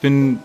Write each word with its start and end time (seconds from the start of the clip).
bin 0.00 0.38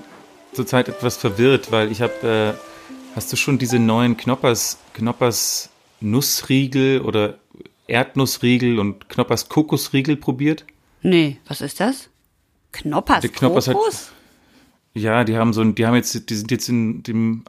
zurzeit 0.53 0.87
etwas 0.89 1.17
verwirrt, 1.17 1.71
weil 1.71 1.91
ich 1.91 2.01
habe, 2.01 2.55
äh, 2.57 3.15
hast 3.15 3.31
du 3.31 3.35
schon 3.37 3.57
diese 3.57 3.79
neuen 3.79 4.17
Knoppers, 4.17 4.77
Knoppers 4.93 5.69
Nussriegel 6.01 7.01
oder 7.01 7.37
Erdnussriegel 7.87 8.79
und 8.79 9.09
Knoppers 9.09 9.49
Kokosriegel 9.49 10.15
probiert? 10.17 10.65
Nee, 11.01 11.37
was 11.47 11.61
ist 11.61 11.79
das? 11.79 12.09
Knoppers, 12.71 13.21
Der 13.21 13.29
Knoppers 13.29 13.67
hat- 13.67 13.75
Kokos? 13.75 14.11
Ja, 14.93 15.23
die 15.23 15.37
haben 15.37 15.53
so 15.53 15.61
ein, 15.61 15.75
die 15.75 15.85
haben 15.85 15.95
jetzt, 15.95 16.29
die 16.29 16.35
sind 16.35 16.51
jetzt 16.51 16.69
in 16.69 17.03
dem, 17.03 17.43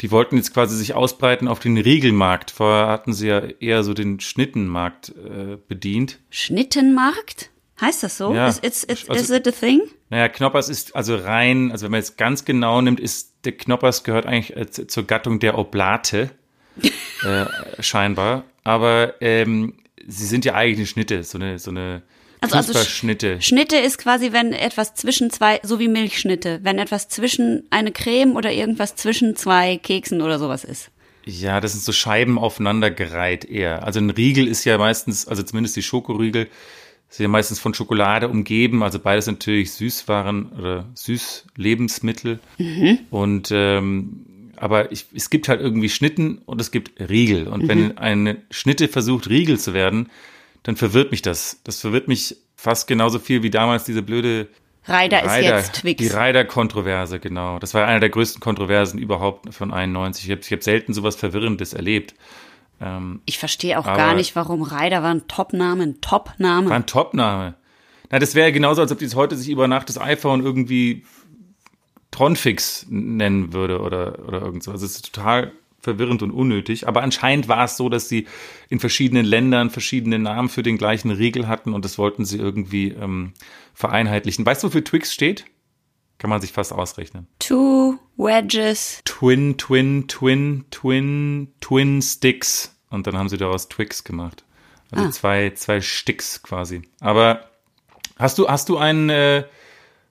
die 0.00 0.10
wollten 0.10 0.36
jetzt 0.36 0.52
quasi 0.52 0.76
sich 0.76 0.94
ausbreiten 0.94 1.46
auf 1.48 1.60
den 1.60 1.78
Riegelmarkt. 1.78 2.50
Vorher 2.50 2.88
hatten 2.88 3.12
sie 3.12 3.28
ja 3.28 3.38
eher 3.38 3.82
so 3.84 3.94
den 3.94 4.18
Schnittenmarkt 4.20 5.10
äh, 5.10 5.56
bedient. 5.68 6.18
Schnittenmarkt? 6.30 7.50
Heißt 7.80 8.02
das 8.02 8.16
so? 8.16 8.34
Ja. 8.34 8.48
Is, 8.48 8.58
is, 8.58 8.84
is, 8.84 9.08
Also- 9.08 9.22
is 9.22 9.30
it 9.40 9.46
a 9.48 9.52
thing? 9.52 9.80
Naja, 10.08 10.28
Knoppers 10.28 10.68
ist 10.68 10.94
also 10.94 11.16
rein, 11.16 11.72
also 11.72 11.84
wenn 11.84 11.90
man 11.92 12.00
jetzt 12.00 12.16
ganz 12.16 12.44
genau 12.44 12.80
nimmt, 12.80 13.00
ist 13.00 13.34
der 13.44 13.52
Knoppers 13.52 14.04
gehört 14.04 14.26
eigentlich 14.26 14.56
äh, 14.56 14.70
zu- 14.70 14.86
zur 14.86 15.04
Gattung 15.06 15.40
der 15.40 15.58
Oblate, 15.58 16.30
äh, 17.24 17.46
scheinbar. 17.82 18.44
Aber 18.64 19.14
ähm, 19.20 19.74
sie 20.06 20.26
sind 20.26 20.44
ja 20.44 20.54
eigentlich 20.54 20.78
eine 20.78 20.86
Schnitte, 20.86 21.22
so 21.24 21.38
eine, 21.38 21.58
so 21.58 21.70
eine 21.70 22.02
Also, 22.40 22.56
also 22.56 22.72
Sch- 22.72 22.74
Knusperschnitte. 22.74 23.42
Schnitte 23.42 23.76
ist 23.76 23.98
quasi, 23.98 24.32
wenn 24.32 24.52
etwas 24.52 24.94
zwischen 24.94 25.30
zwei, 25.30 25.58
so 25.62 25.78
wie 25.80 25.88
Milchschnitte, 25.88 26.60
wenn 26.62 26.78
etwas 26.78 27.08
zwischen 27.08 27.64
eine 27.70 27.90
Creme 27.92 28.36
oder 28.36 28.52
irgendwas 28.52 28.94
zwischen 28.96 29.34
zwei 29.36 29.76
Keksen 29.78 30.22
oder 30.22 30.38
sowas 30.38 30.62
ist. 30.64 30.90
Ja, 31.24 31.60
das 31.60 31.72
sind 31.72 31.82
so 31.82 31.90
Scheiben 31.92 32.38
aufeinandergereiht 32.38 33.44
eher. 33.44 33.82
Also 33.84 33.98
ein 33.98 34.10
Riegel 34.10 34.46
ist 34.46 34.64
ja 34.64 34.78
meistens, 34.78 35.26
also 35.26 35.42
zumindest 35.42 35.74
die 35.74 35.82
Schokoriegel, 35.82 36.46
sind 37.08 37.24
ja 37.24 37.28
meistens 37.28 37.58
von 37.58 37.74
Schokolade 37.74 38.28
umgeben. 38.28 38.82
Also 38.82 38.98
beides 38.98 39.26
natürlich 39.26 39.72
Süßwaren 39.72 40.52
oder 40.52 40.86
Süßlebensmittel. 40.94 42.40
Und 43.10 43.50
ähm, 43.52 44.26
aber 44.56 44.90
ich, 44.90 45.06
es 45.14 45.30
gibt 45.30 45.48
halt 45.48 45.60
irgendwie 45.60 45.88
Schnitten 45.88 46.38
und 46.46 46.60
es 46.60 46.70
gibt 46.70 46.98
Riegel. 46.98 47.46
Und 47.48 47.68
wenn 47.68 47.98
eine 47.98 48.38
Schnitte 48.50 48.88
versucht, 48.88 49.28
Riegel 49.28 49.58
zu 49.58 49.74
werden, 49.74 50.08
dann 50.62 50.76
verwirrt 50.76 51.10
mich 51.10 51.22
das. 51.22 51.60
Das 51.64 51.80
verwirrt 51.80 52.08
mich 52.08 52.36
fast 52.56 52.88
genauso 52.88 53.18
viel 53.18 53.42
wie 53.42 53.50
damals 53.50 53.84
diese 53.84 54.02
blöde 54.02 54.48
Reider 54.88 55.24
ist 55.24 55.44
jetzt 55.44 55.72
Twix. 55.80 55.98
Die 55.98 56.08
Ryder-Kontroverse, 56.08 57.18
genau. 57.18 57.58
Das 57.58 57.74
war 57.74 57.86
einer 57.86 58.00
der 58.00 58.08
größten 58.08 58.40
Kontroversen 58.40 58.98
überhaupt 58.98 59.52
von 59.52 59.72
91. 59.72 60.24
Ich 60.24 60.30
habe 60.30 60.40
ich 60.42 60.52
hab 60.52 60.62
selten 60.62 60.94
sowas 60.94 61.16
Verwirrendes 61.16 61.72
erlebt. 61.74 62.14
Ähm, 62.80 63.20
Ich 63.26 63.38
verstehe 63.38 63.78
auch 63.78 63.84
gar 63.84 64.14
nicht, 64.14 64.36
warum 64.36 64.62
Reider 64.62 65.02
war 65.02 65.10
ein 65.14 65.26
Top-Name, 65.28 65.82
ein 65.82 66.00
Top-Name. 66.00 66.68
war 66.68 66.76
ein 66.76 66.86
Top-Name. 66.86 67.54
Na, 68.10 68.18
das 68.18 68.34
wäre 68.34 68.52
genauso, 68.52 68.82
als 68.82 68.92
ob 68.92 68.98
die 68.98 69.08
heute 69.08 69.36
sich 69.36 69.48
über 69.48 69.68
Nacht 69.68 69.88
das 69.88 69.98
iPhone 69.98 70.44
irgendwie 70.44 71.04
Tronfix 72.10 72.86
nennen 72.88 73.52
würde 73.52 73.80
oder, 73.80 74.26
oder 74.26 74.40
irgend 74.42 74.62
so. 74.62 74.70
Also 74.70 74.86
es 74.86 74.96
ist 74.96 75.12
total 75.12 75.52
verwirrend 75.80 76.22
und 76.22 76.30
unnötig. 76.30 76.88
Aber 76.88 77.02
anscheinend 77.02 77.48
war 77.48 77.64
es 77.64 77.76
so, 77.76 77.88
dass 77.88 78.08
sie 78.08 78.26
in 78.68 78.80
verschiedenen 78.80 79.24
Ländern 79.24 79.70
verschiedene 79.70 80.18
Namen 80.18 80.48
für 80.48 80.62
den 80.62 80.78
gleichen 80.78 81.10
Riegel 81.10 81.46
hatten 81.48 81.72
und 81.72 81.84
das 81.84 81.98
wollten 81.98 82.24
sie 82.24 82.38
irgendwie 82.38 82.88
ähm, 82.88 83.32
vereinheitlichen. 83.74 84.44
Weißt 84.44 84.62
du, 84.62 84.68
wofür 84.68 84.84
Twix 84.84 85.12
steht? 85.12 85.44
Kann 86.18 86.30
man 86.30 86.40
sich 86.40 86.52
fast 86.52 86.72
ausrechnen. 86.72 87.26
Two 87.38 87.98
Wedges. 88.16 89.02
Twin, 89.04 89.56
Twin, 89.58 90.08
Twin, 90.08 90.64
Twin, 90.70 91.48
Twin 91.60 92.00
Sticks. 92.02 92.74
Und 92.90 93.06
dann 93.06 93.18
haben 93.18 93.28
sie 93.28 93.36
daraus 93.36 93.68
Twix 93.68 94.02
gemacht. 94.04 94.44
Also 94.90 95.06
Ah. 95.06 95.10
zwei, 95.10 95.50
zwei 95.50 95.80
Sticks 95.80 96.42
quasi. 96.42 96.82
Aber 97.00 97.50
hast 98.18 98.38
du, 98.38 98.48
hast 98.48 98.68
du 98.68 98.78
einen, 98.78 99.10
äh, 99.10 99.44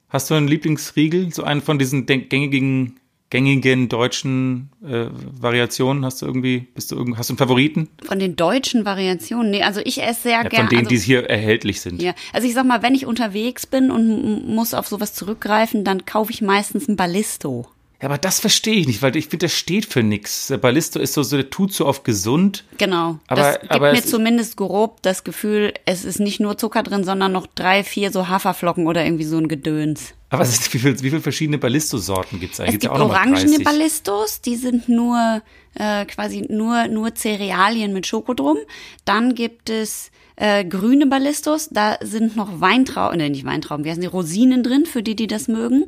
hast 0.09 0.29
du 0.29 0.35
einen 0.35 0.47
Lieblingsriegel? 0.47 1.33
So 1.33 1.43
einen 1.43 1.61
von 1.61 1.79
diesen 1.79 2.05
gängigen, 2.05 2.99
gängigen 3.35 3.89
deutschen 3.89 4.69
äh, 4.83 5.05
Variationen? 5.39 6.05
Hast 6.05 6.21
du 6.21 6.25
irgendwie, 6.25 6.67
bist 6.73 6.91
du 6.91 6.95
irgend, 6.95 7.17
hast 7.17 7.29
du 7.29 7.33
einen 7.33 7.37
Favoriten? 7.37 7.89
Von 8.03 8.19
den 8.19 8.35
deutschen 8.35 8.85
Variationen. 8.85 9.51
Nee, 9.51 9.63
also 9.63 9.81
ich 9.83 10.01
esse 10.01 10.21
sehr 10.23 10.31
Ja, 10.43 10.43
gerne. 10.43 10.67
von 10.67 10.69
denen, 10.69 10.85
also, 10.87 10.89
die 10.89 10.97
hier 10.99 11.29
erhältlich 11.29 11.81
sind. 11.81 12.01
ja, 12.01 12.13
also 12.33 12.47
ich 12.47 12.53
sag 12.53 12.65
mal, 12.65 12.81
wenn 12.81 12.95
ich 12.95 13.05
unterwegs 13.05 13.65
bin 13.67 13.91
und 13.91 14.47
muss 14.47 14.73
auf 14.73 14.87
sowas 14.87 15.13
zurückgreifen, 15.13 15.83
dann 15.83 16.05
kaufe 16.05 16.31
ich 16.31 16.41
meistens 16.41 16.87
ein 16.87 16.95
Ballisto. 16.95 17.67
Ja, 18.01 18.09
aber 18.09 18.17
das 18.17 18.39
verstehe 18.41 18.75
ich 18.75 18.87
nicht, 18.87 19.01
weil 19.01 19.15
ich 19.15 19.27
finde, 19.27 19.45
das 19.45 19.53
steht 19.53 19.85
für 19.85 20.03
nichts. 20.03 20.51
Ballisto 20.61 20.99
ist 20.99 21.13
so, 21.13 21.23
so, 21.23 21.37
der 21.37 21.49
tut 21.49 21.73
so 21.73 21.85
auf 21.85 22.03
gesund. 22.03 22.65
Genau. 22.77 23.19
Aber- 23.27 23.41
das 23.41 23.59
gibt 23.61 23.71
aber 23.71 23.91
mir 23.93 23.99
es- 23.99 24.05
zumindest 24.07 24.57
grob 24.57 25.01
das 25.01 25.23
Gefühl, 25.23 25.73
es 25.85 26.03
ist 26.03 26.19
nicht 26.19 26.39
nur 26.41 26.57
Zucker 26.57 26.83
drin, 26.83 27.03
sondern 27.05 27.31
noch 27.31 27.47
drei, 27.47 27.83
vier 27.83 28.11
so 28.11 28.27
Haferflocken 28.27 28.85
oder 28.87 29.05
irgendwie 29.05 29.23
so 29.23 29.37
ein 29.37 29.47
Gedöns. 29.47 30.13
Aber 30.29 30.43
es 30.43 30.49
ist, 30.59 30.73
wie 30.73 30.79
viele 30.79 31.01
wie 31.01 31.09
viel 31.09 31.21
verschiedene 31.21 31.57
Ballisto-Sorten 31.57 32.39
gibt 32.41 32.55
es 32.55 32.59
eigentlich? 32.59 32.75
Es 32.75 32.79
gibt 32.81 32.93
orangene 32.93 33.39
30. 33.39 33.63
Ballistos, 33.63 34.41
die 34.41 34.55
sind 34.57 34.89
nur 34.89 35.41
äh, 35.75 36.05
quasi 36.05 36.45
nur 36.49 36.87
nur 36.89 37.15
Cerealien 37.15 37.93
mit 37.93 38.05
Schoko 38.07 38.33
drum. 38.33 38.57
Dann 39.05 39.35
gibt 39.35 39.69
es 39.69 40.11
äh, 40.35 40.65
grüne 40.65 41.07
Ballistos, 41.07 41.69
da 41.69 41.97
sind 42.01 42.35
noch 42.35 42.59
Weintrauben, 42.59 43.17
ne, 43.17 43.29
nicht 43.29 43.45
Weintrauben, 43.45 43.85
wie 43.85 43.89
heißen 43.89 44.01
die, 44.01 44.07
Rosinen 44.07 44.63
drin, 44.63 44.85
für 44.85 45.03
die, 45.03 45.15
die 45.15 45.27
das 45.27 45.47
mögen. 45.47 45.85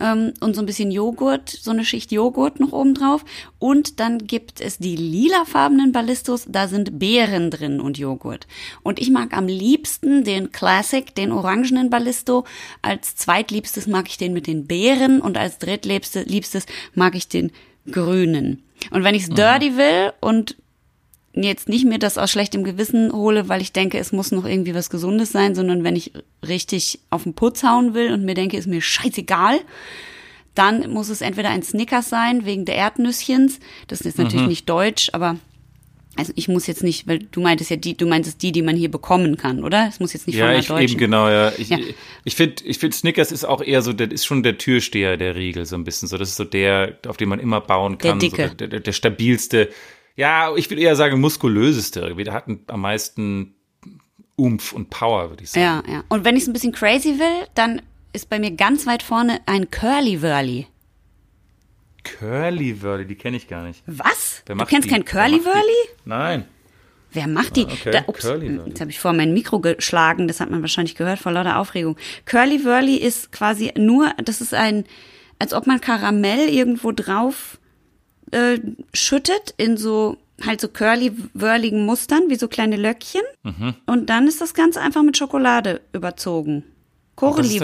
Ähm, 0.00 0.32
und 0.40 0.54
so 0.54 0.62
ein 0.62 0.66
bisschen 0.66 0.90
Joghurt, 0.90 1.48
so 1.48 1.70
eine 1.70 1.84
Schicht 1.84 2.12
Joghurt 2.12 2.60
noch 2.60 2.72
oben 2.72 2.94
drauf. 2.94 3.24
Und 3.58 4.00
dann 4.00 4.26
gibt 4.26 4.60
es 4.60 4.78
die 4.78 4.96
lilafarbenen 4.96 5.92
Ballistos, 5.92 6.46
da 6.48 6.68
sind 6.68 6.98
Beeren 6.98 7.50
drin 7.50 7.80
und 7.80 7.98
Joghurt. 7.98 8.46
Und 8.82 9.00
ich 9.00 9.10
mag 9.10 9.36
am 9.36 9.46
liebsten 9.46 10.24
den 10.24 10.52
Classic, 10.52 11.14
den 11.14 11.32
orangenen 11.32 11.90
Ballisto. 11.90 12.44
Als 12.82 13.16
zweitliebstes 13.16 13.86
mag 13.86 14.08
ich 14.08 14.18
den 14.18 14.32
mit 14.32 14.46
den 14.46 14.66
Beeren 14.66 15.20
und 15.20 15.36
als 15.36 15.58
drittliebstes 15.58 16.26
liebstes 16.26 16.66
mag 16.94 17.14
ich 17.14 17.28
den 17.28 17.50
grünen. 17.90 18.62
Und 18.90 19.04
wenn 19.04 19.14
ich's 19.14 19.28
dirty 19.28 19.76
will 19.76 20.12
und 20.20 20.56
jetzt 21.34 21.68
nicht 21.68 21.84
mir 21.84 21.98
das 21.98 22.18
aus 22.18 22.30
schlechtem 22.30 22.64
Gewissen 22.64 23.12
hole, 23.12 23.48
weil 23.48 23.60
ich 23.60 23.72
denke, 23.72 23.98
es 23.98 24.12
muss 24.12 24.32
noch 24.32 24.44
irgendwie 24.44 24.74
was 24.74 24.90
Gesundes 24.90 25.30
sein, 25.32 25.54
sondern 25.54 25.84
wenn 25.84 25.96
ich 25.96 26.12
richtig 26.46 26.98
auf 27.10 27.22
den 27.22 27.34
Putz 27.34 27.62
hauen 27.62 27.94
will 27.94 28.12
und 28.12 28.24
mir 28.24 28.34
denke, 28.34 28.56
ist 28.56 28.66
mir 28.66 28.80
scheißegal, 28.82 29.60
dann 30.54 30.90
muss 30.90 31.08
es 31.08 31.20
entweder 31.20 31.50
ein 31.50 31.62
Snickers 31.62 32.08
sein, 32.08 32.44
wegen 32.44 32.64
der 32.64 32.74
Erdnüsschens. 32.74 33.60
Das 33.86 34.00
ist 34.00 34.18
natürlich 34.18 34.48
nicht 34.48 34.68
deutsch, 34.68 35.10
aber 35.12 35.36
also 36.16 36.32
ich 36.34 36.48
muss 36.48 36.66
jetzt 36.66 36.82
nicht, 36.82 37.06
weil 37.06 37.20
du 37.20 37.40
meintest 37.40 37.70
ja 37.70 37.76
die, 37.76 37.96
du 37.96 38.04
meintest 38.06 38.42
die, 38.42 38.50
die 38.50 38.62
man 38.62 38.74
hier 38.76 38.90
bekommen 38.90 39.36
kann, 39.36 39.62
oder? 39.62 39.86
Es 39.88 40.00
muss 40.00 40.12
jetzt 40.12 40.26
nicht 40.26 40.36
von 40.36 40.40
Ja, 40.44 40.50
einer 40.50 40.58
ich 40.58 40.66
deutschen. 40.66 40.90
eben 40.90 40.98
genau, 40.98 41.28
ja. 41.28 41.52
Ich, 41.56 41.68
Ja. 41.68 41.78
ich 42.24 42.34
finde, 42.34 42.64
ich 42.64 42.78
find 42.78 42.92
Snickers 42.94 43.30
ist 43.30 43.44
auch 43.44 43.62
eher 43.62 43.80
so, 43.82 43.92
der 43.92 44.10
ist 44.10 44.26
schon 44.26 44.42
der 44.42 44.58
Türsteher 44.58 45.16
der 45.16 45.36
Riegel, 45.36 45.64
so 45.64 45.76
ein 45.76 45.84
bisschen. 45.84 46.08
So, 46.08 46.18
das 46.18 46.30
ist 46.30 46.36
so 46.36 46.44
der, 46.44 46.98
auf 47.06 47.16
den 47.16 47.28
man 47.28 47.38
immer 47.38 47.60
bauen 47.60 47.96
Der 47.98 48.10
kann. 48.10 48.18
Dicke. 48.18 48.48
So 48.48 48.54
der, 48.54 48.68
der, 48.68 48.80
der 48.80 48.92
stabilste. 48.92 49.68
Ja, 50.16 50.54
ich 50.56 50.68
würde 50.70 50.82
eher 50.82 50.96
sagen 50.96 51.20
muskulöseste. 51.20 52.14
Der 52.14 52.32
hat 52.32 52.44
am 52.66 52.80
meisten 52.80 53.54
Umf 54.36 54.72
und 54.72 54.90
Power, 54.90 55.30
würde 55.30 55.42
ich 55.44 55.50
sagen. 55.50 55.62
Ja, 55.86 55.92
ja. 55.94 56.04
Und 56.08 56.24
wenn 56.24 56.36
ich 56.36 56.42
es 56.42 56.48
ein 56.48 56.52
bisschen 56.52 56.72
crazy 56.72 57.18
will, 57.18 57.46
dann 57.54 57.82
ist 58.12 58.28
bei 58.28 58.38
mir 58.38 58.50
ganz 58.52 58.86
weit 58.86 59.02
vorne 59.02 59.40
ein 59.46 59.70
Curly 59.70 60.22
Wurly. 60.22 60.66
Curly 62.02 62.82
Wurly, 62.82 63.04
die 63.06 63.14
kenne 63.14 63.36
ich 63.36 63.46
gar 63.48 63.62
nicht. 63.62 63.82
Was? 63.86 64.42
Wer 64.46 64.56
Du 64.56 64.64
kennst 64.64 64.86
die? 64.88 64.92
kein 64.92 65.04
Curly? 65.04 65.44
Wurly? 65.44 65.88
Nein. 66.04 66.44
Wer 67.12 67.26
macht 67.26 67.56
die? 67.56 67.66
Ah, 67.66 67.72
okay. 67.72 67.90
Da, 67.90 68.04
ups, 68.06 68.24
jetzt 68.66 68.80
habe 68.80 68.90
ich 68.90 69.00
vor 69.00 69.12
mein 69.12 69.34
Mikro 69.34 69.58
geschlagen, 69.58 70.28
das 70.28 70.38
hat 70.40 70.48
man 70.50 70.60
wahrscheinlich 70.60 70.94
gehört 70.94 71.18
vor 71.18 71.32
lauter 71.32 71.58
Aufregung. 71.58 71.96
Curly 72.24 72.64
Wurly 72.64 72.96
ist 72.96 73.32
quasi 73.32 73.72
nur, 73.76 74.12
das 74.24 74.40
ist 74.40 74.54
ein, 74.54 74.84
als 75.38 75.52
ob 75.52 75.66
man 75.66 75.80
Karamell 75.80 76.48
irgendwo 76.48 76.92
drauf 76.92 77.58
äh, 78.32 78.58
schüttet 78.92 79.54
in 79.56 79.76
so 79.76 80.16
halt 80.44 80.60
so 80.60 80.68
curly 80.68 81.12
wurligen 81.34 81.84
Mustern, 81.84 82.22
wie 82.28 82.36
so 82.36 82.48
kleine 82.48 82.76
Löckchen. 82.76 83.22
Mhm. 83.42 83.74
Und 83.86 84.08
dann 84.08 84.26
ist 84.26 84.40
das 84.40 84.54
Ganze 84.54 84.80
einfach 84.80 85.02
mit 85.02 85.16
Schokolade 85.16 85.80
überzogen. 85.92 86.64
Corli 87.16 87.60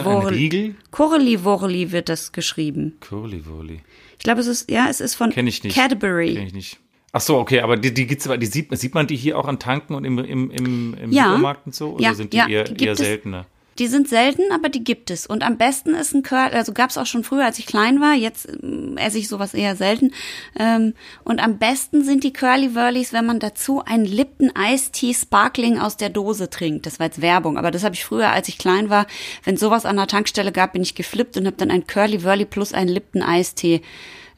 Wurli 1.45 1.93
wird 1.93 2.09
das 2.11 2.33
geschrieben. 2.33 2.97
Curly 3.01 3.47
Wurly. 3.47 3.81
Ich 4.19 4.25
glaube, 4.25 4.41
es 4.41 4.47
ist, 4.47 4.71
ja, 4.71 4.87
es 4.91 5.01
ist 5.01 5.15
von 5.15 5.31
Kenne 5.31 5.49
ich 5.49 5.63
nicht. 5.65 5.75
Cadbury. 5.75 6.35
Kenn 6.35 6.47
ich 6.47 6.53
nicht. 6.53 6.79
Ach 7.13 7.21
so, 7.23 7.39
okay, 7.39 7.61
aber 7.61 7.79
die, 7.79 7.95
die 7.95 8.07
gibt's 8.07 8.27
aber, 8.27 8.37
die 8.37 8.47
sieht, 8.47 8.77
sieht 8.77 8.95
man 8.95 9.07
die 9.07 9.17
hier 9.17 9.39
auch 9.39 9.49
an 9.49 9.59
Tanken 9.59 9.95
und 9.95 10.05
im, 10.05 10.19
im, 10.19 10.51
im, 10.51 10.95
im 10.95 11.13
Ja. 11.13 11.25
Supermarkt 11.25 11.67
und 11.67 11.75
so? 11.75 11.95
Oder 11.95 12.03
Ja, 12.03 12.15
sind 12.15 12.35
die 12.35 12.37
ja, 12.37 12.47
eher, 12.47 12.65
die 12.65 12.85
eher 12.85 12.97
seltener? 12.97 13.47
Die 13.79 13.87
sind 13.87 14.09
selten, 14.09 14.43
aber 14.53 14.69
die 14.69 14.83
gibt 14.83 15.11
es. 15.11 15.27
Und 15.27 15.43
am 15.43 15.59
besten 15.59 15.95
ist 15.95 16.15
ein 16.15 16.23
Curl, 16.23 16.51
also 16.53 16.73
gab 16.73 16.91
es 16.91 16.99
auch 16.99 17.07
schon 17.07 17.25
früher, 17.25 17.45
als 17.45 17.59
ich 17.59 17.67
klein 17.67 18.01
war. 18.01 18.15
Jetzt 18.15 18.49
ähm, 18.63 18.97
esse 18.97 19.19
ich 19.19 19.29
sowas 19.29 19.55
eher 19.55 19.77
selten. 19.77 20.13
Ähm, 20.59 20.95
und 21.25 21.41
am 21.41 21.59
besten 21.59 22.05
sind 22.05 22.25
die 22.25 22.33
Curly 22.33 22.75
Wurlies, 22.75 23.13
wenn 23.13 23.27
man 23.27 23.39
dazu 23.39 23.83
einen 23.85 24.05
Lipton 24.05 24.53
Ice 24.59 24.91
Tea 24.93 25.15
Sparkling 25.15 25.79
aus 25.79 25.97
der 25.97 26.09
Dose 26.09 26.49
trinkt. 26.49 26.87
Das 26.87 26.99
war 26.99 27.07
jetzt 27.07 27.21
Werbung, 27.21 27.59
aber 27.59 27.71
das 27.71 27.85
habe 27.85 27.95
ich 27.95 28.05
früher, 28.05 28.31
als 28.31 28.49
ich 28.49 28.59
klein 28.59 28.91
war, 28.91 29.07
wenn 29.45 29.57
sowas 29.57 29.85
an 29.85 29.97
der 29.97 30.07
Tankstelle 30.07 30.53
gab, 30.53 30.73
bin 30.73 30.83
ich 30.83 30.95
geflippt 30.95 31.37
und 31.37 31.47
habe 31.47 31.57
dann 31.57 31.71
ein 31.71 31.87
Curly 31.87 32.25
Wurly 32.25 32.45
plus 32.45 32.73
einen 32.73 32.89
Lipton 32.89 33.23
Ice 33.23 33.55
Tea 33.55 33.83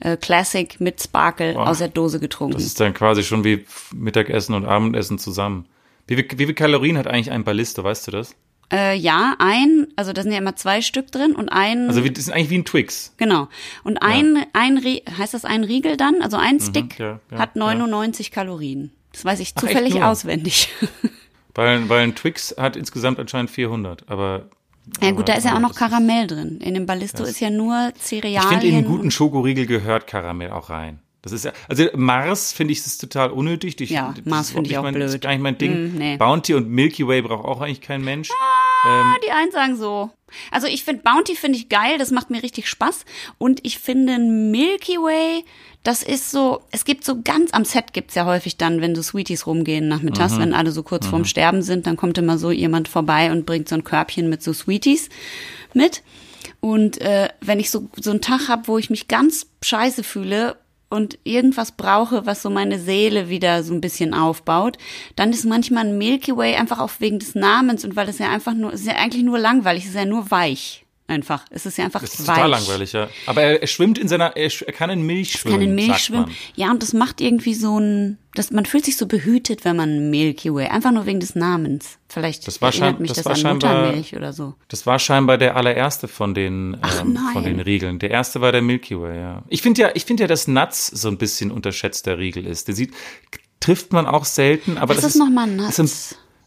äh, 0.01 0.17
Classic 0.17 0.81
mit 0.81 1.03
Sparkle 1.03 1.55
Boah. 1.55 1.69
aus 1.69 1.79
der 1.79 1.89
Dose 1.89 2.21
getrunken. 2.21 2.55
Das 2.55 2.65
ist 2.65 2.81
dann 2.81 2.95
quasi 2.95 3.23
schon 3.23 3.45
wie 3.45 3.65
Mittagessen 3.95 4.55
und 4.55 4.65
Abendessen 4.65 5.19
zusammen. 5.19 5.67
Wie 6.07 6.17
viel, 6.17 6.27
wie 6.37 6.47
viel 6.47 6.55
Kalorien 6.55 6.97
hat 6.97 7.07
eigentlich 7.07 7.31
ein 7.31 7.45
Ballisto, 7.45 7.85
weißt 7.85 8.07
du 8.07 8.11
das? 8.13 8.35
Äh, 8.73 8.97
ja, 8.97 9.35
ein, 9.39 9.87
also 9.97 10.13
da 10.13 10.23
sind 10.23 10.33
ja 10.33 10.39
immer 10.39 10.55
zwei 10.57 10.83
Stück 10.83 11.11
drin 11.11 11.35
und 11.35 11.49
ein. 11.49 11.89
Also 11.89 12.01
das 12.03 12.19
ist 12.19 12.31
eigentlich 12.31 12.51
wie 12.51 12.59
ein 12.59 12.65
Twix. 12.67 13.15
Genau. 13.17 13.49
Und 13.83 13.99
ein, 14.03 14.45
ein 14.53 14.77
Rie- 14.79 15.03
heißt 15.17 15.33
das 15.33 15.45
ein 15.47 15.65
Riegel 15.65 15.97
dann? 15.97 16.21
Also 16.21 16.37
ein 16.37 16.61
Stick 16.61 16.99
Mhm, 16.99 17.05
ja, 17.05 17.21
ja, 17.33 17.39
hat 17.39 17.57
99 17.57 18.31
Kalorien. 18.31 18.91
Das 19.13 19.25
weiß 19.25 19.41
ich 19.41 19.53
Ach, 19.57 19.61
zufällig 19.63 20.03
auswendig. 20.03 20.69
Weil, 21.55 21.89
weil 21.89 22.05
ein 22.05 22.15
Twix 22.15 22.55
hat 22.57 22.77
insgesamt 22.77 23.19
anscheinend 23.19 23.51
400, 23.51 24.09
aber. 24.09 24.49
ja 25.03 25.11
gut, 25.11 25.29
da 25.29 25.33
ist 25.35 25.45
ja 25.45 25.57
auch 25.57 25.61
noch 25.61 25.75
Karamell 25.75 26.29
drin. 26.29 26.61
In 26.63 26.75
dem 26.75 26.87
Ballisto 26.87 27.25
ist 27.25 27.41
ja 27.41 27.51
nur 27.51 27.91
Ich 27.97 28.03
Cerealien. 28.05 28.49
finde, 28.49 28.67
in 28.69 28.75
einen 28.77 28.87
guten 28.87 29.11
Schokoriegel 29.11 29.67
gehört 29.67 30.07
Karamell 30.07 30.53
auch 30.53 30.71
rein. 30.71 31.01
Das 31.23 31.33
ist 31.33 31.45
ja, 31.45 31.53
also 31.69 31.85
Mars 31.97 32.53
finde 32.53 32.73
ich 32.73 32.79
ist 32.79 32.99
total 33.01 33.31
unnötig. 33.31 33.81
Ich, 33.81 33.91
Ja, 33.91 34.15
das 34.17 34.25
Mars 34.25 34.51
finde 34.53 34.71
ich 34.71 34.79
auch 34.79 34.83
mein, 34.85 34.95
Das 34.95 35.07
ist 35.07 35.11
blöd. 35.15 35.23
gar 35.23 35.31
nicht 35.33 35.43
mein 35.43 35.59
Ding. 35.59 35.95
Mm, 35.95 35.99
nee. 35.99 36.17
Bounty 36.17 36.55
und 36.55 36.69
Milky 36.71 37.07
Way 37.09 37.23
braucht 37.23 37.45
auch 37.45 37.61
eigentlich 37.61 37.81
kein 37.81 38.03
Mensch. 38.03 38.31
Ah, 38.31 39.17
die 39.27 39.31
einen 39.33 39.51
sagen 39.51 39.77
so. 39.77 40.11
Also 40.53 40.69
ich 40.69 40.85
finde 40.85 41.03
Bounty 41.03 41.35
finde 41.35 41.59
ich 41.59 41.69
geil, 41.69 41.99
das 41.99 42.13
macht 42.13 42.31
mir 42.31 42.43
richtig 42.43 42.69
Spaß. 42.69 43.05
Und 43.39 43.61
ich 43.65 43.79
finde 43.81 44.19
Milky 44.21 44.93
Way, 44.99 45.45
das 45.83 46.03
ist 46.05 46.31
so, 46.31 46.61
es 46.71 46.85
gibt 46.85 47.05
so 47.05 47.21
ganz, 47.23 47.53
am 47.53 47.65
Set 47.65 47.93
gibt's 47.93 48.15
ja 48.15 48.25
häufig 48.25 48.57
dann, 48.57 48.81
wenn 48.81 48.95
so 48.95 49.03
Sweeties 49.03 49.47
rumgehen 49.47 49.89
nachmittags, 49.89 50.35
Mhm. 50.35 50.41
wenn 50.41 50.55
alle 50.55 50.71
so 50.71 50.83
kurz 50.85 51.07
vorm 51.07 51.25
Sterben 51.25 51.63
sind, 51.63 51.87
dann 51.89 51.97
kommt 51.97 52.19
immer 52.19 52.39
so 52.39 52.51
jemand 52.53 52.87
vorbei 52.89 53.33
und 53.33 53.45
bringt 53.47 53.69
so 53.69 53.75
ein 53.75 53.83
Körbchen 53.85 54.29
mit 54.29 54.43
so 54.43 54.53
Sweeties 54.53 55.09
mit. 55.75 56.03
Und 56.61 57.01
äh, 57.01 57.29
wenn 57.41 57.59
ich 57.59 57.71
so, 57.71 57.89
so 57.97 58.11
einen 58.11 58.21
Tag 58.21 58.49
habe, 58.49 58.69
wo 58.69 58.79
ich 58.79 58.91
mich 58.91 59.09
ganz 59.09 59.47
scheiße 59.63 60.05
fühle 60.05 60.57
und 60.91 61.19
irgendwas 61.25 61.73
brauche, 61.73 62.27
was 62.27 62.43
so 62.43 62.51
meine 62.51 62.79
Seele 62.79 63.29
wieder 63.29 63.63
so 63.63 63.75
ein 63.75 63.81
bisschen 63.81 64.15
aufbaut, 64.15 64.79
dann 65.17 65.31
ist 65.31 65.45
manchmal 65.45 65.87
ein 65.87 65.99
Milky 65.99 66.37
Way 66.37 66.57
einfach 66.57 66.81
auch 66.81 66.91
wegen 66.99 67.19
des 67.19 67.35
Namens 67.35 67.85
und 67.85 67.97
weil 67.97 68.09
es 68.09 68.19
ja 68.19 68.31
einfach 68.31 68.55
nur, 68.55 68.73
ist 68.73 68.87
ja 68.87 68.95
eigentlich 68.97 69.25
nur 69.25 69.39
langweilig, 69.39 69.87
ist 69.87 69.95
ja 69.95 70.05
nur 70.05 70.31
weich. 70.31 70.85
Einfach. 71.11 71.47
Es 71.51 71.65
ist 71.65 71.79
ja 71.79 71.87
einfach 71.87 72.03
Das 72.03 72.13
ist 72.21 72.29
weich. 72.29 72.35
total 72.37 72.51
langweilig, 72.51 72.93
ja. 72.93 73.09
Aber 73.25 73.41
er, 73.43 73.63
er 73.63 73.67
schwimmt 73.67 73.97
in 73.97 74.09
seiner, 74.09 74.37
er, 74.37 74.51
er 74.67 74.73
kann 74.75 74.91
in 74.91 75.01
Milch 75.03 75.33
schwimmen. 75.33 75.55
Kann 75.55 75.63
in 75.69 75.75
Milch 75.75 75.99
schwimmen. 75.99 76.31
Ja, 76.55 76.71
und 76.71 76.83
das 76.83 76.93
macht 76.93 77.23
irgendwie 77.23 77.55
so 77.55 77.81
ein, 77.81 78.19
das, 78.35 78.51
man 78.51 78.67
fühlt 78.67 78.85
sich 78.85 78.99
so 78.99 79.07
behütet, 79.07 79.65
wenn 79.65 79.75
man 79.75 80.11
Milky 80.11 80.53
Way, 80.53 80.67
einfach 80.69 80.93
nur 80.93 81.07
wegen 81.07 81.19
des 81.19 81.35
Namens. 81.35 81.97
Vielleicht 82.11 82.47
Das 82.47 82.61
war 82.61 82.69
erinnert 82.75 83.01
mich 83.01 83.09
das 83.09 83.23
das, 83.23 83.25
war 83.25 83.33
an 83.33 83.39
scheinbar- 83.41 83.75
Muttermilch 83.87 84.15
oder 84.17 84.35
so. 84.35 84.55
Das 84.69 84.85
war 84.85 84.99
scheinbar 84.99 85.39
der 85.39 85.57
allererste 85.57 86.09
von 86.09 86.35
den, 86.35 86.77
ähm, 87.01 87.19
von 87.33 87.43
den 87.43 87.61
Riegeln. 87.61 87.99
Der 87.99 88.11
erste 88.11 88.43
war 88.43 88.53
der 88.53 88.61
Milky 88.61 89.01
Way, 89.01 89.17
ja. 89.19 89.43
Ich 89.49 89.63
finde 89.63 89.81
ja, 89.81 89.91
ich 89.95 90.05
finde 90.05 90.25
ja, 90.25 90.27
dass 90.27 90.47
Nuts 90.47 90.89
so 90.89 91.09
ein 91.09 91.17
bisschen 91.17 91.51
unterschätzter 91.51 92.19
Riegel 92.19 92.47
ist. 92.47 92.69
Der 92.69 92.75
sieht, 92.75 92.93
trifft 93.61 93.95
man 93.95 94.07
auch 94.07 94.27
selten, 94.27 94.77
aber 94.77 94.95
Was 94.95 95.03
das 95.03 95.15
ist 95.15 95.19
nochmal 95.19 95.49
ist 95.69 95.81
ein- 95.81 95.91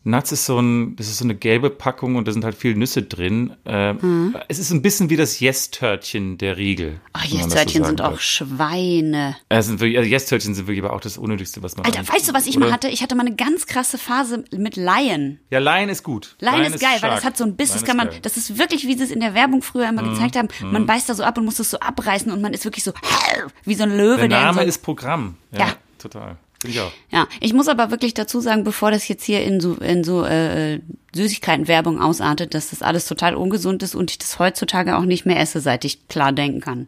Nuts? 0.03 0.31
Ist 0.31 0.45
so 0.45 0.59
ein, 0.59 0.95
das 0.95 1.07
ist 1.07 1.17
so 1.19 1.25
eine 1.25 1.35
gelbe 1.35 1.69
Packung 1.69 2.15
und 2.15 2.27
da 2.27 2.31
sind 2.31 2.43
halt 2.43 2.55
viele 2.55 2.75
Nüsse 2.75 3.03
drin. 3.03 3.53
Ähm, 3.65 4.01
Hm. 4.01 4.37
Es 4.47 4.57
ist 4.59 4.71
ein 4.71 4.81
bisschen 4.81 5.09
wie 5.09 5.15
das 5.17 5.39
Yes-Törtchen 5.39 6.37
der 6.37 6.57
Riegel. 6.57 6.99
Ach, 7.13 7.21
das 7.21 7.29
so 7.31 7.37
Yes-Törtchen 7.37 7.83
sagen 7.83 7.97
sind 7.97 8.01
auch. 8.01 8.19
Schweine. 8.19 9.35
Äh, 9.49 9.61
sind 9.61 9.79
wirklich, 9.79 9.97
also 9.97 10.09
Yes-Törtchen 10.09 10.53
sind 10.55 10.67
wirklich 10.67 10.83
aber 10.83 10.93
auch 10.93 11.01
das 11.01 11.17
Unnötigste, 11.17 11.61
was 11.63 11.77
man 11.77 11.85
Alter, 11.85 12.07
weißt 12.07 12.29
du, 12.29 12.33
was 12.33 12.47
ich 12.47 12.57
oder? 12.57 12.67
mal 12.67 12.73
hatte? 12.73 12.87
Ich 12.89 13.01
hatte 13.03 13.15
mal 13.15 13.25
eine 13.25 13.35
ganz 13.35 13.65
krasse 13.67 13.97
Phase 13.97 14.43
mit 14.55 14.75
Lion. 14.75 15.39
Ja, 15.49 15.59
Lion 15.59 15.89
ist 15.89 16.03
gut. 16.03 16.35
Lion 16.39 16.61
ist 16.63 16.79
geil, 16.79 16.89
weil 16.93 16.97
stark. 16.99 17.15
das 17.15 17.23
hat 17.25 17.37
so 17.37 17.43
ein 17.43 17.55
Biss, 17.55 17.73
das 17.73 17.83
kann 17.83 17.95
ist 17.95 17.97
man, 17.97 18.07
geil. 18.07 18.17
Mhm, 18.17 18.21
das 18.23 18.37
ist 18.37 18.57
wirklich, 18.57 18.87
wie 18.87 18.97
sie 18.97 19.03
es 19.03 19.11
in 19.11 19.19
der 19.19 19.33
Werbung 19.33 19.61
früher 19.61 19.87
immer 19.89 20.03
gezeigt 20.03 20.35
haben. 20.35 20.47
Man 20.61 20.85
beißt 20.85 21.09
da 21.09 21.13
so 21.13 21.23
ab 21.23 21.37
und 21.37 21.45
muss 21.45 21.59
es 21.59 21.69
so 21.69 21.79
abreißen 21.79 22.31
und 22.31 22.41
man 22.41 22.53
ist 22.53 22.65
wirklich 22.65 22.83
so 22.83 22.91
wie 23.65 23.75
so 23.75 23.83
ein 23.83 23.95
Löwe, 23.95 24.17
Der 24.17 24.27
der 24.29 24.41
Name 24.41 24.61
so, 24.61 24.67
ist 24.67 24.79
Programm. 24.79 25.35
Ja, 25.51 25.59
Ja. 25.59 25.73
total. 25.97 26.37
Finde 26.61 26.77
ich 26.77 26.81
auch. 26.81 26.91
Ja, 27.11 27.27
ich 27.39 27.53
muss 27.53 27.67
aber 27.67 27.89
wirklich 27.89 28.13
dazu 28.13 28.39
sagen, 28.39 28.63
bevor 28.63 28.91
das 28.91 29.07
jetzt 29.07 29.23
hier 29.23 29.43
in 29.43 29.59
so, 29.59 29.73
in 29.75 30.03
so 30.03 30.23
äh, 30.23 30.79
Süßigkeitenwerbung 31.13 31.99
ausartet, 31.99 32.53
dass 32.53 32.69
das 32.69 32.83
alles 32.83 33.07
total 33.07 33.33
ungesund 33.33 33.81
ist 33.81 33.95
und 33.95 34.11
ich 34.11 34.19
das 34.19 34.37
heutzutage 34.37 34.95
auch 34.95 35.05
nicht 35.05 35.25
mehr 35.25 35.39
esse, 35.39 35.59
seit 35.59 35.85
ich 35.85 36.07
klar 36.07 36.31
denken 36.31 36.61
kann. 36.61 36.87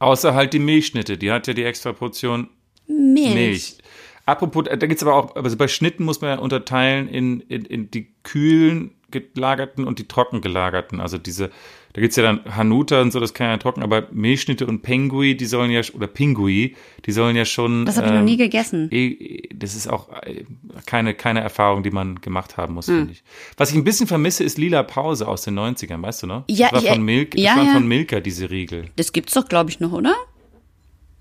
Außer 0.00 0.34
halt 0.34 0.52
die 0.52 0.58
Milchschnitte, 0.58 1.16
die 1.16 1.30
hat 1.30 1.46
ja 1.46 1.54
die 1.54 1.62
extra 1.62 1.92
Portion 1.92 2.48
Milch. 2.88 3.34
Milch. 3.34 3.78
Apropos, 4.26 4.64
da 4.64 4.86
gibt's 4.86 5.04
aber 5.04 5.14
auch, 5.14 5.36
also 5.36 5.56
bei 5.56 5.68
Schnitten 5.68 6.04
muss 6.04 6.20
man 6.20 6.30
ja 6.30 6.38
unterteilen 6.38 7.08
in, 7.08 7.40
in, 7.42 7.64
in 7.64 7.90
die 7.92 8.12
kühlen 8.24 8.95
gelagerten 9.10 9.84
und 9.84 9.98
die 9.98 10.08
trocken 10.08 10.40
gelagerten. 10.40 11.00
Also 11.00 11.16
diese, 11.18 11.50
da 11.92 12.00
gibt's 12.00 12.16
ja 12.16 12.22
dann 12.22 12.40
Hanuta 12.56 13.00
und 13.00 13.12
so, 13.12 13.20
das 13.20 13.32
kann 13.34 13.48
ja 13.48 13.56
trocken, 13.56 13.82
aber 13.82 14.08
Milchschnitte 14.12 14.66
und 14.66 14.82
Pengui, 14.82 15.36
die 15.36 15.46
sollen 15.46 15.70
ja, 15.70 15.80
oder 15.94 16.06
Pingui, 16.06 16.74
die 17.06 17.12
sollen 17.12 17.36
ja 17.36 17.44
schon. 17.44 17.86
Das 17.86 17.96
habe 17.96 18.06
ich 18.08 18.12
noch 18.12 18.18
ähm, 18.20 18.24
nie 18.26 18.36
gegessen. 18.36 18.88
eh, 18.90 19.48
Das 19.54 19.74
ist 19.74 19.88
auch 19.88 20.10
äh, 20.22 20.44
keine, 20.86 21.14
keine 21.14 21.40
Erfahrung, 21.40 21.82
die 21.82 21.90
man 21.90 22.20
gemacht 22.20 22.56
haben 22.56 22.74
muss, 22.74 22.88
Hm. 22.88 22.96
finde 22.98 23.12
ich. 23.12 23.24
Was 23.56 23.70
ich 23.70 23.76
ein 23.76 23.84
bisschen 23.84 24.06
vermisse, 24.06 24.44
ist 24.44 24.58
Lila 24.58 24.82
Pause 24.82 25.26
aus 25.28 25.42
den 25.42 25.58
90ern, 25.58 26.02
weißt 26.02 26.24
du 26.24 26.26
noch? 26.26 26.44
Ja, 26.48 26.68
das 26.70 26.82
war 26.82 26.88
ja, 26.88 26.94
von 26.94 27.02
Milk, 27.04 27.38
ja, 27.38 27.50
das 27.50 27.56
waren 27.58 27.66
ja. 27.68 27.72
von 27.74 27.88
Milka, 27.88 28.20
diese 28.20 28.50
Riegel. 28.50 28.86
Das 28.96 29.12
gibt's 29.12 29.34
doch, 29.34 29.48
glaube 29.48 29.70
ich, 29.70 29.80
noch, 29.80 29.92
oder? 29.92 30.14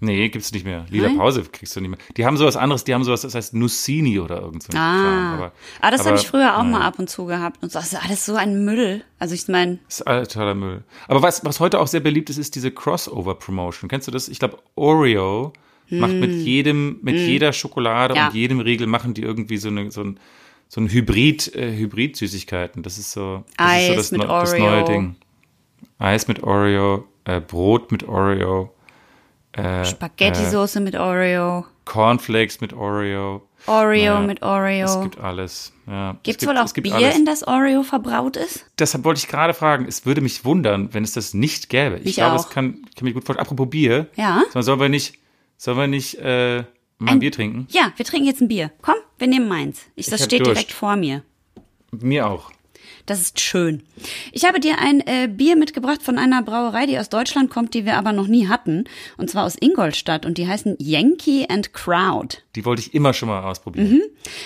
Nee, 0.06 0.30
gibt's 0.30 0.52
nicht 0.52 0.66
mehr. 0.66 0.86
Lila 0.90 1.08
Nein? 1.10 1.18
Pause 1.18 1.44
kriegst 1.52 1.76
du 1.76 1.82
nicht 1.82 1.90
mehr. 1.90 2.00
Die 2.16 2.26
haben 2.26 2.38
sowas 2.38 2.56
anderes, 2.56 2.84
die 2.84 2.94
haben 2.94 3.04
sowas, 3.04 3.22
das 3.22 3.36
heißt 3.36 3.54
Nussini 3.54 4.20
oder 4.20 4.42
irgend 4.42 4.64
so 4.64 4.70
ein 4.70 4.76
Kram. 4.76 4.84
Ah, 4.84 5.34
Aber, 5.36 5.52
ah 5.82 5.92
das 5.92 6.06
habe 6.06 6.18
ich 6.18 6.28
früher 6.28 6.58
auch 6.58 6.64
naja, 6.64 6.80
mal 6.80 6.82
ab 6.86 7.00
und 7.00 7.10
zu 7.10 7.26
gehabt. 7.26 7.62
Und 7.64 7.72
so, 7.72 7.80
das 7.80 7.94
ist 7.94 8.04
alles 8.04 8.26
so 8.26 8.36
ein 8.36 8.64
Müll. 8.66 9.04
Also 9.20 9.34
ich 9.36 9.48
meine, 9.48 9.80
Das 9.86 10.02
ist 10.02 10.08
alles 10.08 10.30
totaler 10.30 10.56
Müll. 10.56 10.84
Aber 11.08 11.22
was, 11.22 11.44
was 11.44 11.60
heute 11.60 11.80
auch 11.80 11.88
sehr 11.88 12.00
beliebt 12.02 12.30
ist, 12.30 12.38
ist 12.38 12.56
diese 12.56 12.72
Crossover-Promotion. 12.72 13.90
Kennst 13.90 14.08
du 14.08 14.12
das? 14.12 14.28
Ich 14.30 14.40
glaube, 14.40 14.60
Oreo 14.76 15.54
macht 15.90 16.14
mit 16.14 16.32
jedem, 16.32 17.00
mit 17.02 17.16
jeder 17.16 17.54
Schokolade. 17.54 18.16
Ja. 18.16 18.28
und 18.28 18.34
jedem 18.36 18.60
Riegel 18.60 18.88
machen 18.88 19.14
die 19.14 19.22
irgendwie 19.22 19.58
so 19.58 19.70
eine, 19.70 19.92
so 19.92 20.02
ein, 20.04 20.20
so 20.68 20.82
ein 20.82 20.90
Hybrid, 20.90 21.54
äh, 21.56 21.76
Hybrid-Süßigkeiten. 21.78 22.84
Das 22.84 22.98
ist 22.98 23.12
so, 23.12 23.44
das 23.58 23.68
Eis 23.68 23.82
ist 23.82 23.88
so 23.90 23.96
das, 23.96 24.12
mit 24.12 24.24
das 24.24 24.54
Oreo. 24.54 24.70
neue 24.70 24.84
Ding. 24.86 25.16
Eis 26.00 26.28
mit 26.28 26.44
Oreo, 26.44 27.06
äh, 27.26 27.40
Brot 27.40 27.92
mit 27.92 28.08
Oreo, 28.08 28.74
äh, 29.56 29.86
Spaghetti-Soße 29.86 30.80
mit 30.80 30.96
Oreo, 30.96 31.66
Cornflakes 31.86 32.62
mit 32.62 32.74
Oreo. 32.74 33.42
Oreo 33.68 34.04
Ja, 34.16 34.20
mit 34.20 34.40
Es 34.42 34.48
Oreo. 34.48 35.02
gibt 35.02 35.20
alles. 35.20 35.74
Ja, 35.88 36.12
es 36.12 36.18
Gibt's 36.24 36.40
gibt, 36.42 36.52
wohl 36.52 36.58
auch 36.60 36.66
es 36.66 36.74
Bier, 36.74 36.94
alles. 36.96 37.16
in 37.18 37.26
das 37.26 37.48
Oreo 37.48 37.82
verbraut 37.84 38.38
ist? 38.38 38.66
Deshalb 38.78 39.04
wollte 39.06 39.20
ich 39.20 39.28
gerade 39.28 39.54
fragen, 39.56 39.86
es 39.88 40.06
würde 40.06 40.22
mich 40.22 40.46
wundern, 40.46 40.94
wenn 40.94 41.04
es 41.04 41.14
das 41.14 41.34
nicht 41.34 41.70
gäbe. 41.70 41.98
Ich 41.98 42.06
Mich 42.06 42.16
glaube, 42.16 42.36
es 42.36 42.50
kann, 42.50 42.86
ich 42.90 42.96
kann 42.96 43.06
mich 43.06 43.14
gut 43.16 43.26
vorstellen. 43.26 43.46
Apropos 43.46 43.70
Bier. 43.70 44.08
Ja. 44.16 44.44
Sollen 44.54 44.80
wir 44.80 44.90
nicht, 44.90 45.18
sollen 45.58 45.78
wir 45.78 45.88
nicht 45.88 46.16
äh, 46.20 46.64
mal 47.00 47.14
ein 47.14 47.20
Bier 47.20 47.32
trinken? 47.32 47.68
Ja, 47.72 47.92
wir 47.96 48.06
trinken 48.06 48.28
jetzt 48.28 48.42
ein 48.42 48.48
Bier. 48.48 48.72
Komm, 48.84 48.96
wir 49.18 49.28
nehmen 49.28 49.48
meins. 49.48 49.82
Ich, 49.96 50.08
das 50.08 50.24
steht 50.24 50.42
Durst. 50.42 50.52
direkt 50.52 50.72
vor 50.72 50.96
mir. 50.96 51.24
Mir 51.92 52.28
auch. 52.28 52.52
Das 53.06 53.22
ist 53.22 53.40
schön. 53.40 53.84
Ich 54.32 54.46
habe 54.46 54.60
dir 54.60 54.80
ein 54.80 55.00
äh, 55.02 55.28
Bier 55.28 55.56
mitgebracht 55.56 56.02
von 56.02 56.18
einer 56.18 56.42
Brauerei, 56.42 56.88
die 56.88 56.98
aus 56.98 57.10
Deutschland 57.10 57.52
kommt, 57.52 57.74
die 57.74 57.86
wir 57.86 57.98
aber 57.98 58.14
noch 58.14 58.28
nie 58.28 58.48
hatten. 58.48 58.86
Und 59.18 59.30
zwar 59.30 59.46
aus 59.46 59.56
Ingolstadt. 59.60 60.26
Und 60.26 60.38
die 60.38 60.48
heißen 60.48 60.76
Yankee 60.80 61.46
and 61.48 61.74
Crowd. 61.74 62.38
Die 62.56 62.66
wollte 62.66 62.82
ich 62.82 62.94
immer 62.94 63.14
schon 63.14 63.30
mal 63.30 63.44
ausprobieren. 63.44 63.90
Mhm. 63.90 64.02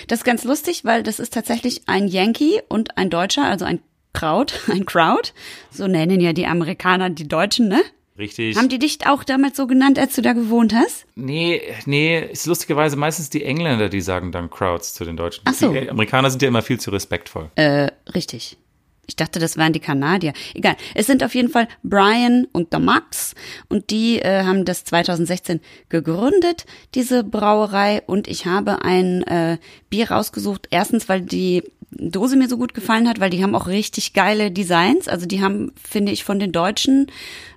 Das 0.08 0.20
ist 0.20 0.24
ganz 0.24 0.44
lustig, 0.44 0.84
weil 0.84 1.02
das 1.02 1.20
ist 1.20 1.32
tatsächlich 1.32 1.82
ein 1.86 2.06
Yankee 2.06 2.62
und 2.68 2.98
ein 2.98 3.08
Deutscher, 3.08 3.44
also 3.44 3.64
ein 3.64 3.80
Kraut, 4.12 4.60
ein 4.68 4.84
Crowd. 4.84 5.32
So 5.70 5.86
nennen 5.86 6.20
ja 6.20 6.32
die 6.32 6.46
Amerikaner 6.46 7.08
die 7.08 7.28
Deutschen, 7.28 7.68
ne? 7.68 7.80
Richtig. 8.20 8.56
Haben 8.56 8.68
die 8.68 8.78
dich 8.78 8.98
auch 9.06 9.24
damals 9.24 9.56
so 9.56 9.66
genannt, 9.66 9.98
als 9.98 10.14
du 10.14 10.22
da 10.22 10.34
gewohnt 10.34 10.74
hast? 10.74 11.06
nee, 11.16 11.62
nee, 11.86 12.20
ist 12.20 12.46
lustigerweise 12.46 12.96
meistens 12.96 13.30
die 13.30 13.44
Engländer, 13.44 13.88
die 13.88 14.02
sagen 14.02 14.30
dann 14.30 14.50
Crowds 14.50 14.92
zu 14.94 15.04
den 15.04 15.16
Deutschen. 15.16 15.42
Ach 15.46 15.54
so. 15.54 15.72
Die 15.72 15.88
Amerikaner 15.90 16.30
sind 16.30 16.42
ja 16.42 16.48
immer 16.48 16.62
viel 16.62 16.78
zu 16.78 16.90
respektvoll. 16.90 17.50
Äh, 17.54 17.88
richtig. 18.14 18.58
Ich 19.06 19.16
dachte, 19.16 19.40
das 19.40 19.56
wären 19.56 19.72
die 19.72 19.80
Kanadier. 19.80 20.34
Egal. 20.54 20.76
Es 20.94 21.06
sind 21.06 21.24
auf 21.24 21.34
jeden 21.34 21.48
Fall 21.48 21.66
Brian 21.82 22.46
und 22.52 22.72
der 22.72 22.78
Max. 22.78 23.34
Und 23.68 23.90
die 23.90 24.20
äh, 24.20 24.44
haben 24.44 24.64
das 24.64 24.84
2016 24.84 25.60
gegründet, 25.88 26.64
diese 26.94 27.24
Brauerei. 27.24 28.02
Und 28.06 28.28
ich 28.28 28.46
habe 28.46 28.82
ein 28.82 29.22
äh, 29.24 29.58
Bier 29.88 30.12
rausgesucht. 30.12 30.68
Erstens, 30.70 31.08
weil 31.08 31.22
die 31.22 31.64
Dose 31.92 32.36
mir 32.36 32.48
so 32.48 32.56
gut 32.56 32.72
gefallen 32.74 33.08
hat, 33.08 33.18
weil 33.20 33.30
die 33.30 33.42
haben 33.42 33.54
auch 33.54 33.66
richtig 33.66 34.12
geile 34.12 34.50
Designs. 34.50 35.08
Also 35.08 35.26
die 35.26 35.42
haben, 35.42 35.72
finde 35.82 36.12
ich, 36.12 36.22
von 36.24 36.38
den 36.38 36.52
deutschen 36.52 37.06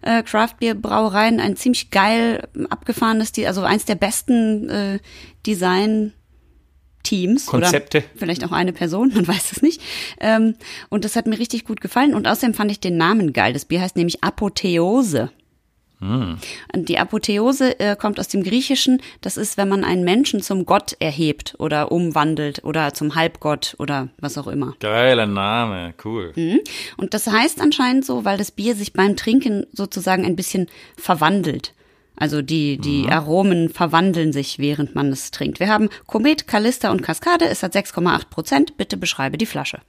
äh, 0.02 0.24
Craft 0.24 0.56
Beer 0.60 0.74
Brauereien 0.76 1.40
ein 1.40 1.56
ziemlich 1.56 1.92
geil 1.92 2.48
abgefahrenes, 2.70 3.32
Die- 3.32 3.46
also 3.46 3.62
eins 3.62 3.86
der 3.86 3.96
besten 3.96 4.70
äh, 4.70 5.00
Design 5.46 6.14
Teams 7.04 7.48
Konzepte. 7.48 7.98
oder 8.00 8.08
vielleicht 8.16 8.46
auch 8.46 8.52
eine 8.54 8.72
Person, 8.74 9.12
man 9.14 9.28
weiß 9.28 9.52
es 9.52 9.62
nicht. 9.62 9.82
Ähm, 10.20 10.56
und 10.90 11.04
das 11.06 11.16
hat 11.16 11.28
mir 11.28 11.38
richtig 11.38 11.66
gut 11.66 11.82
gefallen 11.82 12.14
und 12.16 12.28
außerdem 12.28 12.54
fand 12.54 12.72
ich 12.72 12.80
den 12.80 12.98
Namen 12.98 13.34
geil. 13.34 13.54
Das 13.54 13.66
Bier 13.66 13.82
heißt 13.82 13.98
nämlich 13.98 14.24
Apotheose. 14.24 15.30
Und 16.74 16.90
die 16.90 17.00
Apotheose 17.00 17.80
äh, 17.80 17.96
kommt 17.96 18.20
aus 18.20 18.28
dem 18.28 18.44
Griechischen. 18.44 19.02
Das 19.22 19.38
ist, 19.38 19.58
wenn 19.58 19.70
man 19.70 19.84
einen 19.84 20.04
Menschen 20.04 20.42
zum 20.42 20.66
Gott 20.66 20.96
erhebt 21.00 21.56
oder 21.60 21.92
umwandelt 21.92 22.64
oder 22.64 22.94
zum 22.94 23.16
Halbgott 23.16 23.76
oder 23.80 24.10
was 24.20 24.38
auch 24.38 24.48
immer. 24.48 24.76
Geiler 24.80 25.26
Name, 25.28 25.94
cool. 26.04 26.34
Und 26.98 27.14
das 27.14 27.28
heißt 27.28 27.62
anscheinend 27.62 28.06
so, 28.06 28.26
weil 28.26 28.38
das 28.38 28.52
Bier 28.52 28.76
sich 28.76 28.94
beim 28.94 29.16
Trinken 29.16 29.66
sozusagen 29.72 30.26
ein 30.26 30.36
bisschen 30.36 30.68
verwandelt. 30.98 31.74
Also 32.16 32.42
die, 32.42 32.78
die 32.78 33.08
Aromen 33.10 33.70
verwandeln 33.70 34.34
sich, 34.34 34.60
während 34.60 34.94
man 34.94 35.12
es 35.12 35.32
trinkt. 35.32 35.60
Wir 35.60 35.68
haben 35.68 35.90
Komet, 36.06 36.48
Kalister 36.48 36.92
und 36.92 37.02
Kaskade. 37.02 37.46
Es 37.46 37.64
hat 37.64 37.76
6,8 37.76 38.30
Prozent. 38.30 38.78
Bitte 38.78 38.98
beschreibe 38.98 39.38
die 39.38 39.48
Flasche. 39.48 39.80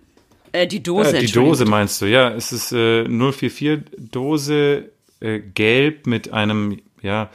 Äh, 0.52 0.66
die 0.66 0.83
Dose. 0.83 1.18
Äh, 1.18 1.21
die 1.21 1.33
Dose 1.33 1.66
meinst 1.66 2.00
du, 2.00 2.06
ja. 2.06 2.30
Es 2.30 2.52
ist 2.52 2.73
äh, 2.73 3.04
044 3.04 3.83
Dose 4.11 4.90
äh, 5.25 5.40
gelb 5.40 6.07
mit 6.07 6.33
einem, 6.33 6.78
ja, 7.02 7.31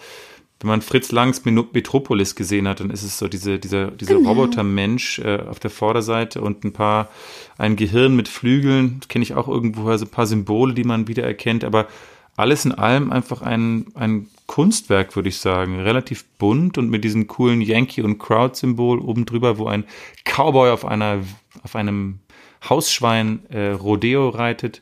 wenn 0.60 0.68
man 0.68 0.82
Fritz 0.82 1.12
Langs 1.12 1.46
Metropolis 1.46 2.36
gesehen 2.36 2.68
hat, 2.68 2.82
dann 2.82 2.90
ist 2.90 3.04
es 3.04 3.18
so 3.18 3.30
diese, 3.30 3.60
dieser, 3.60 3.92
dieser 3.92 4.16
genau. 4.16 4.30
Robotermensch 4.30 5.20
äh, 5.20 5.40
auf 5.40 5.60
der 5.60 5.70
Vorderseite 5.70 6.42
und 6.42 6.66
ein 6.66 6.74
paar, 6.74 7.10
ein 7.58 7.78
Gehirn 7.78 8.16
mit 8.16 8.28
Flügeln, 8.28 9.00
kenne 9.08 9.24
ich 9.24 9.36
auch 9.36 9.48
irgendwo, 9.48 9.88
also 9.90 10.06
ein 10.06 10.12
paar 10.12 10.28
Symbole, 10.28 10.74
die 10.74 10.84
man 10.84 11.08
wiedererkennt, 11.08 11.64
aber 11.64 11.88
alles 12.36 12.66
in 12.66 12.74
allem 12.74 13.12
einfach 13.12 13.42
ein, 13.42 13.88
ein 13.96 14.28
Kunstwerk, 14.48 15.16
würde 15.16 15.30
ich 15.30 15.38
sagen. 15.38 15.80
Relativ 15.80 16.26
bunt 16.38 16.78
und 16.78 16.90
mit 16.90 17.04
diesem 17.04 17.28
coolen 17.28 17.62
Yankee- 17.62 18.02
und 18.02 18.18
Crowd-Symbol 18.18 19.00
oben 19.00 19.26
drüber, 19.26 19.58
wo 19.58 19.68
ein 19.68 19.84
Cowboy 20.24 20.72
auf 20.72 20.86
einer, 20.86 21.20
auf 21.64 21.76
einem 21.76 22.20
Hausschwein 22.68 23.46
äh, 23.50 23.72
Rodeo 23.72 24.30
reitet. 24.30 24.82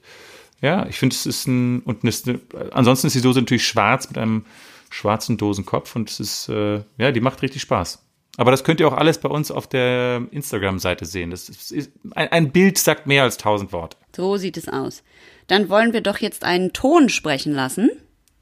Ja, 0.62 0.88
ich 0.88 0.98
finde, 0.98 1.16
es 1.16 1.26
ist 1.26 1.48
ein, 1.48 1.82
und 1.82 2.04
eine, 2.04 2.40
ansonsten 2.72 3.08
ist 3.08 3.16
die 3.16 3.22
Dose 3.22 3.40
natürlich 3.40 3.68
schwarz 3.68 4.08
mit 4.10 4.18
einem 4.18 4.46
schwarzen 4.90 5.38
Dosenkopf 5.38 5.96
und 5.96 6.10
es 6.10 6.20
ist, 6.20 6.50
äh, 6.50 6.82
ja, 6.98 7.12
die 7.12 7.22
macht 7.22 7.42
richtig 7.42 7.62
Spaß. 7.62 8.04
Aber 8.38 8.52
das 8.52 8.64
könnt 8.64 8.80
ihr 8.80 8.88
auch 8.88 8.94
alles 8.94 9.20
bei 9.20 9.30
uns 9.30 9.52
auf 9.52 9.68
der 9.68 10.28
Instagram-Seite 10.32 11.06
sehen. 11.06 11.32
Das 11.32 11.50
ist, 11.50 11.92
ein, 12.12 12.32
ein 12.32 12.52
Bild 12.52 12.78
sagt 12.78 13.08
mehr 13.08 13.24
als 13.24 13.38
tausend 13.38 13.72
Worte. 13.74 13.98
So 14.16 14.38
sieht 14.38 14.58
es 14.58 14.68
aus 14.68 15.04
dann 15.48 15.70
wollen 15.70 15.94
wir 15.94 16.02
doch 16.02 16.20
jetzt 16.20 16.44
einen 16.44 16.74
Ton 16.74 17.10
sprechen 17.10 17.54
lassen. 17.54 17.90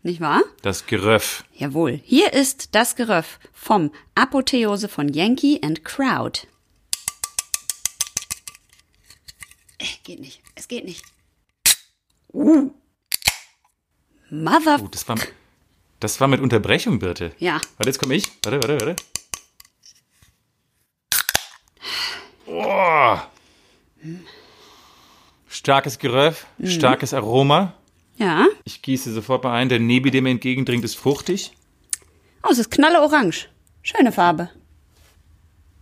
Nicht 0.03 0.21
wahr? 0.21 0.43
Das 0.61 0.85
Geröff. 0.85 1.45
Jawohl. 1.53 1.99
Hier 2.03 2.33
ist 2.33 2.75
das 2.75 2.95
Geröff 2.95 3.39
vom 3.53 3.91
Apotheose 4.13 4.87
von 4.87 5.09
Yankee 5.09 5.59
and 5.63 5.83
Crowd. 5.83 6.41
Äh, 9.79 9.85
geht 10.03 10.19
nicht. 10.19 10.41
Es 10.55 10.67
geht 10.67 10.85
nicht. 10.85 11.03
Uh. 12.35 12.69
Mother. 14.29 14.81
Uh, 14.81 14.89
das, 14.89 15.07
war, 15.07 15.17
das 16.01 16.19
war 16.19 16.27
mit 16.27 16.41
Unterbrechung, 16.41 16.99
Birte. 16.99 17.31
Ja. 17.39 17.61
Warte, 17.77 17.89
jetzt 17.89 17.99
komme 17.99 18.15
ich. 18.15 18.29
Warte, 18.43 18.61
warte, 18.61 18.85
warte. 18.85 18.95
Oh. 22.47 23.17
Hm. 24.01 24.19
Starkes 25.47 25.97
Geröff, 25.97 26.45
mhm. 26.57 26.67
starkes 26.67 27.13
Aroma. 27.13 27.73
Ja. 28.17 28.47
Ich 28.65 28.81
gieße 28.81 29.13
sofort 29.13 29.45
mal 29.45 29.53
ein. 29.53 29.69
Der 29.69 29.79
Nebi, 29.79 30.11
der 30.11 30.21
mir 30.21 30.31
entgegendringt, 30.31 30.83
ist 30.83 30.95
fruchtig. 30.95 31.53
Oh, 32.43 32.49
es 32.51 32.59
ist 32.59 32.69
knalleorange. 32.69 33.47
Schöne 33.81 34.11
Farbe. 34.11 34.49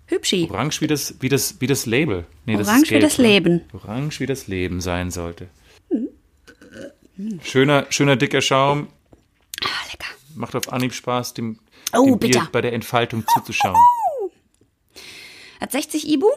Hübschi. 0.05 0.47
Orange 0.51 0.81
wie 0.81 0.87
das, 0.87 1.15
wie 1.19 1.29
das, 1.29 1.59
wie 1.59 1.67
das 1.67 1.87
Label. 1.87 2.25
Nee, 2.45 2.55
Orange 2.55 2.81
das 2.81 2.91
wie 2.91 2.99
das 2.99 3.17
ne? 3.17 3.27
Leben. 3.27 3.61
Orange 3.73 4.19
wie 4.19 4.25
das 4.27 4.47
Leben 4.47 4.81
sein 4.81 5.09
sollte. 5.09 5.47
Schöner, 7.43 7.85
schöner 7.89 8.15
dicker 8.15 8.41
Schaum. 8.41 8.87
Ah, 9.63 9.91
lecker. 9.91 10.09
Macht 10.35 10.55
auf 10.55 10.71
Anhieb 10.71 10.93
Spaß, 10.93 11.33
dem, 11.35 11.59
oh, 11.95 12.05
dem 12.05 12.19
Bier 12.19 12.47
bei 12.51 12.61
der 12.61 12.73
Entfaltung 12.73 13.23
zuzuschauen. 13.35 13.77
Hat 15.59 15.71
60 15.71 16.09
Ibu? 16.09 16.27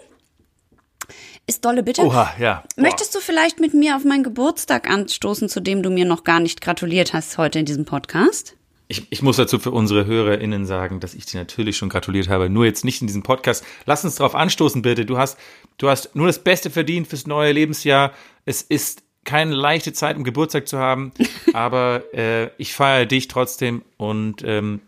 Ist 1.46 1.64
dolle 1.64 1.82
bitte. 1.82 2.02
Oha, 2.02 2.34
ja. 2.38 2.64
Boah. 2.74 2.82
Möchtest 2.82 3.14
du 3.14 3.20
vielleicht 3.20 3.60
mit 3.60 3.72
mir 3.72 3.96
auf 3.96 4.04
meinen 4.04 4.24
Geburtstag 4.24 4.90
anstoßen, 4.90 5.48
zu 5.48 5.60
dem 5.60 5.82
du 5.82 5.90
mir 5.90 6.04
noch 6.04 6.24
gar 6.24 6.40
nicht 6.40 6.60
gratuliert 6.60 7.12
hast 7.12 7.38
heute 7.38 7.60
in 7.60 7.64
diesem 7.64 7.84
Podcast? 7.84 8.56
Ich, 8.88 9.06
ich 9.10 9.22
muss 9.22 9.36
dazu 9.36 9.58
für 9.58 9.72
unsere 9.72 10.06
HörerInnen 10.06 10.64
sagen, 10.66 11.00
dass 11.00 11.14
ich 11.14 11.26
dir 11.26 11.38
natürlich 11.38 11.76
schon 11.76 11.88
gratuliert 11.88 12.28
habe, 12.28 12.48
nur 12.48 12.64
jetzt 12.64 12.84
nicht 12.84 13.00
in 13.00 13.06
diesem 13.06 13.22
Podcast. 13.22 13.64
Lass 13.84 14.04
uns 14.04 14.16
darauf 14.16 14.34
anstoßen, 14.34 14.82
bitte. 14.82 15.04
Du 15.04 15.18
hast, 15.18 15.38
du 15.78 15.88
hast 15.88 16.14
nur 16.14 16.26
das 16.26 16.38
Beste 16.38 16.70
verdient 16.70 17.08
fürs 17.08 17.26
neue 17.26 17.52
Lebensjahr. 17.52 18.12
Es 18.44 18.62
ist 18.62 19.02
keine 19.26 19.54
leichte 19.54 19.92
Zeit, 19.92 20.16
um 20.16 20.24
Geburtstag 20.24 20.66
zu 20.66 20.78
haben, 20.78 21.12
aber 21.52 22.04
äh, 22.14 22.50
ich 22.56 22.72
feiere 22.72 23.04
dich 23.04 23.28
trotzdem 23.28 23.82
und 23.98 24.42
ähm, 24.44 24.80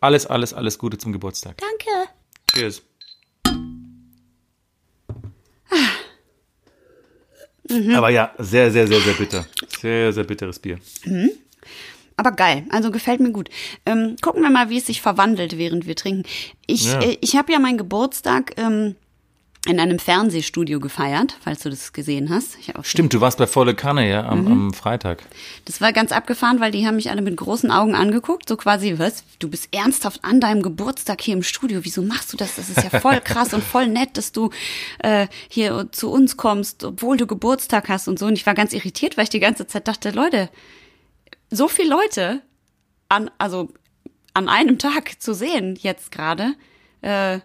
alles, 0.00 0.26
alles, 0.26 0.54
alles 0.54 0.78
Gute 0.78 0.96
zum 0.96 1.12
Geburtstag. 1.12 1.56
Danke. 1.58 2.10
Cheers. 2.54 2.82
Mhm. 7.68 7.94
Aber 7.94 8.08
ja, 8.08 8.32
sehr, 8.38 8.70
sehr, 8.70 8.86
sehr, 8.86 9.00
sehr 9.00 9.14
bitter. 9.14 9.46
Sehr, 9.80 10.12
sehr 10.12 10.24
bitteres 10.24 10.58
Bier. 10.58 10.78
Mhm. 11.04 11.30
Aber 12.16 12.32
geil, 12.32 12.64
also 12.70 12.90
gefällt 12.90 13.20
mir 13.20 13.32
gut. 13.32 13.48
Ähm, 13.86 14.16
gucken 14.20 14.42
wir 14.42 14.50
mal, 14.50 14.68
wie 14.68 14.78
es 14.78 14.86
sich 14.86 15.00
verwandelt, 15.00 15.56
während 15.56 15.86
wir 15.86 15.96
trinken. 15.96 16.24
Ich, 16.66 16.92
ja. 16.92 17.00
äh, 17.00 17.16
ich 17.20 17.36
habe 17.36 17.52
ja 17.52 17.58
meinen 17.58 17.78
Geburtstag 17.78 18.54
ähm, 18.58 18.96
in 19.66 19.78
einem 19.78 19.98
Fernsehstudio 19.98 20.80
gefeiert, 20.80 21.36
falls 21.42 21.60
du 21.60 21.68
das 21.68 21.92
gesehen 21.92 22.30
hast. 22.30 22.56
Stimmt, 22.82 23.12
du 23.12 23.20
warst 23.20 23.36
bei 23.36 23.46
Volle 23.46 23.74
Kanne, 23.74 24.08
ja, 24.08 24.26
am, 24.26 24.44
mhm. 24.44 24.52
am, 24.52 24.72
Freitag. 24.72 25.22
Das 25.66 25.82
war 25.82 25.92
ganz 25.92 26.12
abgefahren, 26.12 26.60
weil 26.60 26.70
die 26.70 26.86
haben 26.86 26.96
mich 26.96 27.10
alle 27.10 27.20
mit 27.20 27.36
großen 27.36 27.70
Augen 27.70 27.94
angeguckt, 27.94 28.48
so 28.48 28.56
quasi, 28.56 28.98
was, 28.98 29.22
du 29.38 29.50
bist 29.50 29.68
ernsthaft 29.72 30.24
an 30.24 30.40
deinem 30.40 30.62
Geburtstag 30.62 31.20
hier 31.20 31.34
im 31.34 31.42
Studio, 31.42 31.80
wieso 31.82 32.00
machst 32.00 32.32
du 32.32 32.38
das? 32.38 32.56
Das 32.56 32.70
ist 32.70 32.82
ja 32.82 33.00
voll 33.00 33.20
krass 33.24 33.52
und 33.52 33.62
voll 33.62 33.86
nett, 33.86 34.16
dass 34.16 34.32
du 34.32 34.48
äh, 35.00 35.26
hier 35.48 35.88
zu 35.92 36.10
uns 36.10 36.38
kommst, 36.38 36.82
obwohl 36.82 37.18
du 37.18 37.26
Geburtstag 37.26 37.90
hast 37.90 38.08
und 38.08 38.18
so. 38.18 38.26
Und 38.26 38.34
ich 38.34 38.46
war 38.46 38.54
ganz 38.54 38.72
irritiert, 38.72 39.18
weil 39.18 39.24
ich 39.24 39.30
die 39.30 39.40
ganze 39.40 39.66
Zeit 39.66 39.86
dachte, 39.88 40.10
Leute, 40.10 40.48
so 41.50 41.68
viele 41.68 41.90
Leute 41.90 42.40
an, 43.10 43.30
also 43.36 43.68
an 44.32 44.48
einem 44.48 44.78
Tag 44.78 45.20
zu 45.20 45.34
sehen 45.34 45.76
jetzt 45.82 46.12
gerade, 46.12 46.54
äh, 47.02 47.40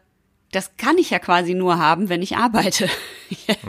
das 0.56 0.78
kann 0.78 0.98
ich 0.98 1.10
ja 1.10 1.20
quasi 1.20 1.54
nur 1.54 1.78
haben, 1.78 2.08
wenn 2.08 2.22
ich 2.22 2.38
arbeite. 2.38 2.90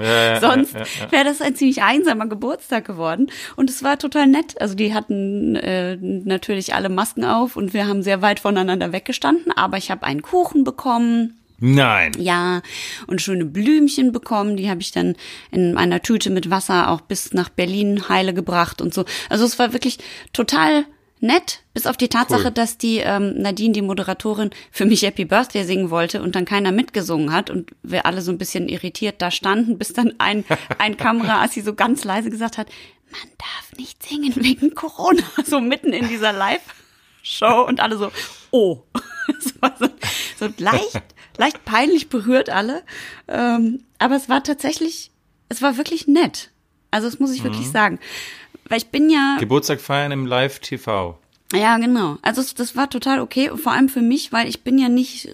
ja, 0.00 0.40
Sonst 0.40 0.74
ja, 0.74 0.80
ja, 0.80 1.12
wäre 1.12 1.24
das 1.24 1.40
ein 1.40 1.56
ziemlich 1.56 1.82
einsamer 1.82 2.26
Geburtstag 2.26 2.84
geworden. 2.84 3.30
Und 3.56 3.70
es 3.70 3.82
war 3.82 3.98
total 3.98 4.28
nett. 4.28 4.60
Also 4.60 4.76
die 4.76 4.94
hatten 4.94 5.56
äh, 5.56 5.96
natürlich 5.96 6.74
alle 6.74 6.88
Masken 6.88 7.24
auf 7.24 7.56
und 7.56 7.74
wir 7.74 7.88
haben 7.88 8.02
sehr 8.02 8.22
weit 8.22 8.38
voneinander 8.38 8.92
weggestanden. 8.92 9.50
Aber 9.52 9.78
ich 9.78 9.90
habe 9.90 10.04
einen 10.04 10.22
Kuchen 10.22 10.62
bekommen. 10.62 11.36
Nein. 11.58 12.12
Ja, 12.18 12.62
und 13.06 13.20
schöne 13.20 13.46
Blümchen 13.46 14.12
bekommen. 14.12 14.56
Die 14.56 14.70
habe 14.70 14.80
ich 14.80 14.92
dann 14.92 15.16
in 15.50 15.76
einer 15.76 16.02
Tüte 16.02 16.30
mit 16.30 16.50
Wasser 16.50 16.90
auch 16.90 17.00
bis 17.00 17.32
nach 17.32 17.48
Berlin 17.48 18.08
heile 18.08 18.32
gebracht 18.32 18.80
und 18.80 18.94
so. 18.94 19.04
Also 19.28 19.44
es 19.44 19.58
war 19.58 19.72
wirklich 19.72 19.98
total 20.32 20.84
nett, 21.26 21.60
bis 21.74 21.86
auf 21.86 21.96
die 21.96 22.08
Tatsache, 22.08 22.46
cool. 22.46 22.50
dass 22.52 22.78
die 22.78 22.98
ähm, 22.98 23.34
Nadine, 23.40 23.72
die 23.72 23.82
Moderatorin, 23.82 24.50
für 24.70 24.86
mich 24.86 25.02
Happy 25.02 25.24
Birthday 25.24 25.64
singen 25.64 25.90
wollte 25.90 26.22
und 26.22 26.34
dann 26.34 26.44
keiner 26.44 26.72
mitgesungen 26.72 27.32
hat 27.32 27.50
und 27.50 27.70
wir 27.82 28.06
alle 28.06 28.22
so 28.22 28.32
ein 28.32 28.38
bisschen 28.38 28.68
irritiert 28.68 29.20
da 29.20 29.30
standen, 29.30 29.78
bis 29.78 29.92
dann 29.92 30.14
ein, 30.18 30.44
ein 30.78 30.96
Kameraassi 30.96 31.60
so 31.60 31.74
ganz 31.74 32.04
leise 32.04 32.30
gesagt 32.30 32.58
hat, 32.58 32.68
man 33.10 33.30
darf 33.38 33.78
nicht 33.78 34.02
singen 34.02 34.34
wegen 34.36 34.74
Corona, 34.74 35.22
so 35.44 35.60
mitten 35.60 35.92
in 35.92 36.08
dieser 36.08 36.32
Live-Show 36.32 37.66
und 37.66 37.80
alle 37.80 37.98
so, 37.98 38.10
oh. 38.50 38.82
Es 39.38 39.60
war 39.60 39.74
so, 39.78 39.88
so 40.38 40.48
leicht, 40.58 41.02
leicht 41.36 41.64
peinlich 41.64 42.08
berührt 42.08 42.48
alle. 42.48 42.82
Ähm, 43.28 43.82
aber 43.98 44.16
es 44.16 44.28
war 44.28 44.42
tatsächlich, 44.42 45.10
es 45.48 45.62
war 45.62 45.76
wirklich 45.76 46.06
nett. 46.06 46.50
Also 46.90 47.08
das 47.08 47.18
muss 47.18 47.32
ich 47.32 47.40
mhm. 47.40 47.44
wirklich 47.44 47.68
sagen. 47.68 47.98
Weil 48.68 48.78
ich 48.78 48.88
bin 48.88 49.10
ja. 49.10 49.36
Geburtstag 49.38 49.80
feiern 49.80 50.12
im 50.12 50.26
Live-TV. 50.26 51.18
Ja, 51.52 51.78
genau. 51.78 52.18
Also 52.22 52.42
das 52.56 52.74
war 52.74 52.90
total 52.90 53.20
okay, 53.20 53.50
vor 53.54 53.72
allem 53.72 53.88
für 53.88 54.02
mich, 54.02 54.32
weil 54.32 54.48
ich 54.48 54.62
bin 54.62 54.78
ja 54.78 54.88
nicht, 54.88 55.28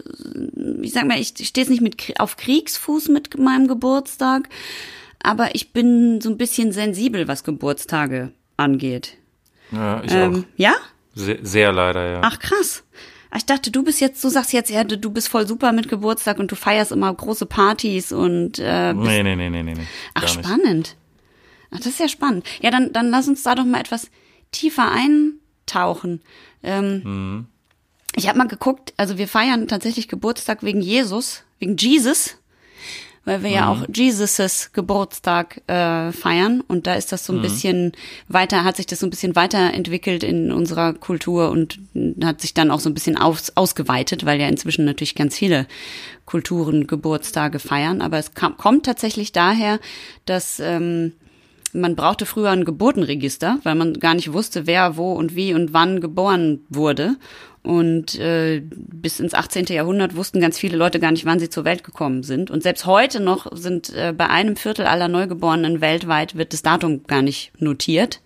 ich 0.83 0.93
sag 0.93 1.07
mal, 1.07 1.19
ich 1.19 1.29
stehe 1.29 1.65
jetzt 1.65 1.71
nicht 1.71 1.81
mit 1.81 2.21
auf 2.21 2.37
Kriegsfuß 2.37 3.09
mit 3.09 3.39
meinem 3.39 3.67
Geburtstag, 3.67 4.49
aber 5.23 5.55
ich 5.55 5.73
bin 5.73 6.21
so 6.21 6.29
ein 6.29 6.37
bisschen 6.37 6.73
sensibel, 6.73 7.29
was 7.29 7.45
Geburtstage 7.45 8.33
angeht. 8.59 9.17
Ja, 9.71 10.03
ich 10.05 10.13
ähm, 10.13 10.45
auch. 10.45 10.59
Ja? 10.59 10.75
Sehr, 11.15 11.39
sehr 11.43 11.73
leider, 11.73 12.11
ja. 12.11 12.21
Ach 12.23 12.39
krass. 12.39 12.85
Ich 13.35 13.47
dachte, 13.47 13.71
du 13.71 13.83
bist 13.83 14.03
jetzt, 14.03 14.23
du 14.23 14.29
sagst 14.29 14.53
jetzt, 14.53 14.71
ja, 14.71 14.85
du 14.85 15.11
bist 15.11 15.29
voll 15.29 15.47
super 15.47 15.73
mit 15.73 15.89
Geburtstag 15.89 16.39
und 16.39 16.53
du 16.53 16.57
feierst 16.57 16.93
immer 16.93 17.13
große 17.13 17.47
Partys 17.47 18.13
und 18.13 18.59
äh, 18.59 18.93
bist, 18.95 19.07
nee, 19.07 19.23
nee, 19.23 19.37
nee, 19.37 19.49
nee, 19.49 19.63
nee. 19.63 19.87
Ach, 20.13 20.29
spannend. 20.29 20.97
Ach, 21.73 21.79
das 21.79 21.89
ist 21.89 22.01
ja 22.01 22.09
spannend. 22.09 22.47
Ja, 22.61 22.71
dann, 22.71 22.93
dann 22.93 23.11
lass 23.11 23.29
uns 23.29 23.43
da 23.43 23.55
doch 23.55 23.65
mal 23.65 23.81
etwas 23.81 24.11
tiefer 24.53 24.91
eintauchen. 24.91 26.21
Ähm, 26.63 27.03
mhm. 27.05 27.47
Ich 28.15 28.29
habe 28.29 28.39
mal 28.39 28.49
geguckt, 28.49 28.93
also 28.97 29.17
wir 29.17 29.27
feiern 29.27 29.69
tatsächlich 29.69 30.07
Geburtstag 30.07 30.63
wegen 30.63 30.83
Jesus, 30.83 31.45
wegen 31.59 31.77
Jesus, 31.79 32.37
weil 33.25 33.43
wir 33.43 33.49
mhm. 33.51 33.57
ja 33.57 33.69
auch 33.71 33.87
Jesus' 33.93 34.71
Geburtstag 34.75 35.63
äh, 35.67 36.13
feiern 36.13 36.61
und 36.61 36.87
da 36.87 36.95
ist 36.95 37.11
das 37.11 37.25
so 37.25 37.33
ein 37.33 37.39
mhm. 37.39 37.43
bisschen 37.43 37.93
weiter, 38.29 38.65
hat 38.65 38.77
sich 38.77 38.85
das 38.87 39.01
so 39.01 39.07
ein 39.07 39.11
bisschen 39.11 39.35
weiterentwickelt 39.35 40.25
in 40.25 40.53
unserer 40.53 40.93
Kultur 40.93 41.51
und 41.51 41.79
hat 42.23 42.43
sich 42.43 42.53
dann 42.53 42.71
auch 42.71 42.81
so 42.81 42.91
ein 42.91 42.95
bisschen 42.95 43.17
aus, 43.17 43.57
ausgeweitet, 43.57 44.27
weil 44.27 44.39
ja 44.39 44.49
inzwischen 44.49 44.85
natürlich 44.85 45.15
ganz 45.15 45.37
viele 45.37 45.67
Kulturen 46.27 46.87
Geburtstage 46.87 47.61
feiern, 47.61 48.03
aber 48.03 48.19
es 48.19 48.35
kam, 48.35 48.59
kommt 48.59 48.85
tatsächlich 48.85 49.33
daher, 49.33 49.81
dass 50.27 50.61
ähm, 50.61 51.13
man 51.73 51.97
brauchte 51.97 52.27
früher 52.27 52.51
ein 52.51 52.65
Geburtenregister, 52.65 53.59
weil 53.63 53.75
man 53.75 53.95
gar 53.95 54.15
nicht 54.15 54.33
wusste, 54.33 54.67
wer, 54.67 54.97
wo 54.97 55.13
und 55.13 55.35
wie 55.35 55.55
und 55.55 55.73
wann 55.73 56.01
geboren 56.01 56.65
wurde. 56.69 57.17
Und 57.63 58.19
äh, 58.19 58.61
bis 58.67 59.21
ins 59.21 59.35
18. 59.35 59.67
Jahrhundert 59.67 60.17
wussten 60.17 60.41
ganz 60.41 60.59
viele 60.59 60.77
Leute 60.77 60.99
gar 60.99 61.13
nicht, 61.13 61.25
wann 61.25 61.39
sie 61.39 61.49
zur 61.49 61.65
Welt 61.65 61.85
gekommen 61.85 62.25
sind. 62.25 62.51
Und 62.51 62.63
selbst 62.65 62.87
heute 62.87 63.21
noch 63.21 63.47
sind 63.57 63.95
äh, 63.95 64.13
bei 64.17 64.29
einem 64.29 64.57
Viertel 64.57 64.87
aller 64.87 65.09
Neugeborenen 65.09 65.81
weltweit 65.81 66.37
wird 66.37 66.53
das 66.53 66.63
Datum 66.63 67.05
gar 67.05 67.23
nicht 67.23 67.53
notiert. 67.61 68.21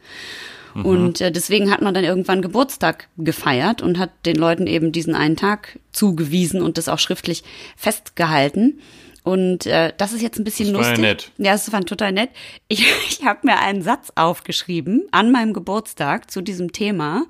Mhm. 0.74 0.84
Und 0.86 1.20
äh, 1.20 1.30
deswegen 1.30 1.70
hat 1.70 1.82
man 1.82 1.92
dann 1.92 2.04
irgendwann 2.04 2.40
Geburtstag 2.40 3.08
gefeiert 3.18 3.82
und 3.82 3.98
hat 3.98 4.10
den 4.24 4.36
Leuten 4.36 4.66
eben 4.66 4.90
diesen 4.90 5.14
einen 5.14 5.36
Tag 5.36 5.78
zugewiesen 5.92 6.62
und 6.62 6.78
das 6.78 6.88
auch 6.88 6.98
schriftlich 6.98 7.44
festgehalten. 7.76 8.80
Und 9.26 9.66
äh, 9.66 9.92
das 9.98 10.12
ist 10.12 10.22
jetzt 10.22 10.38
ein 10.38 10.44
bisschen 10.44 10.72
das 10.72 10.74
war 10.74 10.90
lustig. 10.90 11.02
Ja, 11.02 11.08
nett. 11.08 11.32
ja, 11.38 11.52
das 11.52 11.72
war 11.72 11.80
total 11.84 12.12
nett. 12.12 12.30
Ich, 12.68 12.86
ich 13.08 13.24
habe 13.24 13.40
mir 13.42 13.58
einen 13.58 13.82
Satz 13.82 14.12
aufgeschrieben 14.14 15.08
an 15.10 15.32
meinem 15.32 15.52
Geburtstag 15.52 16.30
zu 16.30 16.42
diesem 16.42 16.70
Thema. 16.70 17.24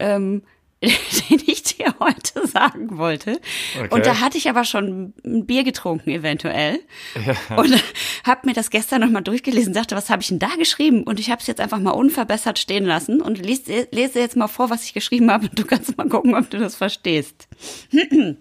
Ähm, 0.00 0.42
den 0.80 1.40
ich 1.46 1.62
dir 1.62 1.94
heute 1.98 2.46
sagen 2.46 2.98
wollte. 2.98 3.40
Okay. 3.74 3.88
Und 3.90 4.04
da 4.04 4.20
hatte 4.20 4.36
ich 4.36 4.50
aber 4.50 4.64
schon 4.64 5.14
ein 5.24 5.46
Bier 5.46 5.64
getrunken 5.64 6.10
eventuell. 6.10 6.80
Ja. 7.14 7.56
Und 7.56 7.74
habe 8.24 8.46
mir 8.46 8.52
das 8.52 8.70
gestern 8.70 9.00
nochmal 9.00 9.22
durchgelesen, 9.22 9.72
dachte, 9.72 9.96
was 9.96 10.10
habe 10.10 10.20
ich 10.20 10.28
denn 10.28 10.38
da 10.38 10.50
geschrieben? 10.58 11.04
Und 11.04 11.20
ich 11.20 11.30
habe 11.30 11.40
es 11.40 11.46
jetzt 11.46 11.60
einfach 11.60 11.78
mal 11.78 11.92
unverbessert 11.92 12.58
stehen 12.58 12.84
lassen 12.84 13.22
und 13.22 13.38
lese, 13.38 13.88
lese 13.92 14.20
jetzt 14.20 14.36
mal 14.36 14.48
vor, 14.48 14.68
was 14.68 14.84
ich 14.84 14.92
geschrieben 14.92 15.30
habe 15.30 15.46
und 15.46 15.58
du 15.58 15.64
kannst 15.64 15.96
mal 15.96 16.08
gucken, 16.08 16.34
ob 16.34 16.50
du 16.50 16.58
das 16.58 16.74
verstehst. 16.74 17.48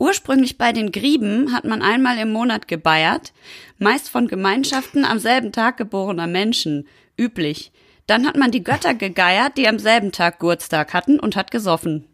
Ursprünglich 0.00 0.56
bei 0.56 0.72
den 0.72 0.92
Grieben 0.92 1.52
hat 1.52 1.64
man 1.64 1.82
einmal 1.82 2.16
im 2.16 2.32
Monat 2.32 2.68
gebeiert, 2.68 3.34
meist 3.76 4.08
von 4.08 4.28
Gemeinschaften 4.28 5.04
am 5.04 5.18
selben 5.18 5.52
Tag 5.52 5.76
geborener 5.76 6.26
Menschen, 6.26 6.88
üblich. 7.18 7.70
Dann 8.06 8.26
hat 8.26 8.34
man 8.34 8.50
die 8.50 8.64
Götter 8.64 8.94
gegeiert, 8.94 9.58
die 9.58 9.68
am 9.68 9.78
selben 9.78 10.10
Tag 10.10 10.40
Geburtstag 10.40 10.94
hatten 10.94 11.20
und 11.20 11.36
hat 11.36 11.50
gesoffen. 11.50 12.06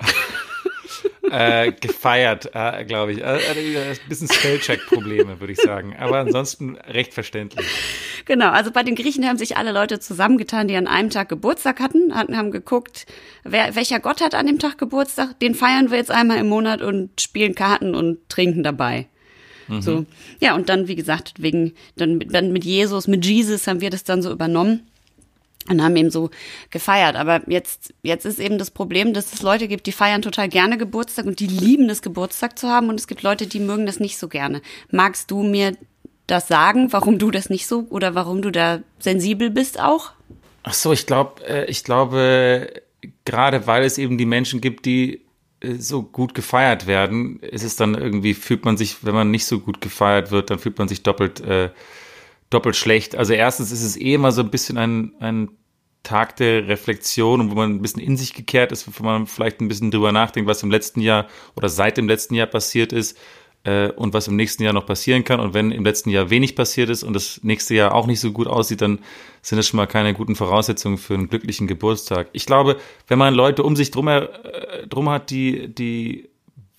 äh, 1.30 1.70
gefeiert, 1.70 2.50
äh, 2.54 2.84
glaube 2.84 3.12
ich. 3.12 3.22
Äh, 3.22 3.92
äh, 3.92 3.96
bisschen 4.08 4.28
Spellcheck-Probleme, 4.28 5.38
würde 5.38 5.52
ich 5.52 5.60
sagen. 5.60 5.94
Aber 5.96 6.18
ansonsten 6.18 6.74
recht 6.74 7.14
verständlich. 7.14 7.66
Genau, 8.26 8.50
also 8.50 8.70
bei 8.70 8.82
den 8.82 8.94
Griechen 8.94 9.26
haben 9.26 9.38
sich 9.38 9.56
alle 9.56 9.72
Leute 9.72 10.00
zusammengetan, 10.00 10.68
die 10.68 10.76
an 10.76 10.86
einem 10.86 11.10
Tag 11.10 11.28
Geburtstag 11.28 11.80
hatten, 11.80 12.14
hatten 12.14 12.36
haben 12.36 12.50
geguckt, 12.50 13.06
wer, 13.42 13.74
welcher 13.74 14.00
Gott 14.00 14.20
hat 14.20 14.34
an 14.34 14.46
dem 14.46 14.58
Tag 14.58 14.78
Geburtstag. 14.78 15.38
Den 15.40 15.54
feiern 15.54 15.90
wir 15.90 15.98
jetzt 15.98 16.10
einmal 16.10 16.38
im 16.38 16.48
Monat 16.48 16.80
und 16.80 17.20
spielen 17.20 17.54
Karten 17.54 17.94
und 17.94 18.28
trinken 18.28 18.62
dabei. 18.62 19.06
Mhm. 19.68 19.82
So. 19.82 20.06
Ja, 20.40 20.54
und 20.54 20.68
dann, 20.68 20.88
wie 20.88 20.96
gesagt, 20.96 21.34
wegen, 21.38 21.74
dann, 21.96 22.20
dann 22.20 22.52
mit 22.52 22.64
Jesus, 22.64 23.06
mit 23.08 23.26
Jesus 23.26 23.66
haben 23.66 23.80
wir 23.80 23.90
das 23.90 24.04
dann 24.04 24.22
so 24.22 24.30
übernommen 24.30 24.86
und 25.68 25.82
haben 25.82 25.96
eben 25.96 26.10
so 26.10 26.30
gefeiert. 26.70 27.16
Aber 27.16 27.42
jetzt, 27.50 27.94
jetzt 28.02 28.26
ist 28.26 28.38
eben 28.38 28.58
das 28.58 28.70
Problem, 28.70 29.14
dass 29.14 29.32
es 29.32 29.42
Leute 29.42 29.68
gibt, 29.68 29.86
die 29.86 29.92
feiern 29.92 30.22
total 30.22 30.48
gerne 30.48 30.76
Geburtstag 30.78 31.26
und 31.26 31.40
die 31.40 31.46
lieben 31.46 31.88
es, 31.88 32.02
Geburtstag 32.02 32.58
zu 32.58 32.68
haben. 32.68 32.88
Und 32.88 33.00
es 33.00 33.06
gibt 33.06 33.22
Leute, 33.22 33.46
die 33.46 33.60
mögen 33.60 33.86
das 33.86 34.00
nicht 34.00 34.18
so 34.18 34.28
gerne. 34.28 34.60
Magst 34.90 35.30
du 35.30 35.42
mir 35.42 35.76
das 36.26 36.48
sagen, 36.48 36.92
warum 36.92 37.18
du 37.18 37.30
das 37.30 37.50
nicht 37.50 37.66
so 37.66 37.86
oder 37.90 38.14
warum 38.14 38.42
du 38.42 38.50
da 38.50 38.80
sensibel 38.98 39.50
bist 39.50 39.80
auch? 39.80 40.12
Ach 40.62 40.72
so, 40.72 40.92
ich 40.92 41.06
glaube, 41.06 41.46
äh, 41.46 41.66
ich 41.66 41.84
glaube, 41.84 42.82
gerade 43.24 43.66
weil 43.66 43.84
es 43.84 43.98
eben 43.98 44.16
die 44.16 44.26
Menschen 44.26 44.60
gibt, 44.60 44.86
die 44.86 45.22
äh, 45.60 45.74
so 45.74 46.02
gut 46.02 46.34
gefeiert 46.34 46.86
werden, 46.86 47.40
ist 47.40 47.64
es 47.64 47.76
dann 47.76 47.94
irgendwie, 47.94 48.34
fühlt 48.34 48.64
man 48.64 48.76
sich, 48.76 49.04
wenn 49.04 49.14
man 49.14 49.30
nicht 49.30 49.44
so 49.44 49.60
gut 49.60 49.80
gefeiert 49.80 50.30
wird, 50.30 50.50
dann 50.50 50.58
fühlt 50.58 50.78
man 50.78 50.88
sich 50.88 51.02
doppelt, 51.02 51.40
äh, 51.40 51.70
doppelt 52.48 52.76
schlecht. 52.76 53.16
Also 53.16 53.34
erstens 53.34 53.72
ist 53.72 53.82
es 53.82 53.96
eh 53.96 54.14
immer 54.14 54.32
so 54.32 54.42
ein 54.42 54.50
bisschen 54.50 54.78
ein, 54.78 55.12
ein 55.20 55.50
Tag 56.02 56.36
der 56.36 56.68
Reflexion 56.68 57.50
wo 57.50 57.54
man 57.54 57.76
ein 57.76 57.82
bisschen 57.82 58.00
in 58.00 58.16
sich 58.16 58.34
gekehrt 58.34 58.72
ist, 58.72 58.86
wo 58.86 59.04
man 59.04 59.26
vielleicht 59.26 59.60
ein 59.60 59.68
bisschen 59.68 59.90
drüber 59.90 60.12
nachdenkt, 60.12 60.48
was 60.48 60.62
im 60.62 60.70
letzten 60.70 61.00
Jahr 61.00 61.28
oder 61.56 61.68
seit 61.68 61.96
dem 61.96 62.08
letzten 62.08 62.34
Jahr 62.34 62.46
passiert 62.46 62.92
ist 62.92 63.18
äh, 63.64 63.90
und 63.90 64.14
was 64.14 64.28
im 64.28 64.36
nächsten 64.36 64.62
Jahr 64.62 64.72
noch 64.72 64.86
passieren 64.86 65.24
kann. 65.24 65.40
Und 65.40 65.54
wenn 65.54 65.72
im 65.72 65.84
letzten 65.84 66.10
Jahr 66.10 66.30
wenig 66.30 66.54
passiert 66.54 66.90
ist 66.90 67.02
und 67.02 67.14
das 67.14 67.40
nächste 67.42 67.74
Jahr 67.74 67.94
auch 67.94 68.06
nicht 68.06 68.20
so 68.20 68.32
gut 68.32 68.46
aussieht, 68.46 68.80
dann 68.80 69.00
sind 69.42 69.56
das 69.56 69.66
schon 69.66 69.78
mal 69.78 69.86
keine 69.86 70.14
guten 70.14 70.36
Voraussetzungen 70.36 70.98
für 70.98 71.14
einen 71.14 71.28
glücklichen 71.28 71.66
Geburtstag. 71.66 72.28
Ich 72.32 72.46
glaube, 72.46 72.76
wenn 73.08 73.18
man 73.18 73.34
Leute 73.34 73.62
um 73.62 73.74
sich 73.74 73.90
drum, 73.90 74.08
äh, 74.08 74.28
drum 74.88 75.08
hat, 75.10 75.30
die, 75.30 75.74
die 75.74 76.28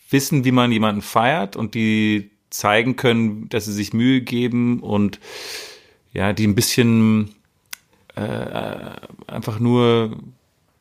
wissen, 0.09 0.45
wie 0.45 0.51
man 0.51 0.71
jemanden 0.71 1.01
feiert 1.01 1.55
und 1.55 1.75
die 1.75 2.31
zeigen 2.49 2.95
können, 2.95 3.49
dass 3.49 3.65
sie 3.65 3.73
sich 3.73 3.93
Mühe 3.93 4.21
geben 4.21 4.79
und 4.79 5.19
ja, 6.13 6.31
die 6.31 6.47
ein 6.47 6.55
bisschen 6.55 7.35
äh, 8.15 8.21
einfach 9.27 9.59
nur 9.59 10.17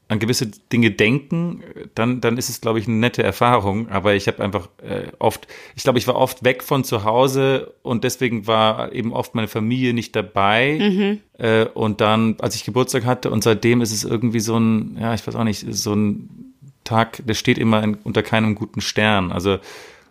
an 0.08 0.18
gewisse 0.18 0.46
Dinge 0.46 0.90
denken, 0.90 1.62
dann, 1.94 2.20
dann 2.20 2.36
ist 2.36 2.50
es, 2.50 2.60
glaube 2.60 2.78
ich, 2.78 2.86
eine 2.86 2.96
nette 2.96 3.22
Erfahrung. 3.22 3.88
Aber 3.88 4.14
ich 4.14 4.28
habe 4.28 4.42
einfach 4.42 4.68
äh, 4.82 5.08
oft, 5.18 5.46
ich 5.76 5.82
glaube, 5.82 5.98
ich 5.98 6.06
war 6.06 6.16
oft 6.16 6.44
weg 6.44 6.62
von 6.62 6.84
zu 6.84 7.04
Hause 7.04 7.74
und 7.82 8.04
deswegen 8.04 8.46
war 8.46 8.92
eben 8.92 9.14
oft 9.14 9.34
meine 9.34 9.48
Familie 9.48 9.94
nicht 9.94 10.14
dabei. 10.14 10.78
Mhm. 10.78 11.20
Äh, 11.38 11.64
und 11.66 12.02
dann, 12.02 12.36
als 12.40 12.54
ich 12.54 12.64
Geburtstag 12.64 13.06
hatte 13.06 13.30
und 13.30 13.42
seitdem 13.42 13.80
ist 13.80 13.92
es 13.92 14.04
irgendwie 14.04 14.40
so 14.40 14.58
ein, 14.58 14.98
ja, 15.00 15.14
ich 15.14 15.26
weiß 15.26 15.36
auch 15.36 15.44
nicht, 15.44 15.64
so 15.70 15.94
ein 15.94 16.54
Tag, 16.84 17.22
der 17.26 17.34
steht 17.34 17.56
immer 17.56 17.82
in, 17.82 17.94
unter 17.94 18.22
keinem 18.22 18.54
guten 18.54 18.82
Stern. 18.82 19.32
Also 19.32 19.58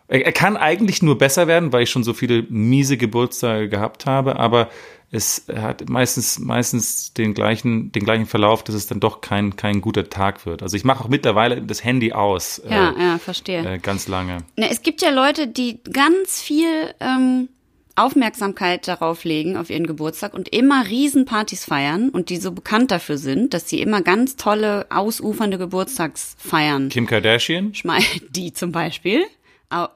er, 0.07 0.25
er 0.25 0.31
kann 0.31 0.57
eigentlich 0.57 1.03
nur 1.03 1.17
besser 1.17 1.47
werden, 1.47 1.71
weil 1.71 1.83
ich 1.83 1.91
schon 1.91 2.03
so 2.03 2.13
viele 2.13 2.43
miese 2.49 2.97
Geburtstage 2.97 3.69
gehabt 3.69 4.05
habe, 4.05 4.37
aber 4.37 4.69
es 5.13 5.45
hat 5.55 5.87
meistens, 5.89 6.39
meistens 6.39 7.13
den 7.13 7.35
gleichen, 7.35 7.91
den 7.91 8.03
gleichen 8.03 8.25
Verlauf, 8.25 8.63
dass 8.63 8.73
es 8.73 8.87
dann 8.87 8.99
doch 8.99 9.21
kein, 9.21 9.55
kein 9.55 9.79
guter 9.79 10.09
Tag 10.09 10.47
wird. 10.47 10.63
Also 10.63 10.75
ich 10.75 10.83
mache 10.83 11.03
auch 11.03 11.07
mittlerweile 11.07 11.61
das 11.61 11.83
Handy 11.83 12.13
aus. 12.13 12.59
Ja, 12.67 12.89
äh, 12.89 12.99
ja, 12.99 13.17
verstehe. 13.19 13.75
Äh, 13.75 13.77
ganz 13.77 14.07
lange. 14.07 14.39
Na, 14.55 14.65
es 14.71 14.81
gibt 14.81 15.03
ja 15.03 15.11
Leute, 15.11 15.47
die 15.47 15.79
ganz 15.83 16.41
viel 16.41 16.95
ähm, 16.99 17.49
Aufmerksamkeit 17.95 18.87
darauf 18.87 19.23
legen, 19.23 19.55
auf 19.55 19.69
ihren 19.69 19.85
Geburtstag 19.85 20.33
und 20.33 20.49
immer 20.49 20.87
Riesenpartys 20.87 21.65
feiern 21.65 22.09
und 22.09 22.29
die 22.29 22.37
so 22.37 22.51
bekannt 22.51 22.89
dafür 22.89 23.19
sind, 23.19 23.53
dass 23.53 23.69
sie 23.69 23.81
immer 23.81 24.01
ganz 24.01 24.35
tolle, 24.35 24.87
ausufernde 24.89 25.59
Geburtstagsfeiern. 25.59 26.89
Kim 26.89 27.05
Kardashian? 27.05 27.75
Schmei 27.75 27.99
die 28.29 28.51
zum 28.51 28.71
Beispiel. 28.71 29.23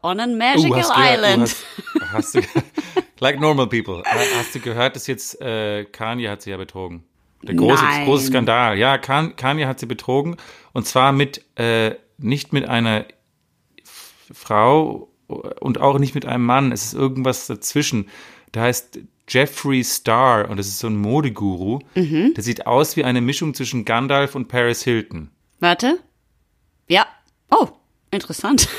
On 0.02 0.20
a 0.20 0.28
Magical 0.28 0.72
uh, 0.72 0.94
Island. 0.96 1.56
Gehört, 1.94 2.12
hast, 2.12 2.36
hast 2.36 2.36
du, 2.36 2.42
like 3.20 3.40
normal 3.40 3.68
people. 3.68 4.04
Hast 4.06 4.56
du 4.56 4.60
gehört, 4.60 4.96
dass 4.96 5.08
jetzt 5.08 5.40
äh, 5.42 5.86
Kanye 5.86 6.30
hat 6.30 6.42
sie 6.42 6.50
ja 6.50 6.58
betrogen? 6.58 7.04
Der 7.44 7.56
große, 7.56 7.84
große 8.06 8.28
Skandal. 8.28 8.78
Ja, 8.78 8.98
Kanye 8.98 9.68
hat 9.68 9.80
sie 9.80 9.86
betrogen 9.86 10.38
und 10.74 10.88
zwar 10.88 11.12
mit 11.12 11.46
äh, 11.56 11.96
nicht 12.18 12.52
mit 12.52 12.68
einer 12.68 13.06
Frau 14.34 15.10
und 15.28 15.80
auch 15.80 16.00
nicht 16.00 16.16
mit 16.16 16.26
einem 16.26 16.46
Mann. 16.46 16.72
Es 16.72 16.86
ist 16.86 16.94
irgendwas 16.94 17.48
dazwischen. 17.48 18.10
Der 18.54 18.64
heißt 18.64 19.00
Jeffree 19.28 19.84
Star 19.84 20.50
und 20.50 20.58
das 20.58 20.68
ist 20.68 20.80
so 20.80 20.88
ein 20.88 20.98
Modeguru. 20.98 21.80
Mhm. 21.96 22.34
Der 22.34 22.44
sieht 22.44 22.66
aus 22.66 22.96
wie 22.96 23.04
eine 23.04 23.22
Mischung 23.22 23.54
zwischen 23.54 23.86
Gandalf 23.86 24.36
und 24.36 24.48
Paris 24.48 24.84
Hilton. 24.84 25.30
Warte. 25.60 26.00
Ja. 26.88 27.06
Oh, 27.52 27.68
interessant. 28.12 28.68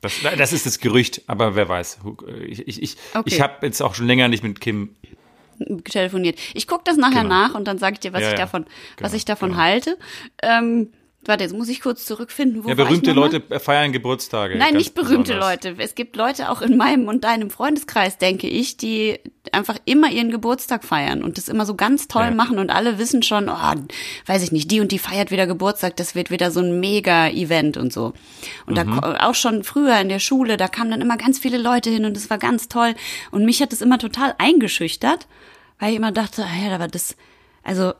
Das, 0.00 0.14
das 0.22 0.52
ist 0.52 0.64
das 0.64 0.78
Gerücht, 0.78 1.22
aber 1.26 1.56
wer 1.56 1.68
weiß. 1.68 1.98
Ich, 2.46 2.66
ich, 2.66 2.82
ich, 2.82 2.96
okay. 3.14 3.22
ich 3.26 3.40
habe 3.40 3.66
jetzt 3.66 3.82
auch 3.82 3.94
schon 3.94 4.06
länger 4.06 4.28
nicht 4.28 4.42
mit 4.42 4.60
Kim 4.60 4.96
telefoniert. 5.84 6.38
Ich 6.54 6.66
gucke 6.66 6.82
das 6.84 6.96
nachher 6.96 7.22
genau. 7.22 7.34
nach 7.34 7.54
und 7.54 7.66
dann 7.66 7.78
sage 7.78 7.94
ich 7.94 8.00
dir, 8.00 8.12
was 8.12 8.22
ja, 8.22 8.30
ich 8.30 8.34
davon, 8.34 8.64
genau, 8.64 9.06
was 9.06 9.12
ich 9.12 9.24
davon 9.26 9.50
genau. 9.50 9.62
halte. 9.62 9.98
Ähm, 10.42 10.90
Warte, 11.26 11.44
jetzt 11.44 11.52
muss 11.52 11.68
ich 11.68 11.82
kurz 11.82 12.06
zurückfinden. 12.06 12.64
Wo 12.64 12.68
ja, 12.68 12.74
berühmte 12.74 13.12
Leute 13.12 13.42
feiern 13.60 13.92
Geburtstage. 13.92 14.56
Nein, 14.56 14.74
nicht 14.74 14.94
berühmte 14.94 15.34
besonders. 15.34 15.64
Leute. 15.64 15.74
Es 15.82 15.94
gibt 15.94 16.16
Leute 16.16 16.48
auch 16.48 16.62
in 16.62 16.78
meinem 16.78 17.08
und 17.08 17.24
deinem 17.24 17.50
Freundeskreis, 17.50 18.16
denke 18.16 18.48
ich, 18.48 18.78
die 18.78 19.18
einfach 19.52 19.76
immer 19.84 20.10
ihren 20.10 20.30
Geburtstag 20.30 20.82
feiern 20.82 21.22
und 21.22 21.36
das 21.36 21.50
immer 21.50 21.66
so 21.66 21.74
ganz 21.74 22.08
toll 22.08 22.24
ja. 22.24 22.30
machen 22.30 22.58
und 22.58 22.70
alle 22.70 22.98
wissen 22.98 23.22
schon, 23.22 23.50
oh, 23.50 23.74
weiß 24.26 24.42
ich 24.42 24.50
nicht, 24.50 24.70
die 24.70 24.80
und 24.80 24.92
die 24.92 24.98
feiert 24.98 25.30
wieder 25.30 25.46
Geburtstag, 25.46 25.96
das 25.96 26.14
wird 26.14 26.30
wieder 26.30 26.50
so 26.50 26.60
ein 26.60 26.80
Mega-Event 26.80 27.76
und 27.76 27.92
so. 27.92 28.14
Und 28.64 28.78
mhm. 28.78 29.00
da 29.00 29.28
auch 29.28 29.34
schon 29.34 29.62
früher 29.62 30.00
in 30.00 30.08
der 30.08 30.20
Schule, 30.20 30.56
da 30.56 30.68
kamen 30.68 30.90
dann 30.90 31.02
immer 31.02 31.18
ganz 31.18 31.38
viele 31.38 31.58
Leute 31.58 31.90
hin 31.90 32.06
und 32.06 32.16
das 32.16 32.30
war 32.30 32.38
ganz 32.38 32.68
toll. 32.68 32.94
Und 33.30 33.44
mich 33.44 33.60
hat 33.60 33.72
das 33.72 33.82
immer 33.82 33.98
total 33.98 34.34
eingeschüchtert, 34.38 35.26
weil 35.78 35.90
ich 35.90 35.96
immer 35.96 36.12
dachte, 36.12 36.44
ah 36.44 36.66
ja, 36.66 36.74
aber 36.74 36.88
das, 36.88 37.14
also 37.62 37.92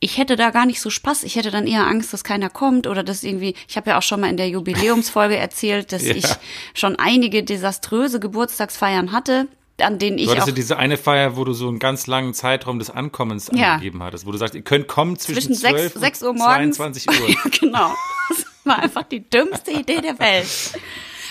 ich 0.00 0.18
hätte 0.18 0.36
da 0.36 0.50
gar 0.50 0.66
nicht 0.66 0.80
so 0.80 0.90
Spaß. 0.90 1.24
Ich 1.24 1.36
hätte 1.36 1.50
dann 1.50 1.66
eher 1.66 1.86
Angst, 1.86 2.12
dass 2.12 2.22
keiner 2.22 2.50
kommt 2.50 2.86
oder 2.86 3.02
dass 3.02 3.24
irgendwie, 3.24 3.54
ich 3.66 3.76
habe 3.76 3.90
ja 3.90 3.98
auch 3.98 4.02
schon 4.02 4.20
mal 4.20 4.30
in 4.30 4.36
der 4.36 4.48
Jubiläumsfolge 4.48 5.36
erzählt, 5.38 5.92
dass 5.92 6.04
ja. 6.04 6.14
ich 6.14 6.26
schon 6.74 6.96
einige 6.96 7.42
desaströse 7.42 8.20
Geburtstagsfeiern 8.20 9.12
hatte, 9.12 9.48
an 9.80 9.98
denen 9.98 10.18
ich 10.18 10.26
du 10.26 10.32
hattest 10.32 10.48
ja 10.48 10.54
diese 10.54 10.76
eine 10.76 10.96
Feier, 10.96 11.36
wo 11.36 11.44
du 11.44 11.52
so 11.52 11.68
einen 11.68 11.78
ganz 11.78 12.06
langen 12.06 12.34
Zeitraum 12.34 12.78
des 12.78 12.90
Ankommens 12.90 13.50
ja. 13.52 13.74
angegeben 13.74 14.02
hattest, 14.02 14.26
wo 14.26 14.32
du 14.32 14.38
sagst, 14.38 14.54
ihr 14.54 14.62
könnt 14.62 14.88
kommen 14.88 15.18
zwischen, 15.18 15.54
zwischen 15.54 15.56
12 15.56 15.92
6, 15.94 16.00
6 16.00 16.22
Uhr 16.22 16.34
morgens. 16.34 16.76
22 16.76 17.08
Uhr. 17.08 17.28
ja, 17.28 17.36
genau. 17.60 17.94
Das 18.28 18.46
war 18.64 18.78
einfach 18.80 19.04
die 19.04 19.28
dümmste 19.28 19.72
Idee 19.72 20.00
der 20.00 20.18
Welt. 20.18 20.46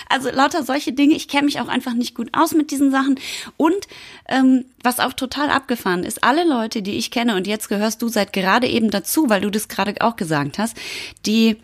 Also 0.08 0.30
lauter 0.30 0.62
solche 0.62 0.92
Dinge. 0.92 1.14
Ich 1.14 1.28
kenne 1.28 1.44
mich 1.44 1.60
auch 1.60 1.68
einfach 1.68 1.94
nicht 1.94 2.14
gut 2.14 2.28
aus 2.32 2.54
mit 2.54 2.70
diesen 2.70 2.90
Sachen. 2.90 3.18
Und 3.56 3.86
ähm, 4.28 4.64
was 4.82 5.00
auch 5.00 5.12
total 5.12 5.50
abgefahren 5.50 6.04
ist, 6.04 6.24
alle 6.24 6.46
Leute, 6.48 6.82
die 6.82 6.96
ich 6.96 7.10
kenne, 7.10 7.36
und 7.36 7.46
jetzt 7.46 7.68
gehörst 7.68 8.02
du 8.02 8.08
seit 8.08 8.32
gerade 8.32 8.66
eben 8.66 8.90
dazu, 8.90 9.28
weil 9.28 9.40
du 9.40 9.50
das 9.50 9.68
gerade 9.68 9.94
auch 10.00 10.16
gesagt 10.16 10.58
hast, 10.58 10.76
die 11.26 11.56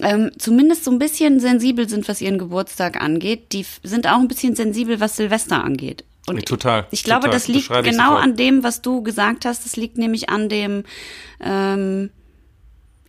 ähm, 0.00 0.30
zumindest 0.38 0.84
so 0.84 0.90
ein 0.90 0.98
bisschen 0.98 1.40
sensibel 1.40 1.88
sind, 1.88 2.08
was 2.08 2.20
ihren 2.20 2.38
Geburtstag 2.38 3.00
angeht, 3.00 3.52
die 3.52 3.66
sind 3.82 4.06
auch 4.06 4.18
ein 4.18 4.28
bisschen 4.28 4.54
sensibel, 4.54 5.00
was 5.00 5.16
Silvester 5.16 5.64
angeht. 5.64 6.04
Und 6.28 6.44
total, 6.44 6.86
Ich 6.90 7.04
glaube, 7.04 7.22
total. 7.22 7.32
das 7.34 7.48
liegt 7.48 7.68
genau 7.84 8.14
an 8.14 8.36
dem, 8.36 8.62
was 8.62 8.82
du 8.82 9.02
gesagt 9.02 9.46
hast. 9.46 9.64
Das 9.64 9.76
liegt 9.76 9.96
nämlich 9.96 10.28
an 10.28 10.48
dem 10.48 10.84
ähm, 11.40 12.10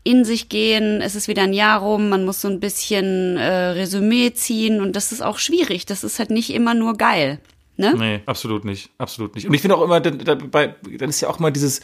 in 0.10 0.26
sich 0.26 0.50
gehen. 0.50 1.02
Es 1.02 1.16
ist 1.16 1.28
wieder 1.28 1.44
ein 1.44 1.54
Jahr 1.54 1.80
rum. 1.82 2.10
Man 2.10 2.26
muss 2.26 2.42
so 2.42 2.48
ein 2.48 2.60
bisschen 2.60 3.38
äh, 3.38 3.48
Resümee 3.48 4.34
ziehen 4.34 4.82
und 4.82 4.96
das 4.96 5.12
ist 5.12 5.22
auch 5.22 5.38
schwierig. 5.38 5.86
Das 5.86 6.04
ist 6.04 6.20
halt 6.20 6.32
nicht 6.32 6.54
immer 6.54 6.74
nur 6.74 6.98
geil. 6.98 7.40
Ne? 7.78 7.94
Nee, 7.98 8.20
absolut 8.26 8.66
nicht, 8.66 8.90
absolut 8.98 9.36
nicht. 9.36 9.48
Und 9.48 9.54
ich 9.54 9.62
finde 9.62 9.78
auch 9.78 9.84
immer, 9.84 10.02
dann, 10.02 10.20
dabei, 10.20 10.76
dann 10.98 11.10
ist 11.10 11.22
ja 11.22 11.30
auch 11.30 11.40
mal 11.40 11.52
dieses, 11.52 11.80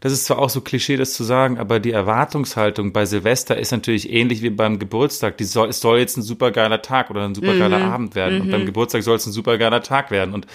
das 0.00 0.12
ist 0.12 0.26
zwar 0.26 0.38
auch 0.38 0.50
so 0.50 0.60
Klischee, 0.60 0.96
das 0.96 1.14
zu 1.14 1.24
sagen, 1.24 1.58
aber 1.58 1.80
die 1.80 1.92
Erwartungshaltung 1.92 2.92
bei 2.92 3.06
Silvester 3.06 3.56
ist 3.56 3.70
natürlich 3.70 4.10
ähnlich 4.12 4.42
wie 4.42 4.50
beim 4.50 4.78
Geburtstag. 4.78 5.38
Die 5.38 5.44
soll, 5.44 5.68
es 5.68 5.80
soll 5.80 5.98
jetzt 5.98 6.18
ein 6.18 6.22
supergeiler 6.22 6.82
Tag 6.82 7.10
oder 7.10 7.24
ein 7.24 7.34
supergeiler 7.34 7.78
Mhm. 7.78 7.92
Abend 7.92 8.14
werden. 8.14 8.42
Und 8.42 8.50
beim 8.50 8.66
Geburtstag 8.66 9.02
soll 9.02 9.16
es 9.16 9.26
ein 9.26 9.32
supergeiler 9.32 9.82
Tag 9.82 10.10
werden. 10.10 10.34
Und 10.34 10.46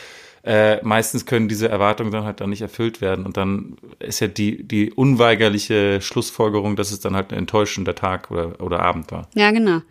äh, 0.45 0.79
meistens 0.84 1.25
können 1.25 1.47
diese 1.47 1.67
Erwartungen 1.67 2.12
dann 2.12 2.23
halt 2.23 2.39
dann 2.39 2.51
nicht 2.51 2.62
erfüllt 2.62 3.01
werden. 3.01 3.25
Und 3.25 3.36
dann 3.36 3.77
ist 3.97 4.19
ja 4.19 4.27
die, 4.27 4.63
die 4.63 4.93
unweigerliche 4.93 6.01
Schlussfolgerung, 6.01 6.75
dass 6.75 6.91
es 6.91 6.99
dann 6.99 7.15
halt 7.15 7.31
ein 7.31 7.39
enttäuschender 7.39 7.95
Tag 7.95 8.29
oder, 8.29 8.62
oder 8.62 8.79
Abend 8.81 9.12
war. 9.12 9.27
Ja, 9.34 9.49
genau. 9.49 9.81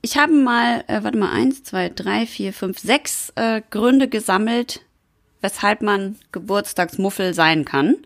Ich 0.00 0.16
habe 0.16 0.32
mal, 0.32 0.84
äh, 0.86 1.02
warte 1.02 1.18
mal, 1.18 1.30
eins, 1.30 1.62
zwei, 1.62 1.90
drei, 1.90 2.24
vier, 2.24 2.54
fünf, 2.54 2.78
sechs 2.78 3.30
äh, 3.36 3.60
Gründe 3.70 4.08
gesammelt, 4.08 4.80
weshalb 5.42 5.82
man 5.82 6.16
Geburtstagsmuffel 6.32 7.34
sein 7.34 7.66
kann. 7.66 7.96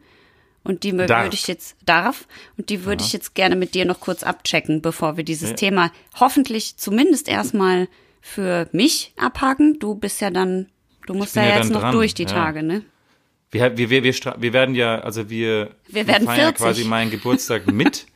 Und 0.65 0.83
die 0.83 0.95
Darf. 0.97 1.25
würde 1.25 1.35
ich 1.35 1.47
jetzt, 1.47 1.77
darf, 1.87 2.27
und 2.59 2.69
die 2.71 2.85
würde 2.85 3.03
ich 3.03 3.13
jetzt 3.13 3.35
gerne 3.35 3.57
mit 3.57 3.75
dir 3.75 3.85
noch 3.85 4.01
kurz 4.01 4.23
abchecken, 4.23 4.83
bevor 4.83 5.17
wir 5.17 5.25
dieses 5.25 5.55
Thema 5.55 5.93
hoffentlich 6.19 6.77
zumindest 6.77 7.29
erstmal 7.29 7.89
für 8.21 8.69
mich 8.73 9.13
abhaken. 9.17 9.79
Du 9.79 9.95
bist 9.95 10.21
ja 10.21 10.31
dann, 10.31 10.67
du 11.09 11.15
musst 11.15 11.35
bin 11.35 11.43
ja, 11.45 11.57
jetzt 11.57 11.71
noch 11.71 11.81
dran, 11.81 11.93
durch 11.93 12.15
die 12.15 12.23
ja. 12.23 12.29
Tage, 12.29 12.63
ne? 12.63 12.83
Wir, 13.51 13.77
wir, 13.77 13.91
wir, 13.91 14.05
wir, 14.05 14.15
wir 14.39 14.53
werden 14.53 14.75
ja, 14.75 14.99
also 15.01 15.29
wir, 15.31 15.71
Wir 15.89 16.07
werden 16.07 16.27
feiern 16.27 16.55
40. 16.55 16.57
quasi 16.59 16.85
meinen 16.85 17.11
Geburtstag 17.11 17.67
mit, 17.73 18.07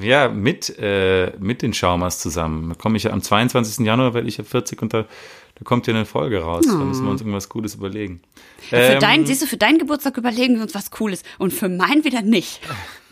ja, 0.00 0.28
mit, 0.28 0.78
äh, 0.78 1.32
mit 1.38 1.62
den 1.62 1.74
Schaumers 1.74 2.20
zusammen. 2.20 2.70
Da 2.70 2.74
komme 2.76 2.96
ich 2.96 3.02
ja 3.04 3.10
am 3.10 3.20
22. 3.20 3.84
Januar, 3.84 4.14
werde 4.14 4.28
ich 4.28 4.36
ja 4.38 4.44
40 4.44 4.80
und 4.82 4.94
da, 4.94 5.02
da 5.02 5.64
kommt 5.64 5.86
ja 5.88 5.94
eine 5.94 6.06
Folge 6.06 6.40
raus. 6.42 6.64
Da 6.66 6.74
müssen 6.74 7.04
wir 7.04 7.10
uns 7.10 7.20
irgendwas 7.20 7.48
Gutes 7.48 7.74
überlegen. 7.74 8.22
Für 8.68 8.76
Ähm, 8.76 9.00
deinen, 9.00 9.26
siehst 9.26 9.42
du, 9.42 9.46
für 9.46 9.56
deinen 9.56 9.78
Geburtstag 9.78 10.16
überlegen 10.16 10.54
wir 10.56 10.62
uns 10.62 10.74
was 10.74 10.90
Cooles 10.92 11.22
und 11.38 11.52
für 11.52 11.68
meinen 11.68 12.04
wieder 12.04 12.22
nicht. 12.22 12.60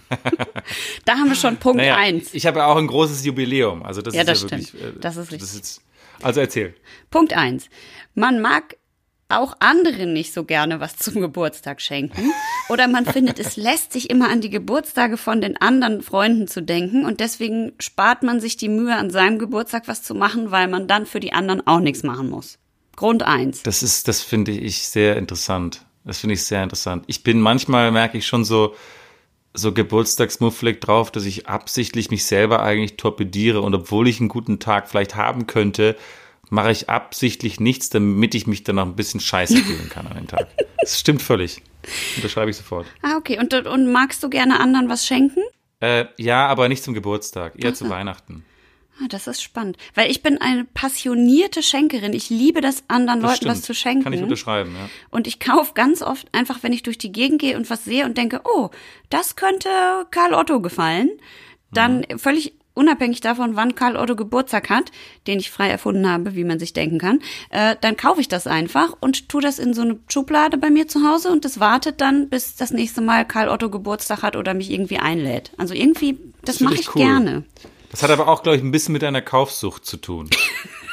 da 1.05 1.15
haben 1.17 1.29
wir 1.29 1.35
schon 1.37 1.57
Punkt 1.59 1.79
naja, 1.79 1.97
eins. 1.97 2.33
ich 2.33 2.47
habe 2.47 2.61
ja 2.61 2.67
auch 2.67 2.77
ein 2.77 2.87
großes 2.87 3.25
Jubiläum. 3.25 3.83
Also 3.83 4.01
das 4.01 4.15
Ja, 4.15 4.21
ist 4.23 4.29
das 4.29 4.43
ja 4.43 4.51
wirklich. 4.51 4.69
stimmt. 4.69 4.97
äh, 4.97 5.01
Das 5.01 5.17
ist 5.17 5.33
richtig. 5.33 5.41
Das 5.41 5.55
ist, 5.55 5.83
also 6.23 6.41
erzähl. 6.41 6.75
Punkt 7.11 7.33
eins. 7.35 7.69
Man 8.15 8.41
mag 8.41 8.77
auch 9.29 9.57
anderen 9.61 10.15
nicht 10.15 10.33
so 10.33 10.45
gerne 10.45 10.81
was 10.81 10.97
zum 10.97 11.21
Geburtstag 11.21 11.81
schenken. 11.81 12.33
Oder 12.71 12.89
man 12.89 13.05
findet, 13.05 13.39
es 13.39 13.57
lässt 13.57 13.93
sich 13.93 14.09
immer 14.11 14.31
an 14.31 14.41
die 14.41 14.51
Geburtstage 14.51 15.17
von 15.17 15.41
den 15.41 15.61
anderen 15.61 16.03
Freunden 16.03 16.49
zu 16.49 16.63
denken 16.63 17.05
und 17.05 17.21
deswegen 17.21 17.73
spart 17.79 18.23
man 18.23 18.41
sich 18.41 18.57
die 18.57 18.69
Mühe, 18.69 18.97
an 18.97 19.11
seinem 19.11 19.39
Geburtstag 19.39 19.87
was 19.87 20.03
zu 20.03 20.15
machen, 20.15 20.51
weil 20.51 20.69
man 20.69 20.89
dann 20.89 21.05
für 21.05 21.21
die 21.21 21.33
anderen 21.33 21.67
auch 21.67 21.81
nichts 21.81 22.03
machen 22.03 22.31
muss. 22.31 22.59
Grund 22.97 23.23
eins. 23.23 23.63
Das 23.63 23.83
ist, 23.83 24.09
das 24.09 24.23
finde 24.23 24.53
ich 24.53 24.89
sehr 24.89 25.17
interessant. 25.17 25.85
Das 26.05 26.19
finde 26.19 26.35
ich 26.35 26.45
sehr 26.45 26.63
interessant. 26.63 27.05
Ich 27.07 27.23
bin 27.23 27.41
manchmal, 27.41 27.93
merke 27.93 28.17
ich 28.17 28.27
schon 28.27 28.45
so, 28.45 28.75
so 29.53 29.73
geburtstagsmuffelig 29.73 30.81
drauf, 30.81 31.11
dass 31.11 31.27
ich 31.27 31.47
absichtlich 31.47 32.11
mich 32.11 32.25
selber 32.25 32.63
eigentlich 32.63 32.97
torpediere 32.97 33.61
und 33.61 33.75
obwohl 33.75 34.09
ich 34.09 34.21
einen 34.21 34.29
guten 34.31 34.59
Tag 34.59 34.89
vielleicht 34.89 35.17
haben 35.17 35.47
könnte, 35.47 35.97
mache 36.51 36.71
ich 36.73 36.89
absichtlich 36.89 37.61
nichts, 37.61 37.89
damit 37.91 38.35
ich 38.35 38.47
mich 38.47 38.65
dann 38.65 38.77
noch 38.77 38.87
ein 38.87 38.97
bisschen 38.97 39.21
scheiße 39.21 39.57
fühlen 39.65 39.89
kann 39.89 40.07
an 40.07 40.17
dem 40.17 40.27
Tag. 40.27 40.49
Das 40.81 40.99
stimmt 40.99 41.23
völlig. 41.23 41.63
Unterschreibe 42.17 42.51
ich 42.51 42.57
sofort. 42.57 42.87
Ah, 43.03 43.17
okay. 43.17 43.39
Und, 43.39 43.53
und 43.55 43.91
magst 43.93 44.23
du 44.23 44.29
gerne 44.29 44.61
anderen 44.61 44.89
was 44.89 45.07
schenken? 45.07 45.41
Äh, 45.81 46.07
ja, 46.19 46.47
aber 46.47 46.69
nicht 46.69 46.83
zum 46.83 46.95
Geburtstag, 46.95 47.53
eher 47.63 47.73
zu 47.75 47.89
Weihnachten. 47.89 48.45
Ah, 49.01 49.07
das 49.09 49.29
ist 49.29 49.41
spannend. 49.41 49.77
Weil 49.95 50.11
ich 50.11 50.25
bin 50.25 50.39
eine 50.41 50.65
passionierte 50.65 51.63
Schenkerin. 51.63 52.13
Ich 52.13 52.31
liebe 52.31 52.61
das, 52.61 52.83
anderen 52.89 53.21
Das 53.21 53.31
Leuten 53.31 53.47
was 53.47 53.59
stimmt. 53.59 53.65
zu 53.67 53.75
schenken. 53.75 54.03
Kann 54.05 54.13
ich 54.13 54.23
unterschreiben, 54.23 54.75
ja. 54.75 54.89
Und 55.11 55.29
ich 55.29 55.39
kaufe 55.39 55.75
ganz 55.75 56.03
oft 56.03 56.27
einfach, 56.35 56.65
wenn 56.65 56.73
ich 56.73 56.83
durch 56.83 56.99
die 56.99 57.13
Gegend 57.13 57.41
gehe 57.41 57.57
und 57.57 57.71
was 57.71 57.85
sehe 57.85 58.05
und 58.07 58.19
denke, 58.19 58.41
oh, 58.45 58.71
das 59.09 59.37
könnte 59.37 59.69
Karl 60.11 60.35
Otto 60.35 60.61
gefallen, 60.61 61.11
dann 61.71 62.05
Mhm. 62.11 62.19
völlig 62.19 62.55
unabhängig 62.79 63.21
davon, 63.21 63.57
wann 63.57 63.75
Karl 63.75 63.97
Otto 63.97 64.17
Geburtstag 64.17 64.71
hat, 64.71 64.91
den 65.27 65.39
ich 65.39 65.51
frei 65.51 65.69
erfunden 65.69 66.09
habe, 66.11 66.35
wie 66.35 66.45
man 66.45 66.59
sich 66.59 66.73
denken 66.73 66.99
kann, 66.99 67.21
äh, 67.51 67.77
dann 67.81 67.97
kaufe 67.97 68.21
ich 68.21 68.29
das 68.29 68.47
einfach 68.47 68.97
und 69.01 69.29
tue 69.29 69.43
das 69.43 69.59
in 69.59 69.75
so 69.75 69.83
eine 69.83 69.99
Schublade 70.09 70.57
bei 70.57 70.71
mir 70.71 70.89
zu 70.89 71.07
Hause 71.07 71.31
und 71.31 71.45
das 71.45 71.61
wartet 71.61 72.01
dann, 72.01 72.29
bis 72.29 72.57
das 72.57 72.71
nächste 72.71 73.01
Mal 73.01 73.27
Karl 73.27 73.49
Otto 73.49 73.69
Geburtstag 73.69 74.23
hat 74.23 74.37
oder 74.37 74.55
mich 74.55 74.71
irgendwie 74.71 74.99
einlädt. 74.99 75.53
Also 75.59 75.75
irgendwie, 75.75 76.19
das 76.43 76.59
finde 76.59 76.73
mache 76.73 76.81
ich 76.81 76.95
cool. 76.95 77.03
gerne. 77.03 77.45
Das 77.91 78.03
hat 78.03 78.11
aber 78.11 78.29
auch, 78.29 78.43
glaube 78.43 78.57
ich, 78.57 78.63
ein 78.63 78.71
bisschen 78.71 78.93
mit 78.93 79.03
einer 79.05 79.23
Kaufsucht 79.23 79.85
zu 79.85 79.97
tun. 79.97 80.31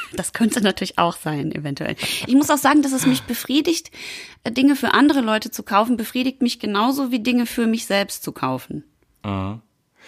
Das 0.15 0.34
könnte 0.34 0.62
natürlich 0.62 0.98
auch 0.98 1.17
sein, 1.17 1.52
eventuell. 1.52 1.95
Ich 2.26 2.36
muss 2.36 2.50
auch 2.50 2.58
sagen, 2.58 2.82
dass 2.82 2.93
es 2.93 3.06
mich 3.06 3.24
befriedigt, 3.24 3.91
äh, 4.43 4.52
Dinge 4.52 4.76
für 4.76 4.93
andere 4.93 5.21
Leute 5.21 5.52
zu 5.52 5.63
kaufen, 5.63 5.98
befriedigt 5.98 6.41
mich 6.41 6.60
genauso 6.60 7.12
wie 7.12 7.19
Dinge 7.19 7.45
für 7.45 7.67
mich 7.67 7.86
selbst 7.86 8.24
zu 8.24 8.32
kaufen. 8.32 8.84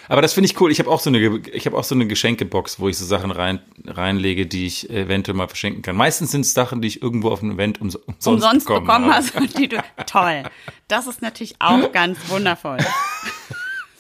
Aber 0.10 0.22
das 0.22 0.34
finde 0.34 0.50
ich 0.50 0.60
cool. 0.62 0.72
Ich 0.72 0.80
habe 0.80 0.90
auch 0.90 1.00
so 1.00 1.10
eine, 1.10 1.40
ich 1.52 1.66
habe 1.66 1.78
auch 1.78 1.84
so 1.84 1.94
eine 1.96 2.08
Geschenkebox, 2.08 2.80
wo 2.80 2.88
ich 2.90 2.98
so 2.98 3.06
Sachen 3.06 3.32
rein, 3.32 3.60
reinlege, 3.86 4.46
die 4.46 4.66
ich 4.66 4.90
eventuell 4.90 5.36
mal 5.38 5.48
verschenken 5.48 5.82
kann. 5.82 5.96
Meistens 5.96 6.32
sind 6.32 6.42
es 6.42 6.54
Sachen, 6.54 6.82
die 6.82 6.88
ich 6.88 7.02
irgendwo 7.02 7.30
auf 7.30 7.42
einem 7.44 7.52
Event 7.54 7.80
ums, 7.80 7.96
umsonst, 7.96 8.28
Umsonst 8.28 8.68
bekommen, 8.68 8.86
bekommen 8.88 9.06
habe. 9.14 9.16
hast 9.16 9.58
die 9.60 9.68
du. 9.68 9.78
Toll. 10.06 10.44
Das 10.88 11.08
ist 11.08 11.22
natürlich 11.22 11.56
auch 11.60 11.92
ganz 11.92 12.18
wundervoll. 12.30 12.78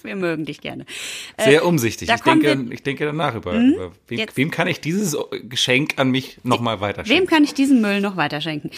Wir 0.03 0.15
mögen 0.15 0.45
dich 0.45 0.61
gerne. 0.61 0.85
Sehr 1.37 1.65
umsichtig. 1.65 2.07
da 2.07 2.15
Ich 2.15 2.21
denke, 2.21 2.57
wir- 2.65 2.71
ich 2.71 2.81
denke 2.83 3.03
danach 3.05 3.35
über, 3.35 3.53
über 3.53 3.91
wem, 4.07 4.25
wem 4.35 4.51
kann 4.51 4.67
ich 4.69 4.79
dieses 4.79 5.17
Geschenk 5.49 5.95
an 5.97 6.11
mich 6.11 6.37
nochmal 6.43 6.75
Wem 6.77 6.81
weiterschenken. 6.81 7.27
kann 7.27 7.43
ich 7.43 7.53
diesen 7.53 7.81
Müll 7.81 7.99
noch 7.99 8.15
weiterschenken? 8.15 8.71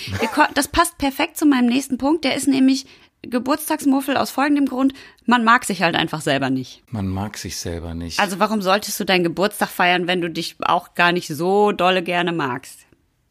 Das 0.55 0.67
passt 0.69 0.97
perfekt 0.97 1.37
zu 1.37 1.45
meinem 1.45 1.67
nächsten 1.67 1.99
Punkt. 1.99 2.23
Der 2.23 2.33
ist 2.35 2.47
nämlich 2.47 2.87
Geburtstagsmuffel 3.21 4.17
aus 4.17 4.31
folgendem 4.31 4.65
Grund. 4.65 4.93
Man 5.25 5.43
mag 5.43 5.65
sich 5.65 5.81
halt 5.81 5.95
einfach 5.95 6.21
selber 6.21 6.49
nicht. 6.49 6.83
Man 6.89 7.07
mag 7.07 7.37
sich 7.37 7.57
selber 7.57 7.93
nicht. 7.93 8.19
Also 8.19 8.39
warum 8.39 8.61
solltest 8.61 8.99
du 8.99 9.05
deinen 9.05 9.23
Geburtstag 9.23 9.69
feiern, 9.69 10.07
wenn 10.07 10.21
du 10.21 10.29
dich 10.29 10.55
auch 10.61 10.93
gar 10.93 11.11
nicht 11.11 11.27
so 11.27 11.71
dolle 11.71 12.01
gerne 12.03 12.31
magst? 12.31 12.85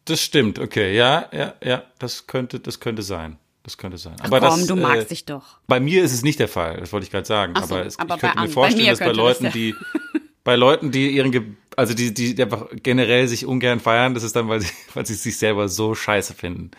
das 0.09 0.23
stimmt, 0.23 0.59
okay, 0.59 0.95
ja, 0.97 1.29
ja, 1.33 1.55
ja, 1.63 1.83
das 1.99 2.27
könnte, 2.27 2.61
das 2.61 2.81
könnte 2.81 3.03
sein. 3.03 3.39
Das 3.63 3.77
könnte 3.77 3.99
sein. 3.99 4.17
Aber 4.23 4.41
Komm, 4.41 4.61
das, 4.61 4.67
du 4.67 4.77
magst 4.77 5.07
äh, 5.07 5.09
dich 5.09 5.27
doch. 5.27 5.59
Bei 5.67 5.79
mir 5.79 6.03
ist 6.03 6.15
es 6.15 6.23
nicht 6.23 6.41
der 6.41 6.49
Fall, 6.49 6.79
das 6.79 6.93
wollte 6.93 7.05
ich 7.05 7.11
gerade 7.11 7.27
sagen. 7.27 7.53
Ach 7.55 7.67
so, 7.67 7.75
aber 7.75 7.87
es, 7.87 7.99
aber 7.99 8.15
ich 8.15 8.21
könnte 8.21 8.41
mir 8.41 8.49
vorstellen, 8.49 8.87
dass 8.87 8.99
bei 8.99 9.07
das 9.07 9.17
Leuten, 9.17 9.45
ja. 9.45 9.51
die 9.51 9.75
bei 10.45 10.57
Leuten, 10.57 10.91
die 10.91 11.11
ihren, 11.11 11.33
Ge 11.33 11.43
also 11.79 11.95
die, 11.95 12.13
die 12.13 12.43
einfach 12.43 12.67
generell 12.83 13.29
sich 13.29 13.47
ungern 13.47 13.79
feiern, 13.79 14.13
das 14.13 14.25
ist 14.25 14.35
dann, 14.35 14.49
weil 14.49 14.61
sie, 14.61 14.73
weil 14.95 15.07
sie 15.07 15.15
sich 15.15 15.39
selber 15.39 15.69
so 15.69 15.95
scheiße 15.95 16.35
finden. 16.35 16.73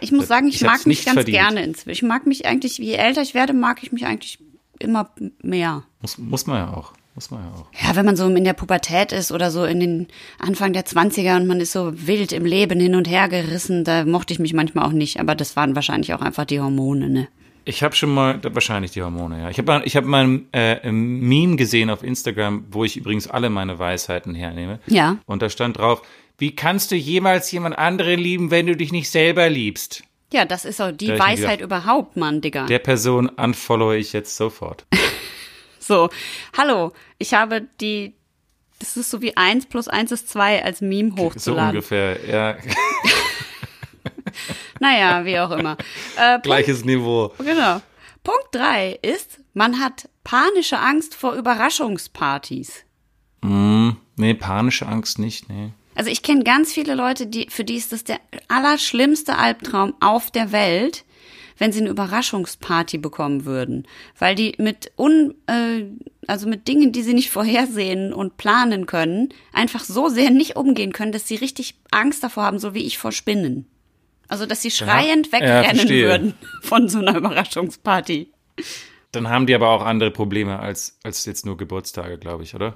Ich 0.00 0.12
muss 0.12 0.28
sagen, 0.28 0.48
ich, 0.48 0.56
ich 0.56 0.62
mag 0.62 0.86
mich 0.86 1.04
ganz 1.04 1.14
verdient. 1.14 1.36
gerne 1.36 1.62
inzwischen. 1.62 2.06
Ich 2.06 2.08
mag 2.08 2.26
mich 2.26 2.46
eigentlich, 2.46 2.78
je 2.78 2.94
älter 2.94 3.20
ich 3.20 3.34
werde, 3.34 3.52
mag 3.52 3.82
ich 3.82 3.92
mich 3.92 4.06
eigentlich 4.06 4.38
immer 4.78 5.10
mehr. 5.42 5.84
Muss, 6.00 6.16
muss 6.16 6.46
man 6.46 6.56
ja 6.56 6.74
auch. 6.74 6.94
Muss 7.14 7.30
man 7.30 7.44
ja 7.44 7.50
auch. 7.50 7.66
Ja, 7.86 7.96
wenn 7.96 8.06
man 8.06 8.16
so 8.16 8.26
in 8.28 8.44
der 8.44 8.54
Pubertät 8.54 9.12
ist 9.12 9.30
oder 9.30 9.50
so 9.50 9.64
in 9.64 9.80
den 9.80 10.08
Anfang 10.38 10.72
der 10.72 10.86
20er 10.86 11.36
und 11.36 11.46
man 11.46 11.60
ist 11.60 11.72
so 11.72 11.92
wild 12.06 12.32
im 12.32 12.46
Leben 12.46 12.80
hin 12.80 12.94
und 12.94 13.08
her 13.08 13.28
gerissen, 13.28 13.84
da 13.84 14.06
mochte 14.06 14.32
ich 14.32 14.38
mich 14.38 14.54
manchmal 14.54 14.86
auch 14.86 14.92
nicht. 14.92 15.20
Aber 15.20 15.34
das 15.34 15.54
waren 15.56 15.74
wahrscheinlich 15.74 16.14
auch 16.14 16.22
einfach 16.22 16.46
die 16.46 16.60
Hormone, 16.60 17.10
ne? 17.10 17.28
Ich 17.68 17.82
habe 17.82 17.96
schon 17.96 18.14
mal, 18.14 18.40
wahrscheinlich 18.42 18.92
die 18.92 19.02
Hormone, 19.02 19.40
ja. 19.42 19.50
Ich 19.50 19.58
habe 19.58 19.82
ich 19.84 19.96
hab 19.96 20.04
mal 20.04 20.24
ein 20.24 20.48
äh, 20.52 20.80
ein 20.82 21.20
Meme 21.20 21.56
gesehen 21.56 21.90
auf 21.90 22.04
Instagram, 22.04 22.64
wo 22.70 22.84
ich 22.84 22.96
übrigens 22.96 23.26
alle 23.28 23.50
meine 23.50 23.78
Weisheiten 23.80 24.36
hernehme. 24.36 24.78
Ja. 24.86 25.18
Und 25.26 25.42
da 25.42 25.50
stand 25.50 25.78
drauf, 25.78 26.02
wie 26.38 26.54
kannst 26.54 26.92
du 26.92 26.96
jemals 26.96 27.50
jemand 27.50 27.76
anderen 27.76 28.20
lieben, 28.20 28.52
wenn 28.52 28.66
du 28.66 28.76
dich 28.76 28.92
nicht 28.92 29.10
selber 29.10 29.48
liebst? 29.50 30.04
Ja, 30.32 30.44
das 30.44 30.64
ist 30.64 30.80
auch 30.80 30.92
die 30.92 31.18
Weisheit 31.18 31.60
überhaupt, 31.60 32.16
Mann, 32.16 32.40
Digga. 32.40 32.66
Der 32.66 32.78
Person 32.78 33.28
unfollowe 33.28 33.96
ich 33.96 34.12
jetzt 34.12 34.36
sofort. 34.36 34.86
So, 35.78 36.10
hallo, 36.58 36.92
ich 37.18 37.32
habe 37.32 37.62
die, 37.80 38.14
das 38.80 38.96
ist 38.96 39.08
so 39.08 39.22
wie 39.22 39.36
eins 39.36 39.66
plus 39.66 39.86
eins 39.86 40.10
ist 40.10 40.28
zwei 40.28 40.64
als 40.64 40.80
Meme 40.80 41.12
So 41.16 41.22
hochzuladen. 41.22 41.70
ungefähr, 41.76 42.18
ja. 42.28 42.56
naja, 44.80 45.24
wie 45.24 45.38
auch 45.38 45.50
immer. 45.50 45.76
Äh, 46.16 46.32
Punkt, 46.32 46.44
Gleiches 46.44 46.84
Niveau. 46.84 47.32
genau. 47.38 47.80
Punkt 48.22 48.48
drei 48.52 48.98
ist, 49.02 49.40
man 49.54 49.80
hat 49.80 50.08
panische 50.24 50.78
Angst 50.78 51.14
vor 51.14 51.34
Überraschungspartys. 51.34 52.84
Nee, 54.16 54.34
panische 54.34 54.86
Angst 54.86 55.18
nicht, 55.18 55.48
nee. 55.48 55.70
Also 55.94 56.10
ich 56.10 56.22
kenne 56.22 56.42
ganz 56.42 56.72
viele 56.72 56.94
Leute, 56.94 57.26
die, 57.26 57.48
für 57.48 57.64
die 57.64 57.76
ist 57.76 57.92
das 57.92 58.04
der 58.04 58.18
allerschlimmste 58.48 59.36
Albtraum 59.36 59.94
auf 60.00 60.30
der 60.30 60.52
Welt, 60.52 61.04
wenn 61.58 61.72
sie 61.72 61.80
eine 61.80 61.88
Überraschungsparty 61.88 62.98
bekommen 62.98 63.46
würden. 63.46 63.86
Weil 64.18 64.34
die 64.34 64.54
mit 64.58 64.92
un, 64.98 65.34
äh, 65.46 65.84
also 66.26 66.48
mit 66.48 66.68
Dingen, 66.68 66.92
die 66.92 67.02
sie 67.02 67.14
nicht 67.14 67.30
vorhersehen 67.38 68.12
und 68.12 68.36
planen 68.36 68.86
können, 68.86 69.30
einfach 69.52 69.84
so 69.84 70.08
sehr 70.08 70.30
nicht 70.30 70.56
umgehen 70.56 70.92
können, 70.92 71.12
dass 71.12 71.28
sie 71.28 71.36
richtig 71.36 71.76
Angst 71.90 72.22
davor 72.22 72.44
haben, 72.44 72.58
so 72.58 72.74
wie 72.74 72.84
ich 72.84 72.98
vor 72.98 73.12
Spinnen. 73.12 73.66
Also 74.28 74.46
dass 74.46 74.62
sie 74.62 74.70
schreiend 74.70 75.26
ja, 75.26 75.32
wegrennen 75.32 75.88
ja, 75.88 76.06
würden 76.06 76.34
von 76.62 76.88
so 76.88 76.98
einer 76.98 77.16
Überraschungsparty. 77.16 78.28
Dann 79.12 79.28
haben 79.28 79.46
die 79.46 79.54
aber 79.54 79.70
auch 79.70 79.82
andere 79.82 80.10
Probleme 80.10 80.58
als, 80.58 80.98
als 81.02 81.24
jetzt 81.24 81.46
nur 81.46 81.56
Geburtstage, 81.56 82.18
glaube 82.18 82.42
ich, 82.42 82.54
oder? 82.54 82.74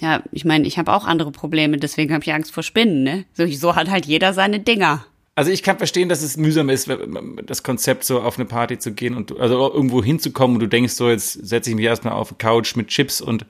Ja, 0.00 0.22
ich 0.30 0.44
meine, 0.44 0.66
ich 0.66 0.78
habe 0.78 0.92
auch 0.92 1.06
andere 1.06 1.32
Probleme, 1.32 1.78
deswegen 1.78 2.12
habe 2.12 2.22
ich 2.22 2.32
Angst 2.32 2.52
vor 2.52 2.62
Spinnen, 2.62 3.02
ne? 3.02 3.24
So, 3.32 3.46
so 3.46 3.76
hat 3.76 3.90
halt 3.90 4.06
jeder 4.06 4.34
seine 4.34 4.60
Dinger. 4.60 5.04
Also 5.34 5.50
ich 5.50 5.62
kann 5.62 5.76
verstehen, 5.76 6.08
dass 6.08 6.22
es 6.22 6.38
mühsam 6.38 6.70
ist, 6.70 6.90
das 7.44 7.62
Konzept 7.62 8.04
so 8.04 8.20
auf 8.22 8.38
eine 8.38 8.46
Party 8.46 8.78
zu 8.78 8.92
gehen 8.92 9.14
und 9.14 9.38
also 9.38 9.70
irgendwo 9.72 10.02
hinzukommen 10.02 10.56
und 10.56 10.60
du 10.60 10.66
denkst 10.66 10.94
so, 10.94 11.10
jetzt 11.10 11.32
setze 11.46 11.70
ich 11.70 11.76
mich 11.76 11.84
erstmal 11.84 12.14
auf 12.14 12.30
eine 12.30 12.38
Couch 12.38 12.74
mit 12.74 12.88
Chips 12.88 13.20
und 13.20 13.44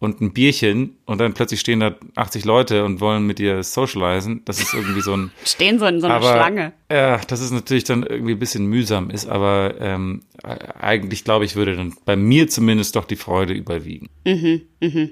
und 0.00 0.20
ein 0.20 0.32
Bierchen 0.32 0.96
und 1.06 1.18
dann 1.18 1.34
plötzlich 1.34 1.60
stehen 1.60 1.80
da 1.80 1.96
80 2.14 2.44
Leute 2.44 2.84
und 2.84 3.00
wollen 3.00 3.26
mit 3.26 3.38
dir 3.38 3.62
socialisen. 3.62 4.42
Das 4.44 4.60
ist 4.60 4.72
irgendwie 4.72 5.00
so 5.00 5.14
ein. 5.14 5.32
stehen 5.44 5.78
so 5.78 5.86
in 5.86 6.00
so 6.00 6.06
einer 6.06 6.16
aber, 6.16 6.32
Schlange. 6.32 6.72
Ja, 6.90 7.18
das 7.18 7.40
ist 7.40 7.50
natürlich 7.50 7.84
dann 7.84 8.04
irgendwie 8.04 8.32
ein 8.32 8.38
bisschen 8.38 8.66
mühsam 8.66 9.10
ist, 9.10 9.28
aber 9.28 9.74
ähm, 9.80 10.22
eigentlich 10.42 11.24
glaube 11.24 11.44
ich, 11.44 11.56
würde 11.56 11.76
dann 11.76 11.94
bei 12.04 12.16
mir 12.16 12.48
zumindest 12.48 12.94
doch 12.94 13.06
die 13.06 13.16
Freude 13.16 13.54
überwiegen. 13.54 14.08
Mhm, 14.24 14.62
mhm. 14.80 15.10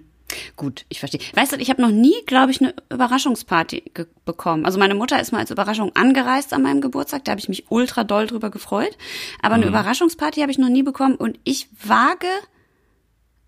Gut, 0.57 0.85
ich 0.89 0.99
verstehe. 0.99 1.21
Weißt 1.35 1.53
du, 1.53 1.57
ich 1.57 1.71
habe 1.71 1.81
noch 1.81 1.91
nie, 1.91 2.15
glaube 2.27 2.51
ich, 2.51 2.61
eine 2.61 2.75
Überraschungsparty 2.91 3.93
bekommen. 4.25 4.65
Also 4.67 4.79
meine 4.79 4.95
Mutter 4.95 5.21
ist 5.21 5.31
mal 5.31 5.39
als 5.39 5.53
Überraschung 5.53 5.95
angereist 5.95 6.53
an 6.53 6.63
meinem 6.63 6.81
Geburtstag, 6.81 7.25
da 7.25 7.33
habe 7.33 7.41
ich 7.41 7.49
mich 7.49 7.67
ultra 7.71 8.03
doll 8.03 8.27
drüber 8.27 8.51
gefreut. 8.51 8.97
Aber 9.41 9.55
eine 9.55 9.67
mhm. 9.67 9.71
Überraschungsparty 9.71 10.41
habe 10.41 10.51
ich 10.51 10.59
noch 10.59 10.69
nie 10.69 10.83
bekommen 10.83 11.15
und 11.15 11.39
ich 11.45 11.69
wage 11.85 12.27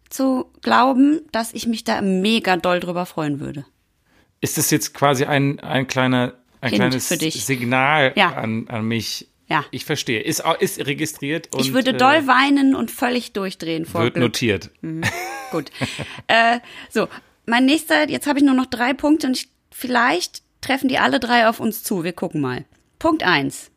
zu 0.09 0.51
glauben, 0.62 1.21
dass 1.33 1.53
ich 1.53 1.66
mich 1.66 1.85
da 1.85 2.01
mega 2.01 2.57
doll 2.57 2.81
drüber 2.81 3.07
freuen 3.07 3.40
würde. 3.40 3.64
Ist 4.40 4.59
das 4.59 4.71
jetzt 4.71 4.94
quasi 4.94 5.25
ein, 5.25 5.61
ein 5.61 5.87
kleiner 5.87 6.35
ein 6.61 6.71
Hint 6.71 6.81
kleines 6.81 7.09
Signal 7.47 8.12
ja. 8.16 8.33
an, 8.33 8.68
an 8.68 8.85
mich? 8.85 9.29
Ja. 9.49 9.64
Ich 9.71 9.85
verstehe. 9.85 10.21
Ist, 10.21 10.42
ist 10.61 10.87
registriert. 10.87 11.55
Und, 11.55 11.61
ich 11.61 11.73
würde 11.73 11.94
doll 11.94 12.16
äh, 12.16 12.27
weinen 12.27 12.75
und 12.75 12.90
völlig 12.90 13.33
durchdrehen 13.33 13.87
vor 13.87 14.03
Wird 14.03 14.14
Glück. 14.14 14.25
notiert. 14.25 14.71
Mhm. 14.83 15.03
Gut. 15.51 15.71
äh, 16.27 16.61
so, 16.90 17.09
mein 17.47 17.64
nächster, 17.64 18.09
jetzt 18.11 18.27
habe 18.27 18.38
ich 18.38 18.44
nur 18.44 18.55
noch 18.55 18.66
drei 18.66 18.92
Punkte 18.92 19.27
und 19.27 19.38
ich, 19.38 19.49
vielleicht 19.71 20.42
treffen 20.61 20.88
die 20.88 20.99
alle 20.99 21.18
drei 21.18 21.49
auf 21.49 21.61
uns 21.61 21.83
zu. 21.83 22.05
Wir 22.05 22.12
gucken 22.12 22.40
mal. 22.40 22.64
Punkt 22.99 23.23
eins. 23.23 23.71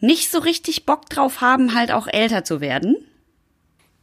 Nicht 0.00 0.30
so 0.30 0.38
richtig 0.38 0.84
Bock 0.84 1.08
drauf 1.08 1.40
haben, 1.40 1.74
halt 1.74 1.92
auch 1.92 2.08
älter 2.08 2.44
zu 2.44 2.60
werden. 2.60 2.96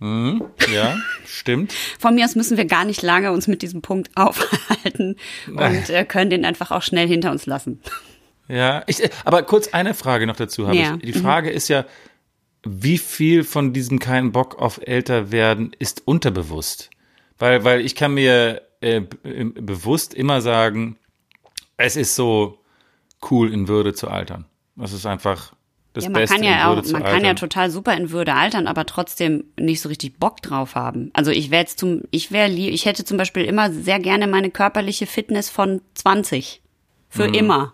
Mhm, 0.02 0.44
ja, 0.74 0.98
stimmt. 1.28 1.74
Von 2.00 2.16
mir 2.16 2.26
aus 2.26 2.34
müssen 2.36 2.58
wir 2.58 2.66
gar 2.66 2.86
nicht 2.86 3.04
lange 3.04 3.32
uns 3.32 3.48
mit 3.48 3.62
diesem 3.62 3.84
Punkt 3.84 4.10
aufhalten 4.16 5.16
und 5.48 5.90
äh, 5.92 6.06
können 6.06 6.32
den 6.32 6.44
einfach 6.44 6.72
auch 6.72 6.82
schnell 6.82 7.08
hinter 7.08 7.30
uns 7.30 7.46
lassen. 7.46 7.80
Ja, 8.48 8.84
ich, 8.88 8.98
aber 9.26 9.44
kurz 9.44 9.70
eine 9.70 9.94
Frage 9.94 10.26
noch 10.26 10.36
dazu 10.36 10.68
habe 10.68 10.76
Ja, 10.76 10.98
ich. 11.00 11.14
Die 11.14 11.20
Frage 11.20 11.52
ist 11.52 11.68
ja, 11.68 11.86
wie 12.64 12.98
viel 12.98 13.44
von 13.44 13.74
diesem 13.74 14.00
keinen 14.00 14.32
Bock 14.32 14.58
auf 14.58 14.80
älter 14.84 15.32
werden 15.32 15.72
ist 15.78 16.02
unterbewusst? 16.06 16.90
Weil, 17.38 17.64
weil 17.64 17.82
ich 17.82 17.94
kann 17.96 18.16
mir 18.16 18.64
äh, 18.82 19.02
bewusst 19.02 20.16
immer 20.16 20.42
sagen, 20.42 20.98
es 21.78 21.96
ist 21.96 22.16
so 22.16 22.58
cool 23.30 23.54
in 23.54 23.68
Würde 23.68 23.94
zu 23.94 24.10
altern. 24.10 24.46
Das 24.76 24.94
ist 24.94 25.06
einfach 25.06 25.54
das 25.94 26.06
ja, 26.06 26.10
man 26.10 26.22
Beste 26.22 26.36
kann 26.36 26.44
ja 26.44 26.72
auch, 26.72 26.84
man 26.92 27.04
kann 27.04 27.26
ja 27.26 27.34
total 27.34 27.70
super 27.70 27.96
in 27.98 28.12
Würde 28.12 28.34
altern, 28.34 28.68
aber 28.68 28.86
trotzdem 28.86 29.44
nicht 29.58 29.82
so 29.82 29.90
richtig 29.90 30.18
Bock 30.20 30.42
drauf 30.42 30.76
haben. 30.76 31.10
Also 31.14 31.32
ich 31.32 31.52
wäre 31.52 31.62
jetzt 31.62 31.80
zum, 31.80 32.02
ich 32.12 32.32
wäre, 32.32 32.50
ich 32.50 32.86
hätte 32.86 33.04
zum 33.04 33.18
Beispiel 33.18 33.44
immer 33.44 33.72
sehr 33.72 34.00
gerne 34.00 34.28
meine 34.28 34.50
körperliche 34.52 35.06
Fitness 35.06 35.50
von 35.50 35.82
20. 35.96 36.62
Für 37.10 37.28
Mhm. 37.28 37.34
immer. 37.34 37.74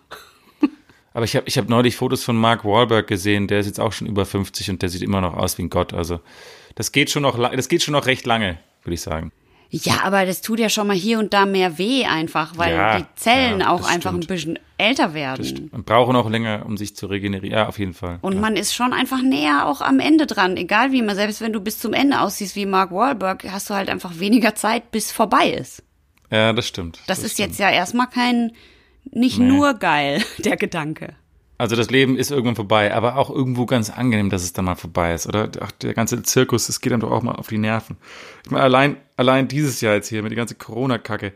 Aber 1.14 1.26
ich 1.26 1.36
habe 1.36 1.48
ich 1.48 1.58
hab 1.58 1.70
neulich 1.70 1.96
Fotos 1.96 2.24
von 2.24 2.36
Mark 2.36 2.66
Wahlberg 2.66 3.08
gesehen, 3.08 3.48
der 3.48 3.60
ist 3.60 3.66
jetzt 3.68 3.80
auch 3.80 3.92
schon 3.94 4.08
über 4.08 4.26
50 4.26 4.70
und 4.72 4.82
der 4.82 4.90
sieht 4.90 5.02
immer 5.04 5.22
noch 5.22 5.36
aus 5.36 5.58
wie 5.58 5.64
ein 5.64 5.70
Gott. 5.70 5.94
Also 5.94 6.20
das 6.76 6.92
geht 6.92 7.10
schon 7.12 7.24
noch, 7.24 7.38
das 7.52 7.70
geht 7.70 7.84
schon 7.84 7.92
noch 7.94 8.06
recht 8.08 8.26
lange, 8.26 8.58
würde 8.84 8.94
ich 8.96 9.02
sagen. 9.02 9.32
Ja, 9.70 10.02
aber 10.04 10.26
das 10.26 10.42
tut 10.42 10.60
ja 10.60 10.70
schon 10.70 10.88
mal 10.88 10.96
hier 10.96 11.20
und 11.20 11.34
da 11.34 11.46
mehr 11.46 11.78
weh 11.78 12.06
einfach, 12.06 12.58
weil 12.58 12.74
Ja, 12.74 13.00
die 13.00 13.06
Zellen 13.16 13.60
ja, 13.62 13.70
auch 13.70 13.88
einfach 13.88 14.12
ein 14.14 14.22
stimmt. 14.24 14.28
bisschen 14.28 14.60
älter 14.78 15.14
werden. 15.14 15.70
Man 15.72 15.84
braucht 15.84 16.16
auch 16.16 16.30
länger, 16.30 16.66
um 16.66 16.78
sich 16.78 16.96
zu 16.96 17.08
regenerieren. 17.08 17.58
Ja, 17.58 17.68
auf 17.68 17.80
jeden 17.80 17.94
Fall. 17.94 18.20
Und 18.22 18.34
ja. 18.36 18.40
man 18.40 18.56
ist 18.56 18.74
schon 18.76 18.94
einfach 18.94 19.22
näher 19.22 19.66
auch 19.68 19.82
am 19.82 20.00
Ende 20.00 20.28
dran, 20.28 20.56
egal 20.58 20.92
wie 20.92 21.02
man, 21.02 21.16
selbst 21.16 21.42
wenn 21.42 21.54
du 21.54 21.60
bis 21.60 21.80
zum 21.80 21.94
Ende 21.94 22.22
aussiehst 22.22 22.56
wie 22.56 22.66
Mark 22.66 22.92
Wahlberg, 22.92 23.44
hast 23.52 23.70
du 23.70 23.74
halt 23.74 23.90
einfach 23.90 24.20
weniger 24.20 24.56
Zeit, 24.56 24.92
bis 24.92 25.12
vorbei 25.12 25.50
ist. 25.50 25.84
ja, 26.30 26.54
das 26.54 26.68
stimmt. 26.68 27.00
Das, 27.08 27.20
ist 27.24 27.34
stimmt. 27.34 27.50
jetzt 27.50 27.60
ja 27.60 27.70
erstmal 27.72 28.08
kein, 28.08 28.52
nicht 29.12 29.40
Nee. 29.40 29.46
nur 29.46 29.74
geil, 29.76 30.24
der 30.38 30.58
Gedanke. 30.58 31.16
Also 31.60 31.76
das 31.76 31.90
Leben 31.90 32.18
ist 32.20 32.30
irgendwann 32.30 32.56
vorbei, 32.56 32.94
aber 32.94 33.18
auch 33.18 33.32
irgendwo 33.32 33.66
ganz 33.66 33.90
angenehm, 33.90 34.30
dass 34.30 34.44
es 34.44 34.54
dann 34.54 34.66
mal 34.66 34.76
vorbei 34.76 35.16
ist, 35.16 35.26
oder? 35.26 35.50
Ach, 35.60 35.72
der 35.72 35.96
ganze 35.96 36.22
Zirkus, 36.22 36.68
das 36.68 36.82
geht 36.82 36.92
dann 36.94 37.00
doch 37.00 37.10
auch 37.10 37.24
mal 37.24 37.34
auf 37.34 37.48
die 37.48 37.58
Nerven. 37.58 37.98
Ich 38.46 38.52
meine, 38.52 38.64
allein, 38.64 38.98
allein 39.16 39.48
dieses 39.48 39.82
Jahr 39.82 39.96
jetzt 39.96 40.08
hier 40.08 40.22
mit 40.22 40.32
der 40.32 40.38
ganzen 40.38 40.60
Corona-Kacke, 40.60 41.34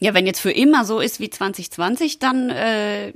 Ja, 0.00 0.14
wenn 0.14 0.26
jetzt 0.26 0.40
für 0.40 0.50
immer 0.50 0.84
so 0.84 0.98
ist 1.00 1.20
wie 1.20 1.30
2020, 1.30 2.18
dann 2.18 2.50
äh, 2.50 3.12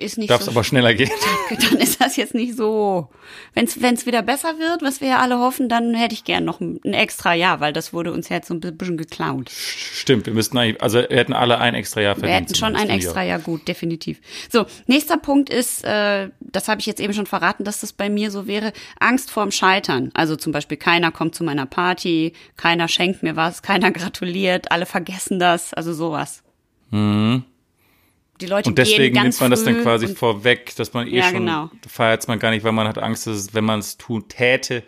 ist 0.00 0.18
nicht 0.18 0.30
darf 0.30 0.40
es 0.40 0.46
so 0.46 0.52
aber 0.52 0.64
schneller 0.64 0.94
gehen. 0.94 1.10
dann 1.70 1.78
ist 1.78 2.00
das 2.00 2.16
jetzt 2.16 2.34
nicht 2.34 2.56
so. 2.56 3.08
Wenn 3.54 3.64
es 3.66 4.06
wieder 4.06 4.22
besser 4.22 4.58
wird, 4.58 4.82
was 4.82 5.00
wir 5.00 5.08
ja 5.08 5.18
alle 5.18 5.38
hoffen, 5.38 5.68
dann 5.68 5.94
hätte 5.94 6.14
ich 6.14 6.24
gern 6.24 6.44
noch 6.44 6.60
ein, 6.60 6.80
extra 6.84 7.34
Jahr, 7.34 7.60
weil 7.60 7.72
das 7.72 7.92
wurde 7.92 8.12
uns 8.12 8.28
jetzt 8.28 8.48
so 8.48 8.54
ein 8.54 8.60
bisschen 8.60 8.96
geklaut. 8.96 9.50
Stimmt, 9.50 10.26
wir 10.26 10.32
müssten 10.32 10.58
eigentlich, 10.58 10.82
also 10.82 10.98
wir 10.98 11.16
hätten 11.16 11.32
alle 11.32 11.58
ein 11.58 11.74
extra 11.74 12.00
Jahr 12.00 12.14
verdient. 12.14 12.30
Wir 12.30 12.36
hätten 12.36 12.54
schon 12.54 12.76
ein 12.76 12.88
extra 12.90 13.22
Jahr 13.22 13.38
gut, 13.38 13.68
definitiv. 13.68 14.20
So, 14.50 14.66
nächster 14.86 15.16
Punkt 15.16 15.50
ist, 15.50 15.84
äh, 15.84 16.30
das 16.40 16.68
habe 16.68 16.80
ich 16.80 16.86
jetzt 16.86 17.00
eben 17.00 17.12
schon 17.12 17.26
verraten, 17.26 17.64
dass 17.64 17.80
das 17.80 17.92
bei 17.92 18.08
mir 18.08 18.30
so 18.30 18.46
wäre, 18.46 18.72
Angst 18.98 19.30
vorm 19.30 19.50
Scheitern. 19.50 20.10
Also 20.14 20.36
zum 20.36 20.52
Beispiel, 20.52 20.76
keiner 20.76 21.12
kommt 21.12 21.34
zu 21.34 21.44
meiner 21.44 21.66
Party, 21.66 22.32
keiner 22.56 22.88
schenkt 22.88 23.22
mir 23.22 23.36
was, 23.36 23.62
keiner 23.62 23.90
gratuliert, 23.92 24.70
alle 24.72 24.86
vergessen 24.86 25.38
das, 25.38 25.74
also 25.74 25.92
sowas. 25.92 26.42
Die 28.40 28.46
Leute 28.46 28.68
Und 28.68 28.78
deswegen 28.78 29.22
nimmt 29.22 29.40
man 29.40 29.50
das 29.50 29.64
dann 29.64 29.82
quasi 29.82 30.08
vorweg, 30.08 30.74
dass 30.76 30.92
man 30.92 31.06
eh 31.06 31.18
Ja, 31.18 31.24
schon 31.24 31.46
genau. 31.46 31.70
feiert 31.88 32.26
man 32.28 32.38
gar 32.38 32.50
nicht, 32.50 32.64
weil 32.64 32.72
man 32.72 32.88
hat 32.88 32.98
Angst, 32.98 33.26
dass 33.26 33.54
wenn 33.54 33.64
man 33.64 33.80
es 33.80 33.96
tun 33.96 34.28
täte, 34.28 34.82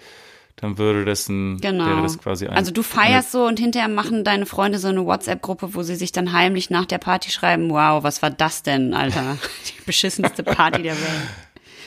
dann 0.57 0.79
würde 0.79 1.05
das 1.05 1.29
ein, 1.29 1.59
Genau. 1.61 1.87
wäre 1.87 2.03
das 2.03 2.19
quasi 2.19 2.47
ein, 2.47 2.57
also 2.57 2.71
du 2.71 2.83
feierst 2.83 3.33
so 3.33 3.45
und 3.47 3.59
hinterher 3.59 3.89
machen 3.89 4.23
deine 4.25 4.47
Freunde 4.47 4.79
so 4.79 4.89
eine 4.89 5.05
WhatsApp-Gruppe, 5.05 5.75
wo 5.75 5.83
sie 5.83 5.97
sich 5.97 6.13
dann 6.13 6.33
heimlich 6.33 6.71
nach 6.71 6.87
der 6.87 6.99
Party 6.99 7.31
schreiben, 7.31 7.69
wow, 7.71 8.03
was 8.03 8.23
war 8.23 8.31
das 8.31 8.63
denn, 8.63 8.95
Alter? 8.95 9.37
Die 9.67 9.83
beschissenste 9.85 10.43
Party 10.43 10.83
der 10.83 10.95
Welt. 10.95 11.29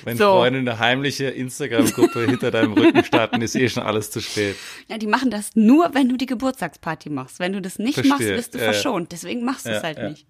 Wenn 0.04 0.18
so. 0.18 0.26
Freunde 0.26 0.60
eine 0.60 0.78
heimliche 0.78 1.26
Instagram-Gruppe 1.26 2.26
hinter 2.30 2.52
deinem 2.52 2.74
Rücken 2.74 3.04
starten, 3.04 3.42
ist 3.42 3.56
eh 3.56 3.68
schon 3.70 3.82
alles 3.82 4.12
zu 4.12 4.22
spät. 4.22 4.56
Ja, 4.88 5.00
die 5.00 5.08
machen 5.08 5.32
das 5.32 5.56
nur, 5.56 5.96
wenn 5.96 6.10
du 6.10 6.16
die 6.16 6.28
Geburtstagsparty 6.28 7.10
machst. 7.10 7.40
Wenn 7.40 7.54
du 7.54 7.62
das 7.62 7.80
nicht 7.80 7.96
Verstehe. 7.96 8.12
machst, 8.12 8.28
wirst 8.28 8.54
du 8.54 8.60
ja. 8.60 8.66
verschont. 8.66 9.12
Deswegen 9.12 9.44
machst 9.44 9.66
du 9.66 9.72
es 9.72 9.82
halt 9.82 9.98
ja. 9.98 10.10
nicht. 10.10 10.28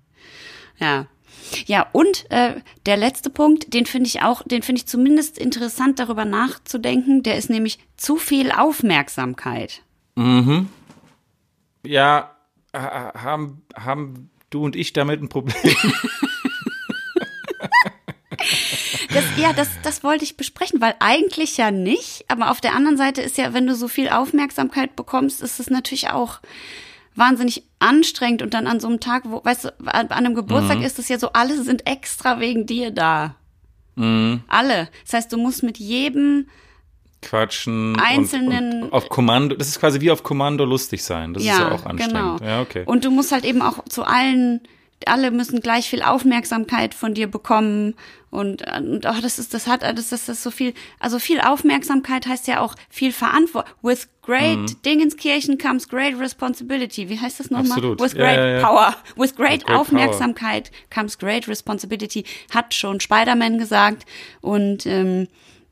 Ja. 0.79 1.07
Ja, 1.65 1.88
und 1.91 2.29
äh, 2.31 2.55
der 2.86 2.97
letzte 2.97 3.29
Punkt, 3.29 3.73
den 3.73 3.86
finde 3.86 4.08
ich 4.08 4.21
auch, 4.21 4.43
den 4.43 4.62
finde 4.62 4.79
ich 4.79 4.88
zumindest 4.88 5.38
interessant, 5.38 5.99
darüber 5.99 6.25
nachzudenken. 6.25 7.23
Der 7.23 7.38
ist 7.38 7.49
nämlich 7.49 7.79
zu 7.97 8.17
viel 8.17 8.51
Aufmerksamkeit. 8.51 9.81
Ja, 11.84 12.36
ha- 12.75 13.13
haben, 13.15 13.62
haben 13.75 14.29
du 14.49 14.63
und 14.65 14.75
ich 14.75 14.93
damit 14.93 15.21
ein 15.21 15.29
Problem? 15.29 15.55
Das, 19.13 19.23
ja, 19.38 19.53
das, 19.53 19.69
das 19.84 20.03
wollte 20.03 20.25
ich 20.25 20.36
besprechen, 20.38 20.81
weil 20.81 20.95
eigentlich 20.99 21.58
ja 21.58 21.71
nicht. 21.71 22.25
Aber 22.27 22.51
auf 22.51 22.60
der 22.60 22.73
anderen 22.75 22.97
Seite 22.97 23.21
ist 23.21 23.38
ja, 23.38 23.53
wenn 23.53 23.65
du 23.65 23.75
so 23.75 23.88
viel 23.88 24.10
Aufmerksamkeit 24.10 24.95
bekommst, 24.95 25.41
ist 25.41 25.60
es 25.60 25.69
natürlich 25.69 26.10
auch 26.10 26.39
wahnsinnig 27.15 27.63
anstrengend. 27.80 28.41
Und 28.41 28.54
dann 28.54 28.67
an 28.67 28.80
so 28.80 28.88
einem 28.88 28.99
Tag, 28.99 29.23
wo, 29.25 29.43
weißt 29.43 29.65
du, 29.65 29.69
an, 29.86 30.10
einem 30.12 30.36
Geburtstag 30.36 30.82
ist 30.82 30.99
es 30.99 31.10
ja 31.10 31.17
so, 31.17 31.32
alle 31.34 31.62
sind 31.63 31.88
extra 31.88 32.39
wegen 32.39 32.65
dir 32.65 32.91
da. 32.91 33.36
Alle. 33.97 34.89
Das 35.06 35.13
heißt, 35.13 35.32
du 35.32 35.38
musst 35.38 35.63
mit 35.63 35.78
jedem, 35.78 36.47
Quatschen. 37.21 37.97
Einzelnen- 37.99 38.73
Und, 38.73 38.84
und 38.84 38.93
auf 38.93 39.10
Kommando, 39.10 39.56
das 39.56 39.69
ist 39.69 39.80
quasi 39.80 39.99
wie 40.01 40.12
auf 40.12 40.21
Kommando 40.21 40.63
lustig 40.63 41.04
sein. 41.04 41.34
Das 41.34 41.43
ja, 41.43 41.54
ist 41.54 41.60
ja 41.60 41.71
auch 41.71 41.86
anstrengend. 41.86 42.13
genau. 42.13 42.38
Ja, 42.43 42.62
okay. 42.62 42.84
Und 42.86 43.04
du 43.04 43.10
musst 43.10 43.32
halt 43.32 43.45
eben 43.45 43.62
auch 43.63 43.84
zu 43.86 44.04
allen 44.04 44.62
alle 45.06 45.30
müssen 45.32 45.60
gleich 45.60 45.89
viel 45.89 46.01
Aufmerksamkeit 46.01 46.93
von 46.93 47.13
dir 47.13 47.28
bekommen 47.30 47.95
und, 48.35 48.63
und 48.77 49.05
oh, 49.05 49.21
das 49.21 49.39
ist, 49.39 49.53
das 49.53 49.67
hat, 49.67 49.81
das, 49.81 50.09
das 50.09 50.29
ist 50.29 50.43
so 50.43 50.51
viel, 50.51 50.73
also 50.99 51.19
viel 51.19 51.39
Aufmerksamkeit 51.39 52.27
heißt 52.27 52.47
ja 52.47 52.59
auch 52.59 52.75
viel 52.89 53.11
Verantwortung. 53.11 53.71
With 53.81 54.07
great 54.21 54.57
Mhm. 54.57 54.81
Dingenskirchen 54.85 55.57
comes 55.57 55.87
great 55.87 56.19
responsibility. 56.19 57.09
Wie 57.09 57.19
heißt 57.19 57.39
das 57.39 57.49
nochmal? 57.49 57.71
Absolut. 57.71 58.01
With 58.01 58.13
Ja, 58.13 58.19
great 58.19 58.37
ja, 58.37 58.47
ja. 58.47 58.61
power. 58.67 58.95
With 59.15 59.35
great, 59.35 59.63
great 59.63 59.65
power. 59.65 59.79
Aufmerksamkeit 59.79 60.71
comes 60.93 61.17
great 61.17 61.47
responsibility. 61.47 62.25
Hat 62.53 62.73
schon 62.73 62.99
Spider-Man 62.99 63.57
gesagt 63.57 64.05
und 64.41 64.85
ähm, 64.85 65.27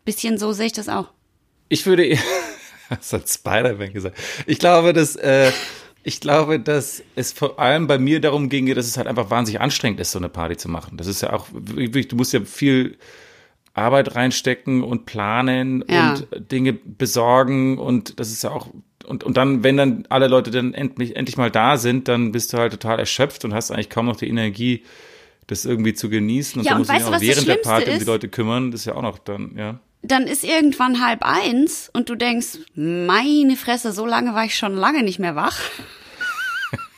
bisschen 0.06 0.38
so 0.38 0.54
sehe 0.54 0.68
ich 0.68 0.74
das 0.74 0.90
auch. 0.90 1.10
Ich 1.70 1.86
würde 1.86 2.06
eher, 2.06 2.20
das 2.90 3.14
hat 3.14 3.30
Spider-Man 3.30 3.94
gesagt. 3.94 4.18
Ich 4.46 4.60
glaube, 4.60 4.94
dass, 4.94 5.16
äh, 5.16 5.52
ich 6.04 6.20
glaube, 6.20 6.60
dass 6.60 7.02
es 7.16 7.32
vor 7.32 7.60
allem 7.60 7.88
bei 7.88 7.98
mir 7.98 8.20
darum 8.20 8.50
ginge, 8.50 8.74
dass 8.74 8.86
es 8.88 8.98
halt 8.98 9.08
einfach 9.08 9.30
wahnsinnig 9.30 9.62
anstrengend 9.62 10.00
ist, 10.00 10.12
so 10.12 10.20
eine 10.20 10.30
Party 10.30 10.58
zu 10.58 10.70
machen. 10.70 10.98
Das 10.98 11.08
ist 11.08 11.22
ja 11.22 11.34
auch, 11.34 11.48
du 11.52 12.16
musst 12.16 12.34
ja 12.34 12.42
viel 12.42 12.98
Arbeit 13.74 14.16
reinstecken 14.16 14.84
und 14.84 15.06
planen 15.06 15.84
Ja. 15.90 16.12
und 16.14 16.28
Dinge 16.52 16.74
besorgen 16.74 17.78
und 17.80 18.20
das 18.20 18.32
ist 18.32 18.44
ja 18.44 18.52
auch, 18.52 18.68
und, 19.06 19.24
und 19.24 19.36
dann, 19.36 19.64
wenn 19.64 19.78
dann 19.78 20.06
alle 20.10 20.28
Leute 20.28 20.52
dann 20.52 20.74
endlich, 20.74 21.16
endlich 21.16 21.38
mal 21.38 21.50
da 21.52 21.78
sind, 21.78 22.08
dann 22.08 22.32
bist 22.32 22.54
du 22.54 22.58
halt 22.58 22.72
total 22.74 23.00
erschöpft 23.00 23.44
und 23.46 23.54
hast 23.54 23.72
eigentlich 23.72 23.90
kaum 23.90 24.06
noch 24.06 24.16
die 24.16 24.28
Energie, 24.30 24.84
das 25.48 25.66
irgendwie 25.66 25.94
zu 25.94 26.10
genießen. 26.10 26.60
Und 26.60 26.66
Ja, 26.66 26.72
dann 26.74 26.82
und 26.82 26.88
musst 26.88 26.92
du 26.92 26.94
dich 26.96 27.06
auch 27.16 27.22
während 27.22 27.48
der 27.48 27.56
Party 27.56 27.90
um 27.92 27.96
die 27.96 28.02
ist? 28.02 28.08
Leute 28.08 28.30
kümmern. 28.30 28.72
Das 28.72 28.82
ist 28.82 28.86
ja 28.86 28.96
auch 28.96 29.02
noch 29.02 29.18
dann, 29.18 29.56
ja. 29.58 29.80
Dann 30.06 30.28
ist 30.28 30.44
irgendwann 30.44 31.06
halb 31.06 31.24
eins 31.24 31.90
und 31.94 32.10
du 32.10 32.16
denkst, 32.16 32.60
meine 32.76 33.56
Fresse, 33.56 33.94
so 33.94 34.06
lange 34.06 34.34
war 34.36 34.44
ich 34.46 34.56
schon 34.58 34.76
lange 34.76 35.02
nicht 35.02 35.18
mehr 35.20 35.36
wach. 35.36 35.58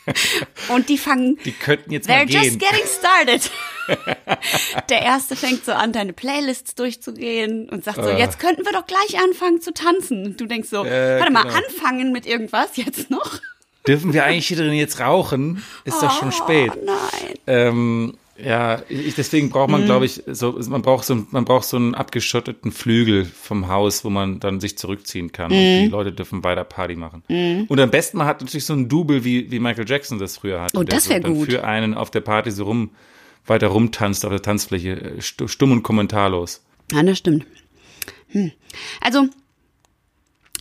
und 0.70 0.89
die 0.89 0.98
fangen 0.98 1.38
Die 1.46 1.52
könnten 1.52 1.91
jetzt 1.91 2.08
mal 2.08 2.20
They're 2.22 2.26
gehen. 2.26 2.44
just 2.44 2.60
getting 2.60 2.86
started. 2.86 3.52
Der 4.89 5.02
erste 5.02 5.36
fängt 5.36 5.65
so 5.65 5.72
an, 5.74 5.91
deine 5.94 6.13
Playlists 6.13 6.74
durchzugehen 6.76 7.70
und 7.70 7.84
sagt 7.84 7.98
so, 8.04 8.10
Äh. 8.10 8.18
jetzt 8.20 8.39
könnten 8.39 8.65
wir 8.65 8.72
doch 8.72 8.86
gleich 8.88 9.20
anfangen 9.24 9.62
zu 9.62 9.74
tanzen. 9.74 10.26
Und 10.26 10.41
du 10.41 10.46
denkst 10.48 10.70
so, 10.70 10.84
Äh, 10.84 11.20
warte 11.20 11.32
mal, 11.32 11.44
genau. 11.44 11.56
anfangen 11.56 12.12
mit 12.12 12.26
irgendwas 12.26 12.76
jetzt 12.78 13.10
noch? 13.12 13.39
Dürfen 13.88 14.13
wir 14.13 14.24
eigentlich 14.26 14.48
hier 14.48 14.58
drin 14.58 14.74
jetzt 14.74 15.00
rauchen? 15.00 15.63
Ist 15.84 16.02
doch 16.02 16.12
schon 16.18 16.32
spät. 16.32 16.72
Oh 16.76 16.86
nein. 16.86 17.34
Ähm, 17.46 18.18
ja, 18.38 18.82
ich, 18.89 19.15
deswegen 19.15 19.50
braucht 19.50 19.67
Mhm. 19.69 19.71
man, 19.74 19.86
glaube 19.86 20.06
ich, 20.06 20.24
so, 20.28 20.60
man 20.67 20.82
braucht 20.82 21.06
so, 21.06 21.26
man 21.32 21.45
braucht 21.45 21.65
so 21.65 21.78
einen 21.78 21.95
abgeschotteten 21.95 22.71
Flügel 22.71 23.26
vom 23.26 23.67
Haus, 23.69 24.04
wo 24.04 24.10
man 24.10 24.39
dann 24.39 24.60
sich 24.60 24.78
zurückziehen 24.78 25.32
kann. 25.32 25.52
Und 25.52 25.58
Mhm. 25.58 25.84
die 25.84 25.88
Leute 25.88 26.12
dürfen 26.12 26.43
weiter 26.43 26.63
Party 26.65 26.95
machen. 26.95 27.24
Und 27.67 27.80
am 27.80 27.89
besten 27.91 28.17
man 28.17 28.28
hat 28.28 28.41
natürlich 28.41 28.65
so 28.65 28.74
einen 28.74 28.89
Double, 28.89 29.24
wie, 29.24 29.50
wie 29.52 29.60
Michael 29.60 29.88
Jackson 29.89 30.19
das 30.19 30.38
früher 30.38 30.62
hatte. 30.62 30.78
Oh, 30.78 30.84
der 30.84 30.95
das 30.95 31.06
so 31.06 31.10
wär 31.12 31.19
dann 31.21 31.34
gut. 31.36 31.50
Für 31.50 31.63
einen 31.63 31.93
auf 31.93 32.12
der 32.12 32.21
Party 32.21 32.52
so 32.52 32.65
rum, 32.65 32.91
weiter 33.45 33.67
rumtanzt 33.67 34.26
auf 34.26 34.32
der 34.32 34.41
Tanzfläche, 34.41 34.89
äh, 35.17 35.21
stu- 35.21 35.48
stumm 35.48 35.71
und 35.71 35.84
kommentarlos. 35.84 36.63
Ja, 36.91 37.04
das 37.04 37.17
stimmt. 37.19 37.45
Hm. 38.30 38.52
Also, 39.02 39.28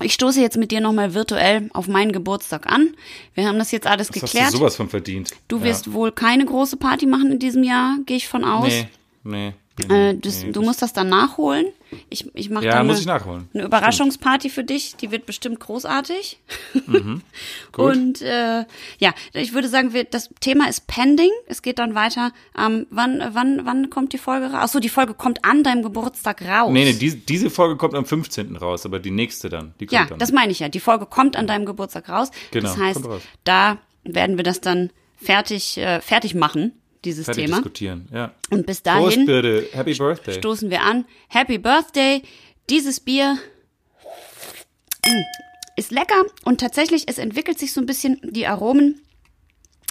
ich 0.02 0.12
stoße 0.14 0.40
jetzt 0.40 0.56
mit 0.56 0.70
dir 0.70 0.80
nochmal 0.80 1.14
virtuell 1.14 1.70
auf 1.72 1.86
meinen 1.88 2.12
Geburtstag 2.12 2.66
an. 2.66 2.94
Wir 3.34 3.46
haben 3.46 3.58
das 3.58 3.70
jetzt 3.70 3.86
alles 3.86 4.08
Das 4.08 4.22
hast 4.22 4.32
geklärt. 4.32 4.52
du 4.52 4.58
sowas 4.58 4.76
von 4.76 4.88
verdient. 4.88 5.30
Du 5.48 5.58
Ja. 5.58 5.64
wirst 5.64 5.92
wohl 5.92 6.10
keine 6.12 6.44
große 6.44 6.76
Party 6.76 7.06
machen 7.06 7.32
in 7.32 7.38
diesem 7.38 7.62
Jahr, 7.62 7.96
gehe 8.06 8.16
ich 8.16 8.26
von 8.28 8.44
aus. 8.44 8.68
Nee, 8.68 8.88
nee. 9.22 9.52
Äh, 9.88 10.14
das, 10.14 10.44
nee, 10.44 10.52
du 10.52 10.62
musst 10.62 10.82
das 10.82 10.92
dann 10.92 11.08
nachholen. 11.08 11.66
Ich, 12.08 12.30
ich 12.34 12.48
mache 12.48 12.64
Ja, 12.64 12.76
dann 12.76 12.86
muss 12.86 12.96
eine, 12.96 13.00
ich 13.00 13.06
nachholen. 13.06 13.48
eine 13.52 13.64
Überraschungsparty 13.64 14.48
für 14.48 14.62
dich. 14.62 14.94
Die 14.96 15.10
wird 15.10 15.26
bestimmt 15.26 15.58
großartig. 15.58 16.38
Mhm. 16.86 17.22
Und 17.76 18.22
äh, 18.22 18.64
ja, 18.98 19.14
ich 19.32 19.52
würde 19.52 19.68
sagen, 19.68 19.92
wir, 19.92 20.04
das 20.04 20.30
Thema 20.40 20.68
ist 20.68 20.86
pending. 20.86 21.30
Es 21.46 21.60
geht 21.62 21.80
dann 21.80 21.96
weiter. 21.96 22.32
Ähm, 22.56 22.86
wann, 22.90 23.20
wann, 23.32 23.66
wann 23.66 23.90
kommt 23.90 24.12
die 24.12 24.18
Folge 24.18 24.46
raus? 24.46 24.62
Achso, 24.62 24.78
die 24.78 24.88
Folge 24.88 25.14
kommt 25.14 25.44
an 25.44 25.64
deinem 25.64 25.82
Geburtstag 25.82 26.42
raus. 26.42 26.70
Nee, 26.72 26.84
nee, 26.84 26.92
diese, 26.92 27.16
diese 27.16 27.50
Folge 27.50 27.76
kommt 27.76 27.94
am 27.94 28.06
15. 28.06 28.56
raus, 28.56 28.86
aber 28.86 29.00
die 29.00 29.10
nächste 29.10 29.48
dann, 29.48 29.74
die 29.80 29.86
kommt 29.86 29.92
ja, 30.00 30.06
dann. 30.06 30.18
das 30.20 30.30
meine 30.30 30.52
ich 30.52 30.60
ja. 30.60 30.68
Die 30.68 30.80
Folge 30.80 31.06
kommt 31.06 31.36
an 31.36 31.48
deinem 31.48 31.66
Geburtstag 31.66 32.08
raus. 32.08 32.30
Genau, 32.52 32.68
das 32.68 32.78
heißt, 32.78 33.00
da 33.42 33.78
werden 34.04 34.36
wir 34.36 34.44
das 34.44 34.60
dann 34.60 34.90
fertig, 35.16 35.78
äh, 35.78 36.00
fertig 36.00 36.34
machen, 36.34 36.72
dieses 37.04 37.26
fertig 37.26 37.44
Thema. 37.46 37.56
diskutieren, 37.56 38.08
ja. 38.12 38.32
Und 38.50 38.66
bis 38.66 38.80
Prost, 38.80 39.16
dahin 39.16 39.26
bitte. 39.26 39.68
Happy 39.72 39.94
Birthday. 39.94 40.34
stoßen 40.34 40.70
wir 40.70 40.82
an. 40.82 41.04
Happy 41.28 41.58
Birthday. 41.58 42.22
Dieses 42.70 43.00
Bier 43.00 43.38
mm, 45.04 45.22
ist 45.76 45.90
lecker 45.90 46.24
und 46.44 46.60
tatsächlich, 46.60 47.04
es 47.06 47.18
entwickelt 47.18 47.58
sich 47.58 47.72
so 47.72 47.80
ein 47.80 47.86
bisschen 47.86 48.20
die 48.22 48.46
Aromen. 48.46 49.00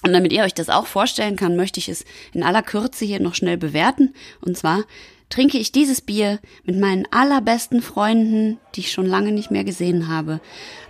Und 0.06 0.12
damit 0.12 0.34
ihr 0.34 0.44
euch 0.44 0.54
das 0.54 0.70
auch 0.70 0.86
vorstellen 0.86 1.38
kann, 1.38 1.56
möchte 1.56 1.80
ich 1.80 1.88
es 1.88 2.04
in 2.34 2.44
aller 2.44 2.62
Kürze 2.62 3.06
hier 3.06 3.22
noch 3.22 3.36
schnell 3.36 3.58
bewerten. 3.58 4.14
Und 4.42 4.58
zwar 4.58 4.84
trinke 5.30 5.58
ich 5.58 5.72
dieses 5.72 6.02
Bier 6.02 6.40
mit 6.66 6.78
meinen 6.78 7.08
allerbesten 7.10 7.82
Freunden, 7.82 8.60
die 8.76 8.82
ich 8.82 8.92
schon 8.92 9.06
lange 9.06 9.32
nicht 9.32 9.50
mehr 9.50 9.64
gesehen 9.64 10.10
habe, 10.10 10.42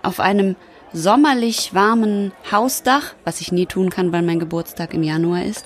auf 0.01 0.19
einem 0.19 0.55
sommerlich 0.93 1.73
warmen 1.73 2.32
Hausdach, 2.51 3.13
was 3.25 3.41
ich 3.41 3.51
nie 3.51 3.65
tun 3.65 3.89
kann, 3.89 4.12
weil 4.12 4.21
mein 4.21 4.39
Geburtstag 4.39 4.93
im 4.93 5.03
Januar 5.03 5.43
ist. 5.43 5.65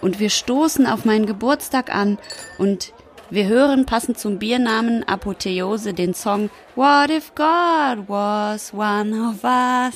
Und 0.00 0.18
wir 0.18 0.30
stoßen 0.30 0.86
auf 0.86 1.04
meinen 1.04 1.26
Geburtstag 1.26 1.94
an 1.94 2.18
und 2.58 2.92
wir 3.30 3.46
hören 3.46 3.86
passend 3.86 4.18
zum 4.18 4.38
Biernamen 4.38 5.04
Apotheose 5.04 5.94
den 5.94 6.12
Song 6.12 6.50
What 6.74 7.08
if 7.08 7.34
God 7.34 8.06
was 8.08 8.74
one 8.74 9.12
of 9.12 9.42
us? 9.42 9.94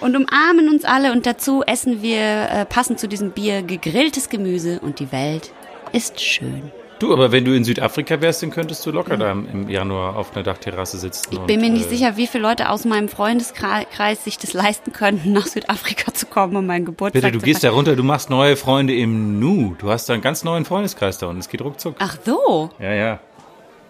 Und 0.00 0.14
umarmen 0.14 0.68
uns 0.68 0.84
alle 0.84 1.12
und 1.12 1.24
dazu 1.24 1.62
essen 1.62 2.02
wir 2.02 2.20
äh, 2.20 2.66
passend 2.66 3.00
zu 3.00 3.08
diesem 3.08 3.30
Bier 3.30 3.62
gegrilltes 3.62 4.28
Gemüse 4.28 4.80
und 4.80 5.00
die 5.00 5.10
Welt 5.10 5.52
ist 5.92 6.20
schön. 6.20 6.70
Du, 7.00 7.14
aber 7.14 7.32
wenn 7.32 7.46
du 7.46 7.56
in 7.56 7.64
Südafrika 7.64 8.20
wärst, 8.20 8.42
dann 8.42 8.50
könntest 8.50 8.84
du 8.84 8.90
locker 8.90 9.16
da 9.16 9.32
im- 9.32 9.70
Januar 9.70 10.16
auf 10.16 10.34
einer 10.34 10.42
Dachterrasse 10.42 10.98
sitzen. 10.98 11.30
Ich 11.32 11.38
bin 11.40 11.56
und, 11.56 11.62
mir 11.62 11.70
nicht 11.72 11.86
äh, 11.86 11.88
sicher, 11.88 12.18
wie 12.18 12.26
viele 12.26 12.42
Leute 12.42 12.68
aus 12.68 12.84
meinem 12.84 13.08
Freundeskreis 13.08 14.22
sich 14.22 14.36
das 14.36 14.52
leisten 14.52 14.92
könnten, 14.92 15.32
nach 15.32 15.46
Südafrika 15.46 16.12
zu 16.12 16.26
kommen, 16.26 16.54
um 16.56 16.66
meinen 16.66 16.84
Geburtstag 16.84 17.22
Bitte, 17.22 17.32
du 17.38 17.42
gehst 17.42 17.64
da 17.64 17.70
runter, 17.70 17.96
du 17.96 18.02
machst 18.02 18.28
neue 18.28 18.54
Freunde 18.54 18.94
im 18.94 19.40
Nu. 19.40 19.74
Du 19.78 19.88
hast 19.88 20.10
da 20.10 20.12
einen 20.12 20.22
ganz 20.22 20.44
neuen 20.44 20.66
Freundeskreis 20.66 21.16
da 21.16 21.28
und 21.28 21.38
es 21.38 21.48
geht 21.48 21.62
ruckzuck. 21.62 21.96
Ach 21.98 22.18
so. 22.22 22.70
Ja, 22.78 22.92
ja. 22.92 23.20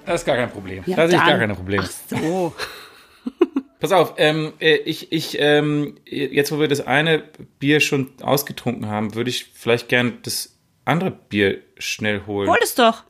Das 0.06 0.20
ist 0.20 0.24
gar 0.24 0.36
kein 0.36 0.50
Problem. 0.50 0.84
Ja, 0.86 0.96
das 0.96 1.10
ist 1.12 1.18
gar 1.18 1.36
kein 1.38 1.54
Problem. 1.56 1.82
Ach 1.84 1.90
so. 2.08 2.52
Pass 3.80 3.90
auf, 3.92 4.14
ähm, 4.18 4.52
äh, 4.60 4.76
ich, 4.76 5.10
ich, 5.10 5.36
ähm, 5.40 5.96
jetzt 6.04 6.52
wo 6.52 6.60
wir 6.60 6.68
das 6.68 6.86
eine 6.86 7.24
Bier 7.58 7.80
schon 7.80 8.10
ausgetrunken 8.22 8.86
haben, 8.88 9.16
würde 9.16 9.30
ich 9.30 9.46
vielleicht 9.54 9.88
gern 9.88 10.18
das 10.22 10.54
andere 10.84 11.10
Bier 11.10 11.58
schnell 11.80 12.26
holen. 12.26 12.48
Hol 12.48 12.58
es 12.62 12.74
doch. 12.74 13.04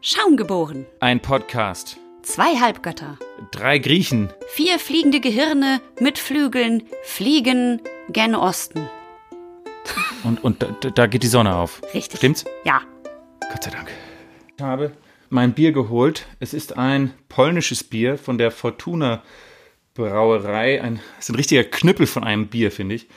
Schaum 0.00 0.36
geboren. 0.36 0.86
Ein 1.00 1.20
Podcast. 1.20 1.98
Zwei 2.22 2.56
Halbgötter. 2.56 3.18
Drei 3.50 3.78
Griechen. 3.78 4.30
Vier 4.48 4.78
fliegende 4.78 5.20
Gehirne 5.20 5.80
mit 5.98 6.18
Flügeln 6.18 6.84
fliegen 7.02 7.80
gen 8.10 8.34
Osten. 8.34 8.88
Und, 10.24 10.42
und 10.44 10.62
da, 10.62 10.90
da 10.90 11.06
geht 11.06 11.22
die 11.22 11.28
Sonne 11.28 11.54
auf. 11.54 11.82
Richtig. 11.94 12.18
Stimmt's? 12.18 12.44
Ja. 12.64 12.82
Gott 13.50 13.64
sei 13.64 13.70
Dank. 13.70 13.90
Ich 14.56 14.62
habe 14.62 14.92
mein 15.30 15.52
Bier 15.52 15.72
geholt. 15.72 16.26
Es 16.40 16.54
ist 16.54 16.76
ein 16.76 17.14
polnisches 17.28 17.82
Bier 17.84 18.18
von 18.18 18.38
der 18.38 18.50
Fortuna 18.50 19.22
Brauerei. 19.94 20.82
Ein, 20.82 21.00
es 21.18 21.24
ist 21.24 21.30
ein 21.30 21.36
richtiger 21.36 21.64
Knüppel 21.64 22.06
von 22.06 22.24
einem 22.24 22.48
Bier, 22.48 22.70
finde 22.70 22.96
ich. 22.96 23.08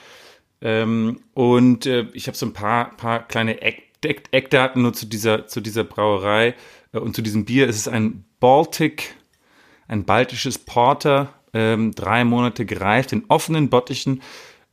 Ähm, 0.60 1.20
und 1.34 1.86
äh, 1.86 2.06
ich 2.12 2.26
habe 2.28 2.36
so 2.36 2.46
ein 2.46 2.52
paar, 2.52 2.96
paar 2.96 3.26
kleine 3.26 3.60
Eck, 3.60 3.91
Eck, 4.04 4.24
Eckdaten 4.30 4.82
nur 4.82 4.92
zu 4.92 5.06
dieser, 5.06 5.46
zu 5.46 5.60
dieser 5.60 5.84
Brauerei 5.84 6.54
äh, 6.92 6.98
und 6.98 7.14
zu 7.14 7.22
diesem 7.22 7.44
Bier. 7.44 7.68
Es 7.68 7.76
ist 7.76 7.88
ein 7.88 8.24
Baltic, 8.40 9.14
ein 9.88 10.04
baltisches 10.04 10.58
Porter, 10.58 11.32
ähm, 11.52 11.92
drei 11.94 12.24
Monate 12.24 12.64
gereift 12.64 13.12
in 13.12 13.24
offenen 13.28 13.70
Bottichen. 13.70 14.22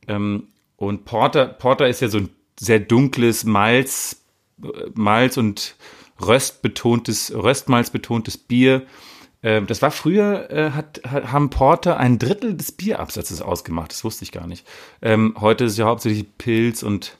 Ähm, 0.08 0.48
und 0.76 1.04
Porter, 1.04 1.46
Porter 1.46 1.88
ist 1.88 2.00
ja 2.00 2.08
so 2.08 2.18
ein 2.18 2.30
sehr 2.58 2.80
dunkles 2.80 3.44
Malz, 3.44 4.22
äh, 4.62 4.68
Malz 4.94 5.36
und 5.36 5.76
Röstbetontes, 6.20 7.32
Röstmalz 7.34 7.90
betontes 7.90 8.36
Bier. 8.36 8.86
Ähm, 9.42 9.66
das 9.66 9.80
war 9.82 9.90
früher, 9.90 10.50
äh, 10.50 10.70
hat, 10.72 11.00
hat, 11.06 11.32
haben 11.32 11.50
Porter 11.50 11.96
ein 11.96 12.18
Drittel 12.18 12.54
des 12.54 12.72
Bierabsatzes 12.72 13.40
ausgemacht. 13.40 13.90
Das 13.90 14.04
wusste 14.04 14.24
ich 14.24 14.32
gar 14.32 14.46
nicht. 14.46 14.66
Ähm, 15.00 15.34
heute 15.40 15.64
ist 15.64 15.78
ja 15.78 15.86
hauptsächlich 15.86 16.26
Pilz 16.36 16.82
und 16.82 17.16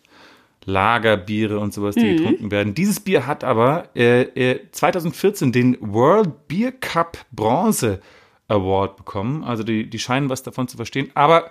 Lagerbiere 0.64 1.58
und 1.58 1.72
sowas, 1.72 1.94
die 1.94 2.16
getrunken 2.16 2.50
werden. 2.50 2.74
Dieses 2.74 3.00
Bier 3.00 3.26
hat 3.26 3.44
aber 3.44 3.88
äh, 3.96 4.22
äh, 4.22 4.70
2014 4.70 5.52
den 5.52 5.76
World 5.80 6.48
Beer 6.48 6.72
Cup 6.72 7.18
Bronze 7.32 8.00
Award 8.48 8.96
bekommen. 8.96 9.42
Also 9.44 9.62
die, 9.62 9.88
die 9.88 9.98
scheinen 9.98 10.28
was 10.28 10.42
davon 10.42 10.68
zu 10.68 10.76
verstehen. 10.76 11.10
Aber 11.14 11.50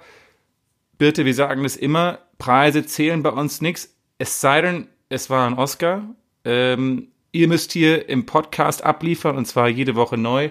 Birte, 0.97 1.25
wir 1.25 1.33
sagen 1.33 1.63
das 1.63 1.75
immer, 1.75 2.19
Preise 2.37 2.85
zählen 2.85 3.23
bei 3.23 3.31
uns 3.31 3.61
nichts. 3.61 3.95
Es 4.17 4.41
sei 4.41 4.61
denn, 4.61 4.87
es 5.07 5.29
war 5.29 5.47
ein 5.47 5.57
Oscar. 5.57 6.03
Ähm, 6.45 7.07
ihr 7.31 7.47
müsst 7.47 7.71
hier 7.71 8.09
im 8.09 8.25
Podcast 8.25 8.83
abliefern 8.83 9.37
und 9.37 9.45
zwar 9.45 9.69
jede 9.69 9.95
Woche 9.95 10.17
neu. 10.17 10.49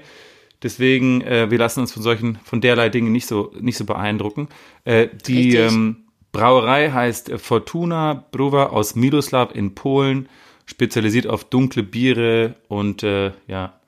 Deswegen, 0.62 1.20
äh, 1.20 1.50
wir 1.50 1.58
lassen 1.58 1.80
uns 1.80 1.92
von 1.92 2.02
solchen, 2.02 2.38
von 2.42 2.60
derlei 2.60 2.88
Dingen 2.88 3.12
nicht 3.12 3.26
so, 3.26 3.52
nicht 3.60 3.76
so 3.76 3.84
beeindrucken. 3.84 4.48
Äh, 4.84 5.08
die, 5.26 5.54
ähm, 5.54 6.07
Brauerei 6.32 6.90
heißt 6.90 7.32
Fortuna 7.38 8.24
Brova 8.30 8.66
aus 8.66 8.94
Miroslav 8.94 9.54
in 9.54 9.74
Polen, 9.74 10.28
spezialisiert 10.66 11.26
auf 11.26 11.44
dunkle 11.44 11.82
Biere 11.82 12.56
und 12.68 13.02
äh, 13.02 13.32
ja, 13.46 13.80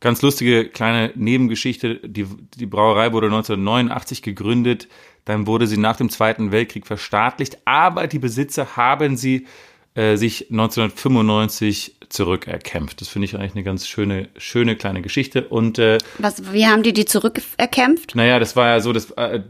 ganz 0.00 0.22
lustige 0.22 0.68
kleine 0.68 1.12
Nebengeschichte. 1.14 1.96
Die, 2.04 2.26
die 2.56 2.66
Brauerei 2.66 3.12
wurde 3.12 3.28
1989 3.28 4.22
gegründet, 4.22 4.88
dann 5.24 5.46
wurde 5.46 5.66
sie 5.66 5.76
nach 5.78 5.96
dem 5.96 6.10
Zweiten 6.10 6.52
Weltkrieg 6.52 6.86
verstaatlicht, 6.86 7.58
aber 7.64 8.06
die 8.06 8.18
Besitzer 8.18 8.76
haben 8.76 9.16
sie 9.16 9.46
äh, 9.94 10.16
sich 10.16 10.50
1995 10.50 11.96
zurückerkämpft. 12.08 13.00
Das 13.00 13.08
finde 13.08 13.24
ich 13.24 13.34
eigentlich 13.34 13.54
eine 13.54 13.64
ganz 13.64 13.88
schöne, 13.88 14.28
schöne 14.36 14.76
kleine 14.76 15.02
Geschichte. 15.02 15.48
Und 15.48 15.78
äh, 15.78 15.98
Was, 16.18 16.52
wie 16.52 16.66
haben 16.66 16.82
die 16.82 16.92
die 16.92 17.04
zurückerkämpft? 17.04 18.14
naja, 18.14 18.38
das 18.38 18.56
war 18.56 18.68
ja 18.68 18.80
so, 18.80 18.92
dass 18.92 19.10
äh, 19.12 19.40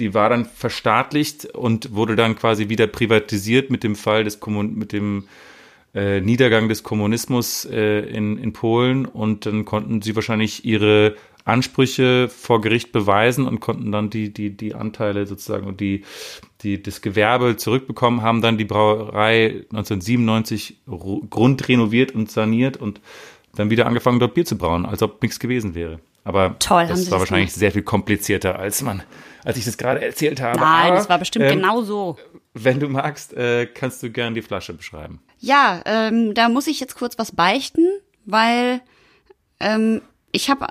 die 0.00 0.14
war 0.14 0.28
dann 0.30 0.46
verstaatlicht 0.46 1.44
und 1.54 1.94
wurde 1.94 2.16
dann 2.16 2.36
quasi 2.36 2.68
wieder 2.68 2.86
privatisiert 2.86 3.70
mit 3.70 3.84
dem 3.84 3.94
Fall 3.94 4.24
des 4.24 4.40
Kommun 4.40 4.74
mit 4.74 4.92
dem 4.92 5.24
äh, 5.94 6.20
Niedergang 6.20 6.68
des 6.68 6.82
Kommunismus 6.82 7.64
äh, 7.66 8.00
in, 8.00 8.38
in 8.38 8.52
Polen 8.52 9.06
und 9.06 9.46
dann 9.46 9.64
konnten 9.64 10.02
sie 10.02 10.14
wahrscheinlich 10.16 10.64
ihre 10.64 11.16
Ansprüche 11.44 12.28
vor 12.28 12.60
Gericht 12.60 12.92
beweisen 12.92 13.46
und 13.46 13.60
konnten 13.60 13.90
dann 13.92 14.10
die, 14.10 14.32
die, 14.32 14.50
die 14.56 14.74
Anteile 14.74 15.26
sozusagen 15.26 15.66
und 15.66 15.80
die, 15.80 16.04
die, 16.62 16.82
das 16.82 17.00
Gewerbe 17.00 17.56
zurückbekommen, 17.56 18.22
haben 18.22 18.42
dann 18.42 18.58
die 18.58 18.66
Brauerei 18.66 19.64
1997 19.70 20.76
ru- 20.86 21.28
grundrenoviert 21.28 22.14
und 22.14 22.30
saniert 22.30 22.76
und 22.76 23.00
dann 23.56 23.70
wieder 23.70 23.86
angefangen, 23.86 24.20
dort 24.20 24.34
Bier 24.34 24.44
zu 24.44 24.56
brauen, 24.56 24.86
als 24.86 25.02
ob 25.02 25.22
nichts 25.22 25.40
gewesen 25.40 25.74
wäre. 25.74 25.98
Aber 26.24 26.56
Toll, 26.58 26.86
das 26.86 26.90
war 26.90 26.96
das 26.96 27.10
wahrscheinlich 27.20 27.48
gemacht. 27.48 27.58
sehr 27.58 27.72
viel 27.72 27.82
komplizierter, 27.82 28.58
als 28.58 28.82
man, 28.82 29.02
als 29.44 29.56
ich 29.56 29.64
das 29.64 29.78
gerade 29.78 30.02
erzählt 30.02 30.40
habe. 30.40 30.58
Nein, 30.58 30.88
Aber, 30.88 30.96
das 30.96 31.08
war 31.08 31.18
bestimmt 31.18 31.46
ähm, 31.46 31.58
genau 31.58 31.82
so. 31.82 32.16
Wenn 32.52 32.80
du 32.80 32.88
magst, 32.88 33.32
äh, 33.34 33.66
kannst 33.66 34.02
du 34.02 34.10
gern 34.10 34.34
die 34.34 34.42
Flasche 34.42 34.74
beschreiben. 34.74 35.22
Ja, 35.38 35.80
ähm, 35.86 36.34
da 36.34 36.48
muss 36.48 36.66
ich 36.66 36.80
jetzt 36.80 36.96
kurz 36.96 37.18
was 37.18 37.32
beichten, 37.32 37.86
weil 38.26 38.80
ähm, 39.60 40.02
ich 40.32 40.50
habe, 40.50 40.66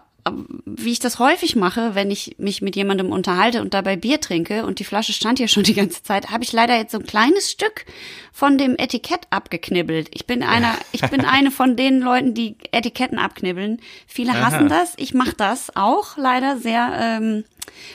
wie 0.65 0.91
ich 0.91 0.99
das 0.99 1.19
häufig 1.19 1.55
mache, 1.55 1.95
wenn 1.95 2.11
ich 2.11 2.35
mich 2.37 2.61
mit 2.61 2.75
jemandem 2.75 3.11
unterhalte 3.11 3.61
und 3.61 3.73
dabei 3.73 3.95
Bier 3.95 4.19
trinke 4.21 4.65
und 4.65 4.79
die 4.79 4.83
Flasche 4.83 5.13
stand 5.13 5.39
hier 5.39 5.47
schon 5.49 5.63
die 5.63 5.73
ganze 5.73 6.03
Zeit, 6.03 6.31
habe 6.31 6.43
ich 6.43 6.51
leider 6.51 6.77
jetzt 6.77 6.91
so 6.91 6.99
ein 6.99 7.05
kleines 7.05 7.51
Stück 7.51 7.85
von 8.31 8.57
dem 8.57 8.75
Etikett 8.77 9.21
abgeknibbelt. 9.29 10.09
Ich 10.13 10.25
bin 10.25 10.43
einer, 10.43 10.75
ich 10.91 11.01
bin 11.01 11.25
eine 11.25 11.51
von 11.51 11.75
den 11.75 11.99
Leuten, 11.99 12.33
die 12.33 12.55
Etiketten 12.71 13.19
abknibbeln. 13.19 13.81
Viele 14.07 14.33
hassen 14.33 14.69
das. 14.69 14.93
Ich 14.97 15.13
mache 15.13 15.33
das 15.35 15.75
auch 15.75 16.17
leider 16.17 16.57
sehr 16.57 16.91
ähm, 16.99 17.43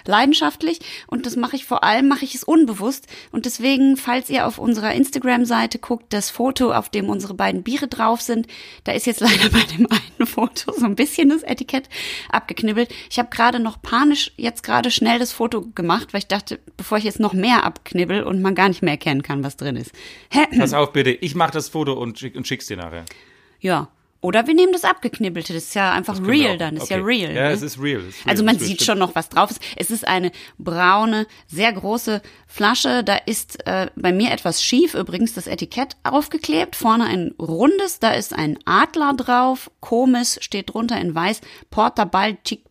leidenschaftlich 0.06 0.80
und 1.06 1.26
das 1.26 1.36
mache 1.36 1.56
ich 1.56 1.64
vor 1.64 1.84
allem, 1.84 2.08
mache 2.08 2.24
ich 2.24 2.34
es 2.34 2.44
unbewusst 2.44 3.06
und 3.32 3.46
deswegen, 3.46 3.96
falls 3.96 4.30
ihr 4.30 4.46
auf 4.46 4.58
unserer 4.58 4.92
Instagram-Seite 4.94 5.78
guckt, 5.78 6.12
das 6.12 6.30
Foto, 6.30 6.72
auf 6.72 6.88
dem 6.88 7.08
unsere 7.08 7.34
beiden 7.34 7.62
Biere 7.62 7.88
drauf 7.88 8.20
sind, 8.20 8.46
da 8.84 8.92
ist 8.92 9.06
jetzt 9.06 9.20
leider 9.20 9.50
bei 9.50 9.62
dem 9.76 9.86
einen 9.90 10.26
Foto 10.26 10.72
so 10.72 10.84
ein 10.84 10.96
bisschen 10.96 11.30
das 11.30 11.42
Etikett 11.42 11.88
abgeknibbelt. 12.30 12.92
Ich 13.10 13.18
habe 13.18 13.28
gerade 13.30 13.60
noch 13.60 13.80
panisch 13.80 14.32
jetzt 14.36 14.62
gerade 14.62 14.90
schnell 14.90 15.18
das 15.18 15.32
Foto 15.32 15.62
gemacht, 15.74 16.12
weil 16.12 16.20
ich 16.20 16.28
dachte, 16.28 16.60
bevor 16.76 16.98
ich 16.98 17.04
jetzt 17.04 17.20
noch 17.20 17.32
mehr 17.32 17.64
abknibbel 17.64 18.22
und 18.22 18.42
man 18.42 18.54
gar 18.54 18.68
nicht 18.68 18.82
mehr 18.82 18.92
erkennen 18.92 19.22
kann, 19.22 19.44
was 19.44 19.56
drin 19.56 19.76
ist. 19.76 19.92
Hä? 20.30 20.46
Pass 20.58 20.74
auf 20.74 20.92
bitte, 20.92 21.10
ich 21.10 21.34
mache 21.34 21.52
das 21.52 21.68
Foto 21.68 21.92
und, 21.94 22.18
schick, 22.18 22.36
und 22.36 22.46
schick's 22.46 22.66
dir 22.66 22.76
nachher. 22.76 23.04
Ja. 23.60 23.88
Oder 24.24 24.46
wir 24.46 24.54
nehmen 24.54 24.72
das 24.72 24.84
abgeknibbelte, 24.84 25.52
das 25.52 25.64
ist 25.64 25.74
ja 25.74 25.92
einfach 25.92 26.18
real 26.26 26.56
dann, 26.56 26.76
ist 26.78 26.84
Okay. 26.84 26.94
ja 26.98 27.04
real. 27.04 27.34
Ja, 27.34 27.48
ne? 27.48 27.50
es 27.50 27.60
ist 27.60 27.78
real. 27.78 28.00
es 28.00 28.08
ist 28.16 28.24
real, 28.24 28.30
Also 28.30 28.42
man 28.42 28.56
ist 28.56 28.64
sieht 28.64 28.82
schon 28.82 28.96
noch, 28.96 29.14
was 29.14 29.28
drauf 29.28 29.50
ist. 29.50 29.60
Es 29.76 29.90
ist 29.90 30.08
eine 30.08 30.32
braune, 30.56 31.26
sehr 31.46 31.70
große 31.74 32.22
Flasche. 32.46 33.04
Da 33.04 33.16
ist 33.16 33.66
äh, 33.66 33.88
bei 33.96 34.12
mir 34.12 34.30
etwas 34.30 34.62
schief 34.62 34.94
übrigens 34.94 35.34
das 35.34 35.46
Etikett 35.46 35.96
aufgeklebt. 36.04 36.74
Vorne 36.74 37.04
ein 37.04 37.34
rundes, 37.38 37.98
da 37.98 38.12
ist 38.12 38.32
ein 38.34 38.58
Adler 38.64 39.12
drauf. 39.12 39.70
Komisch 39.80 40.38
steht 40.40 40.72
drunter 40.72 40.98
in 40.98 41.14
weiß. 41.14 41.42
Porta 41.70 42.06
Baltic, 42.06 42.62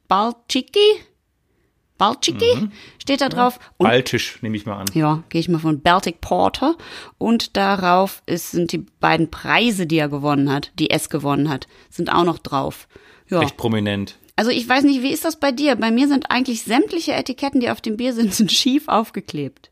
Balciki? 2.12 2.40
Balciki 2.40 2.70
steht 3.02 3.22
da 3.22 3.30
drauf. 3.30 3.60
Und 3.78 3.88
Baltisch, 3.88 4.42
nehme 4.42 4.56
ich 4.58 4.66
mal 4.66 4.78
an. 4.78 4.88
ja, 4.94 5.24
gehe 5.30 5.42
ich 5.42 5.50
mal 5.50 5.60
von 5.60 5.82
Baltic 5.82 6.22
Porter. 6.22 6.76
Und 7.18 7.58
darauf 7.58 8.22
ist, 8.26 8.52
sind 8.52 8.72
die 8.72 8.86
beiden 9.00 9.30
Preise, 9.32 9.86
die 9.88 9.98
er 9.98 10.10
gewonnen 10.10 10.52
hat, 10.52 10.72
die 10.80 10.90
es 10.90 11.10
gewonnen 11.10 11.50
hat, 11.50 11.68
sind 11.90 12.12
auch 12.12 12.24
noch 12.24 12.40
drauf. 12.40 12.88
Ja. 13.30 13.40
Recht 13.40 13.58
prominent. 13.58 14.18
Also 14.36 14.50
ich 14.52 14.68
weiß 14.68 14.84
nicht, 14.84 15.04
wie 15.04 15.12
ist 15.12 15.26
das 15.26 15.40
bei 15.40 15.52
dir? 15.52 15.76
Bei 15.76 15.92
mir 15.92 16.08
sind 16.08 16.32
eigentlich 16.32 16.64
sämtliche 16.64 17.14
Etiketten, 17.14 17.62
die 17.62 17.70
auf 17.70 17.82
dem 17.82 17.98
Bier 17.98 18.14
sind, 18.14 18.34
sind 18.34 18.52
schief 18.52 18.88
aufgeklebt. 18.88 19.70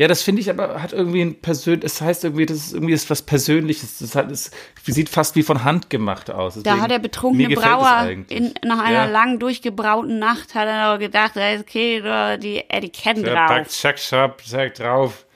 Ja, 0.00 0.08
das 0.08 0.22
finde 0.22 0.40
ich 0.40 0.48
aber 0.48 0.80
hat 0.80 0.94
irgendwie 0.94 1.20
ein 1.20 1.34
persön 1.42 1.82
es 1.82 2.00
heißt 2.00 2.24
irgendwie, 2.24 2.46
das 2.46 2.56
ist 2.56 2.72
irgendwie 2.72 2.94
ist 2.94 3.10
was 3.10 3.20
Persönliches. 3.20 3.98
Das 3.98 4.14
hat, 4.14 4.30
es 4.30 4.50
sieht 4.86 5.10
fast 5.10 5.36
wie 5.36 5.42
von 5.42 5.62
Hand 5.62 5.90
gemacht 5.90 6.30
aus. 6.30 6.54
Da 6.54 6.60
Deswegen- 6.62 6.82
hat 6.82 6.90
der 6.90 6.98
betrunkene 7.00 7.54
Brauer 7.54 8.08
in, 8.28 8.54
nach 8.64 8.78
einer 8.78 9.04
Ja. 9.04 9.04
lang 9.04 9.38
durchgebrauten 9.38 10.18
Nacht 10.18 10.54
hat 10.54 10.68
er 10.68 10.96
gedacht, 10.96 11.32
okay, 11.36 12.00
da 12.00 12.38
die 12.38 12.64
Etiketten 12.70 13.26
Ja, 13.26 13.46
drauf. 13.58 13.68
zack, 13.68 13.98
zack, 13.98 14.42
zack 14.42 14.74
drauf. 14.76 15.26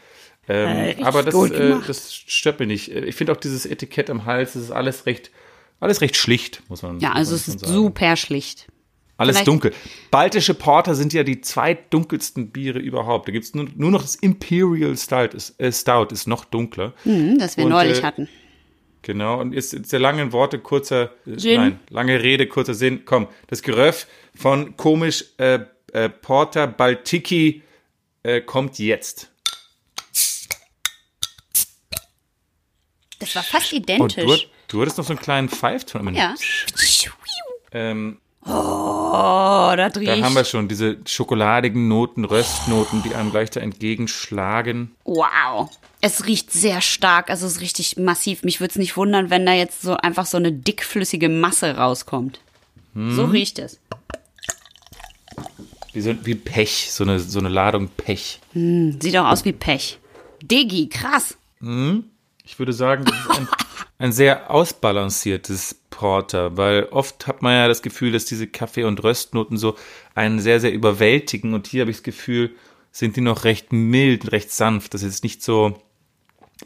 Ähm, 0.48 0.66
Äh, 0.68 0.80
richtig 0.86 1.04
aber 1.04 1.22
das, 1.24 1.34
äh, 1.50 1.74
das 1.86 2.14
stört 2.14 2.58
mich 2.58 2.68
nicht. 2.68 2.88
Ich 2.88 3.16
finde 3.16 3.32
auch 3.32 3.36
dieses 3.36 3.66
Etikett 3.66 4.08
am 4.08 4.24
Hals, 4.24 4.54
das 4.54 4.62
ist 4.62 4.70
alles 4.70 5.04
recht, 5.04 5.30
alles 5.78 6.00
recht 6.00 6.16
schlicht, 6.16 6.62
muss 6.70 6.80
man 6.80 7.00
Ja, 7.00 7.10
muss 7.10 7.18
also 7.18 7.30
man 7.32 7.36
es 7.36 7.48
ist 7.48 7.60
sagen. 7.60 7.72
super 7.74 8.16
schlicht. 8.16 8.66
Alles 9.16 9.36
vielleicht- 9.36 9.46
dunkel. 9.48 9.72
Baltische 10.10 10.54
Porter 10.54 10.94
sind 10.94 11.12
ja 11.12 11.22
die 11.22 11.40
zweitdunkelsten 11.40 12.50
Biere 12.50 12.78
überhaupt. 12.80 13.28
Da 13.28 13.32
gibt 13.32 13.44
es 13.44 13.54
nur, 13.54 13.66
nur 13.76 13.90
noch 13.92 14.02
das 14.02 14.16
Imperial 14.16 14.96
Stout, 14.96 15.36
ist, 15.36 15.58
äh, 15.60 15.70
Stout 15.72 16.08
ist 16.12 16.26
noch 16.26 16.44
dunkler. 16.44 16.92
Hm, 17.04 17.38
das 17.38 17.56
wir 17.56 17.64
Und, 17.64 17.70
neulich 17.70 17.98
äh, 17.98 18.02
hatten. 18.02 18.28
Genau, 19.02 19.40
und 19.40 19.52
jetzt, 19.52 19.72
jetzt 19.74 19.92
der 19.92 20.00
langen 20.00 20.32
Worte, 20.32 20.58
kurzer, 20.58 21.12
äh, 21.26 21.38
Sinn. 21.38 21.60
nein, 21.60 21.80
lange 21.90 22.22
Rede, 22.22 22.46
kurzer 22.48 22.74
Sinn. 22.74 23.04
Komm, 23.04 23.28
das 23.48 23.62
Geröff 23.62 24.06
von 24.34 24.76
komisch 24.76 25.24
äh, 25.38 25.60
äh, 25.92 26.08
Porter 26.08 26.66
Baltiki 26.66 27.62
äh, 28.24 28.40
kommt 28.40 28.78
jetzt. 28.78 29.30
Das 33.18 33.34
war 33.36 33.42
fast 33.42 33.72
Und 33.72 33.78
identisch. 33.78 34.48
du, 34.68 34.76
du 34.76 34.80
hattest 34.82 34.98
noch 34.98 35.04
so 35.04 35.12
einen 35.12 35.20
kleinen 35.20 35.48
Pfeifton. 35.48 36.14
ja. 36.14 36.34
Ähm, 37.72 38.18
Oh, 38.46 39.72
da 39.76 39.88
da 39.88 40.00
riecht. 40.00 40.22
haben 40.22 40.34
wir 40.34 40.44
schon 40.44 40.68
diese 40.68 40.98
schokoladigen 41.06 41.88
Noten, 41.88 42.24
Röstnoten, 42.24 43.02
die 43.02 43.14
einem 43.14 43.30
gleich 43.30 43.50
da 43.50 43.60
entgegenschlagen. 43.60 44.94
Wow. 45.04 45.70
Es 46.00 46.26
riecht 46.26 46.52
sehr 46.52 46.82
stark, 46.82 47.30
also 47.30 47.46
es 47.46 47.54
ist 47.54 47.60
richtig 47.62 47.96
massiv. 47.96 48.42
Mich 48.42 48.60
würde 48.60 48.72
es 48.72 48.76
nicht 48.76 48.96
wundern, 48.96 49.30
wenn 49.30 49.46
da 49.46 49.52
jetzt 49.54 49.80
so 49.80 49.96
einfach 49.96 50.26
so 50.26 50.36
eine 50.36 50.52
dickflüssige 50.52 51.30
Masse 51.30 51.76
rauskommt. 51.76 52.40
Hm. 52.94 53.14
So 53.14 53.24
riecht 53.24 53.58
es. 53.58 53.80
Wie, 55.94 56.00
so, 56.02 56.14
wie 56.26 56.34
Pech, 56.34 56.88
so 56.90 57.04
eine, 57.04 57.20
so 57.20 57.38
eine 57.38 57.48
Ladung 57.48 57.88
Pech. 57.88 58.40
Sieht 58.52 59.16
auch 59.16 59.26
aus 59.30 59.44
wie 59.44 59.52
Pech. 59.52 59.98
Diggi, 60.42 60.88
krass. 60.88 61.36
Ich 62.44 62.58
würde 62.58 62.72
sagen, 62.74 63.04
das 63.06 63.14
ist 63.18 63.30
ein, 63.30 63.48
ein 63.98 64.12
sehr 64.12 64.50
ausbalanciertes 64.50 65.76
Porter, 65.94 66.56
weil 66.56 66.88
oft 66.90 67.28
hat 67.28 67.40
man 67.40 67.52
ja 67.54 67.68
das 67.68 67.80
Gefühl, 67.80 68.10
dass 68.10 68.24
diese 68.24 68.48
Kaffee- 68.48 68.82
und 68.82 69.04
Röstnoten 69.04 69.56
so 69.56 69.76
einen 70.16 70.40
sehr, 70.40 70.58
sehr 70.58 70.72
überwältigen 70.72 71.54
und 71.54 71.68
hier 71.68 71.82
habe 71.82 71.92
ich 71.92 71.98
das 71.98 72.02
Gefühl, 72.02 72.50
sind 72.90 73.14
die 73.14 73.20
noch 73.20 73.44
recht 73.44 73.72
mild, 73.72 74.32
recht 74.32 74.50
sanft. 74.50 74.92
Das 74.92 75.04
ist 75.04 75.22
nicht 75.22 75.40
so, 75.42 75.80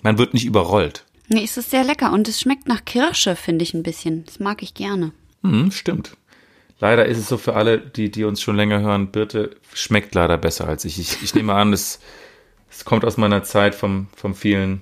man 0.01 0.17
wird 0.17 0.33
nicht 0.33 0.47
überrollt. 0.47 1.05
Nee, 1.29 1.45
es 1.45 1.59
ist 1.59 1.71
sehr 1.71 1.85
lecker 1.85 2.11
und 2.11 2.27
es 2.27 2.41
schmeckt 2.41 2.69
nach 2.69 2.87
Kirsche, 2.87 3.37
finde 3.37 3.65
ich 3.65 3.75
ein 3.75 3.83
bisschen. 3.83 4.25
Das 4.25 4.41
mag 4.41 4.63
ich 4.63 4.73
gerne. 4.73 5.13
Hm, 5.43 5.71
stimmt. 5.73 6.17
Leider 6.81 7.05
ist 7.05 7.19
es 7.19 7.29
so 7.29 7.37
für 7.37 7.55
alle, 7.55 7.79
die, 7.79 8.11
die 8.11 8.25
uns 8.25 8.41
schon 8.41 8.57
länger 8.57 8.81
hören, 8.81 9.11
Birte 9.11 9.57
schmeckt 9.75 10.15
leider 10.15 10.39
besser 10.39 10.67
als 10.69 10.87
ich. 10.87 10.99
Ich, 10.99 11.23
ich 11.23 11.35
nehme 11.35 11.53
an, 11.53 11.75
es, 11.75 12.01
es 12.71 12.87
kommt 12.87 13.05
aus 13.05 13.19
meiner 13.19 13.43
Zeit 13.43 13.75
vom, 13.75 14.07
vom 14.17 14.35
vielen 14.35 14.81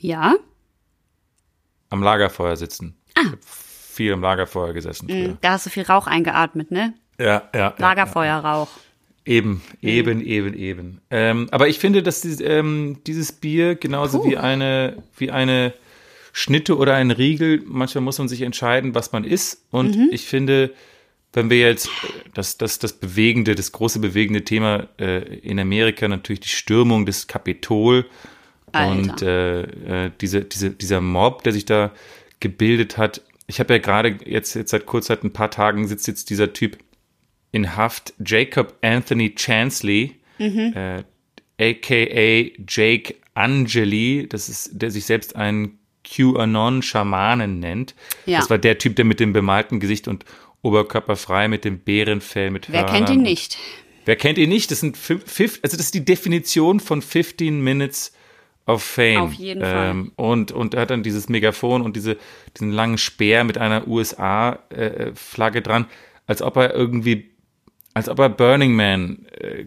Ja? 0.00 0.34
Am 1.92 2.02
Lagerfeuer 2.02 2.56
sitzen. 2.56 2.96
Ich 3.16 3.24
hab 3.24 3.38
viel 3.44 4.12
am 4.12 4.22
Lagerfeuer 4.22 4.72
gesessen 4.72 5.08
früher. 5.08 5.38
Da 5.40 5.52
hast 5.52 5.66
du 5.66 5.70
viel 5.70 5.82
Rauch 5.84 6.06
eingeatmet, 6.06 6.70
ne? 6.70 6.94
Ja, 7.18 7.48
ja. 7.54 7.60
ja. 7.60 7.74
Lagerfeuerrauch. 7.76 8.68
Eben, 9.24 9.62
eben, 9.82 10.20
eben, 10.24 10.54
eben. 10.54 11.00
Ähm, 11.10 11.48
aber 11.52 11.68
ich 11.68 11.78
finde, 11.78 12.02
dass 12.02 12.22
dieses, 12.22 12.40
ähm, 12.40 12.98
dieses 13.06 13.30
Bier 13.30 13.76
genauso 13.76 14.20
Puh. 14.20 14.30
wie 14.30 14.36
eine, 14.36 14.96
wie 15.16 15.30
eine 15.30 15.74
Schnitte 16.32 16.76
oder 16.76 16.94
ein 16.94 17.10
Riegel, 17.12 17.62
manchmal 17.64 18.02
muss 18.02 18.18
man 18.18 18.26
sich 18.26 18.42
entscheiden, 18.42 18.94
was 18.94 19.12
man 19.12 19.22
isst. 19.22 19.66
Und 19.70 19.94
Mhm. 19.96 20.08
ich 20.10 20.26
finde, 20.26 20.72
wenn 21.34 21.50
wir 21.50 21.58
jetzt 21.58 21.86
äh, 21.86 21.90
das, 22.34 22.58
das, 22.58 22.78
das 22.80 22.94
bewegende, 22.94 23.54
das 23.54 23.70
große 23.70 24.00
bewegende 24.00 24.42
Thema 24.42 24.88
äh, 24.98 25.18
in 25.38 25.60
Amerika 25.60 26.08
natürlich 26.08 26.40
die 26.40 26.48
Stürmung 26.48 27.06
des 27.06 27.26
Kapitol 27.28 28.06
Alter. 28.72 28.92
und 29.12 29.22
äh, 29.22 30.06
äh, 30.06 30.10
diese, 30.20 30.42
diese, 30.44 30.70
dieser 30.70 31.00
Mob, 31.00 31.42
der 31.44 31.52
sich 31.52 31.64
da 31.64 31.92
gebildet 32.40 32.98
hat. 32.98 33.22
Ich 33.46 33.60
habe 33.60 33.74
ja 33.74 33.78
gerade 33.78 34.18
jetzt, 34.24 34.54
jetzt 34.54 34.70
seit 34.70 34.86
kurz 34.86 35.06
seit 35.06 35.24
ein 35.24 35.32
paar 35.32 35.50
Tagen 35.50 35.86
sitzt 35.86 36.06
jetzt 36.08 36.30
dieser 36.30 36.52
Typ 36.52 36.78
in 37.50 37.76
Haft, 37.76 38.14
Jacob 38.24 38.74
Anthony 38.82 39.34
Chansley. 39.36 40.16
Äh, 40.38 41.02
aka 41.60 42.50
Jake 42.66 43.14
Angeli, 43.34 44.26
das 44.28 44.48
ist, 44.48 44.70
der 44.72 44.90
sich 44.90 45.04
selbst 45.04 45.36
einen 45.36 45.78
QAnon-Schamanen 46.04 47.58
nennt. 47.60 47.94
Ja. 48.26 48.38
Das 48.40 48.50
war 48.50 48.58
der 48.58 48.78
Typ, 48.78 48.96
der 48.96 49.04
mit 49.04 49.20
dem 49.20 49.32
bemalten 49.32 49.80
Gesicht 49.80 50.08
und 50.08 50.24
Oberkörper 50.62 51.16
frei 51.16 51.48
mit 51.48 51.64
dem 51.64 51.78
Bärenfell 51.80 52.50
mit 52.50 52.70
Wer 52.70 52.82
Hörnern 52.82 52.96
kennt 53.06 53.10
ihn 53.10 53.22
nicht? 53.22 53.58
Wer 54.04 54.16
kennt 54.16 54.38
ihn 54.38 54.48
nicht? 54.48 54.70
Das 54.70 54.80
sind 54.80 54.96
fif- 54.96 55.58
also 55.62 55.76
das 55.76 55.86
ist 55.86 55.94
die 55.94 56.04
Definition 56.04 56.80
von 56.80 57.02
15 57.02 57.60
Minutes 57.62 58.12
of 58.66 58.82
Fame. 58.82 59.18
Auf 59.18 59.32
jeden 59.32 59.60
Fall. 59.60 60.06
Und, 60.16 60.52
und 60.52 60.74
er 60.74 60.82
hat 60.82 60.90
dann 60.90 61.02
dieses 61.02 61.28
Megafon 61.28 61.82
und 61.82 61.96
diese, 61.96 62.16
diesen 62.56 62.72
langen 62.72 62.98
Speer 62.98 63.44
mit 63.44 63.58
einer 63.58 63.88
USA-Flagge 63.88 65.62
dran, 65.62 65.86
als 66.26 66.42
ob 66.42 66.56
er 66.56 66.74
irgendwie, 66.74 67.30
als 67.94 68.08
ob 68.08 68.18
er 68.20 68.28
Burning 68.28 68.74
Man 68.74 69.26
äh, 69.32 69.66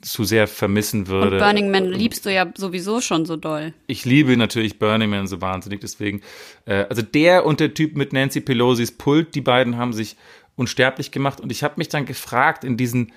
zu 0.00 0.24
sehr 0.24 0.46
vermissen 0.46 1.00
Und 1.00 1.08
würde. 1.08 1.38
Burning 1.38 1.70
Man 1.70 1.86
liebst 1.86 2.24
du 2.24 2.32
ja 2.32 2.50
sowieso 2.56 3.00
schon 3.00 3.26
so 3.26 3.36
doll. 3.36 3.74
Ich 3.86 4.04
liebe 4.04 4.36
natürlich 4.36 4.78
Burning 4.78 5.10
Man 5.10 5.26
so 5.26 5.40
wahnsinnig, 5.40 5.80
deswegen, 5.80 6.22
äh, 6.66 6.86
also 6.88 7.02
der 7.02 7.44
und 7.44 7.60
der 7.60 7.74
Typ 7.74 7.96
mit 7.96 8.12
Nancy 8.12 8.40
Pelosi's 8.40 8.92
Pult, 8.92 9.34
die 9.34 9.40
beiden 9.40 9.76
haben 9.76 9.92
sich 9.92 10.16
unsterblich 10.54 11.10
gemacht 11.10 11.40
und 11.40 11.52
ich 11.52 11.62
habe 11.62 11.74
mich 11.76 11.88
dann 11.88 12.04
gefragt, 12.04 12.64
in 12.64 12.76
diesen, 12.76 13.12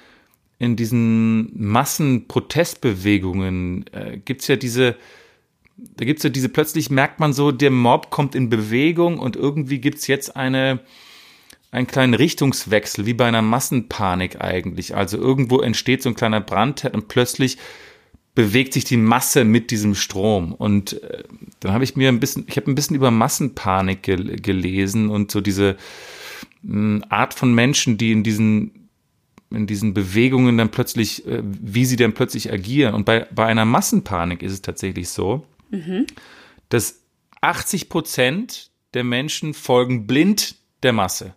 in 0.62 0.76
diesen 0.76 1.52
Massenprotestbewegungen 1.60 3.86
äh, 3.94 4.20
gibt's 4.24 4.48
ja 4.48 4.56
diese, 4.56 4.96
da 5.76 6.06
gibt's 6.06 6.22
ja 6.22 6.30
diese, 6.30 6.50
plötzlich 6.50 6.92
merkt 6.92 7.20
man 7.20 7.34
so, 7.34 7.52
der 7.52 7.72
Mob 7.72 8.12
kommt 8.12 8.36
in 8.36 8.52
Bewegung 8.52 9.18
und 9.18 9.36
irgendwie 9.36 9.80
gibt's 9.80 10.06
jetzt 10.06 10.36
eine, 10.36 10.82
einen 11.72 11.88
kleinen 11.88 12.14
Richtungswechsel, 12.14 13.08
wie 13.08 13.16
bei 13.16 13.26
einer 13.26 13.42
Massenpanik 13.42 14.40
eigentlich. 14.40 14.96
Also 14.96 15.18
irgendwo 15.18 15.62
entsteht 15.62 16.04
so 16.04 16.10
ein 16.10 16.16
kleiner 16.16 16.42
Brandherd 16.42 16.94
und 16.94 17.08
plötzlich 17.08 17.58
bewegt 18.36 18.74
sich 18.74 18.84
die 18.84 18.98
Masse 18.98 19.46
mit 19.46 19.72
diesem 19.72 19.96
Strom. 19.96 20.54
Und 20.54 21.02
äh, 21.02 21.24
dann 21.60 21.74
habe 21.74 21.84
ich 21.84 21.96
mir 21.96 22.10
ein 22.10 22.20
bisschen, 22.20 22.46
ich 22.48 22.58
habe 22.58 22.70
ein 22.70 22.76
bisschen 22.76 22.96
über 22.96 23.10
Massenpanik 23.10 24.04
gel 24.04 24.36
gelesen 24.36 25.10
und 25.10 25.32
so 25.32 25.42
diese 25.42 25.76
mh, 26.62 27.08
Art 27.10 27.34
von 27.34 27.56
Menschen, 27.56 27.98
die 27.98 28.12
in 28.12 28.22
diesen 28.22 28.81
in 29.52 29.68
diesen 29.68 29.94
Bewegungen 29.94 30.58
dann 30.58 30.70
plötzlich, 30.70 31.26
äh, 31.28 31.42
wie 31.44 31.86
sie 31.86 31.96
dann 31.96 32.14
plötzlich 32.14 32.52
agieren. 32.52 32.94
Und 32.94 33.06
bei, 33.06 33.28
bei 33.34 33.46
einer 33.46 33.66
Massenpanik 33.66 34.42
ist 34.42 34.54
es 34.54 34.62
tatsächlich 34.62 35.10
so, 35.10 35.46
dass 36.70 37.02
80 37.42 37.90
Prozent 37.90 38.70
der 38.94 39.04
Menschen 39.04 39.54
folgen 39.54 40.08
blind 40.08 40.56
der 40.84 40.94
Masse. 40.94 41.34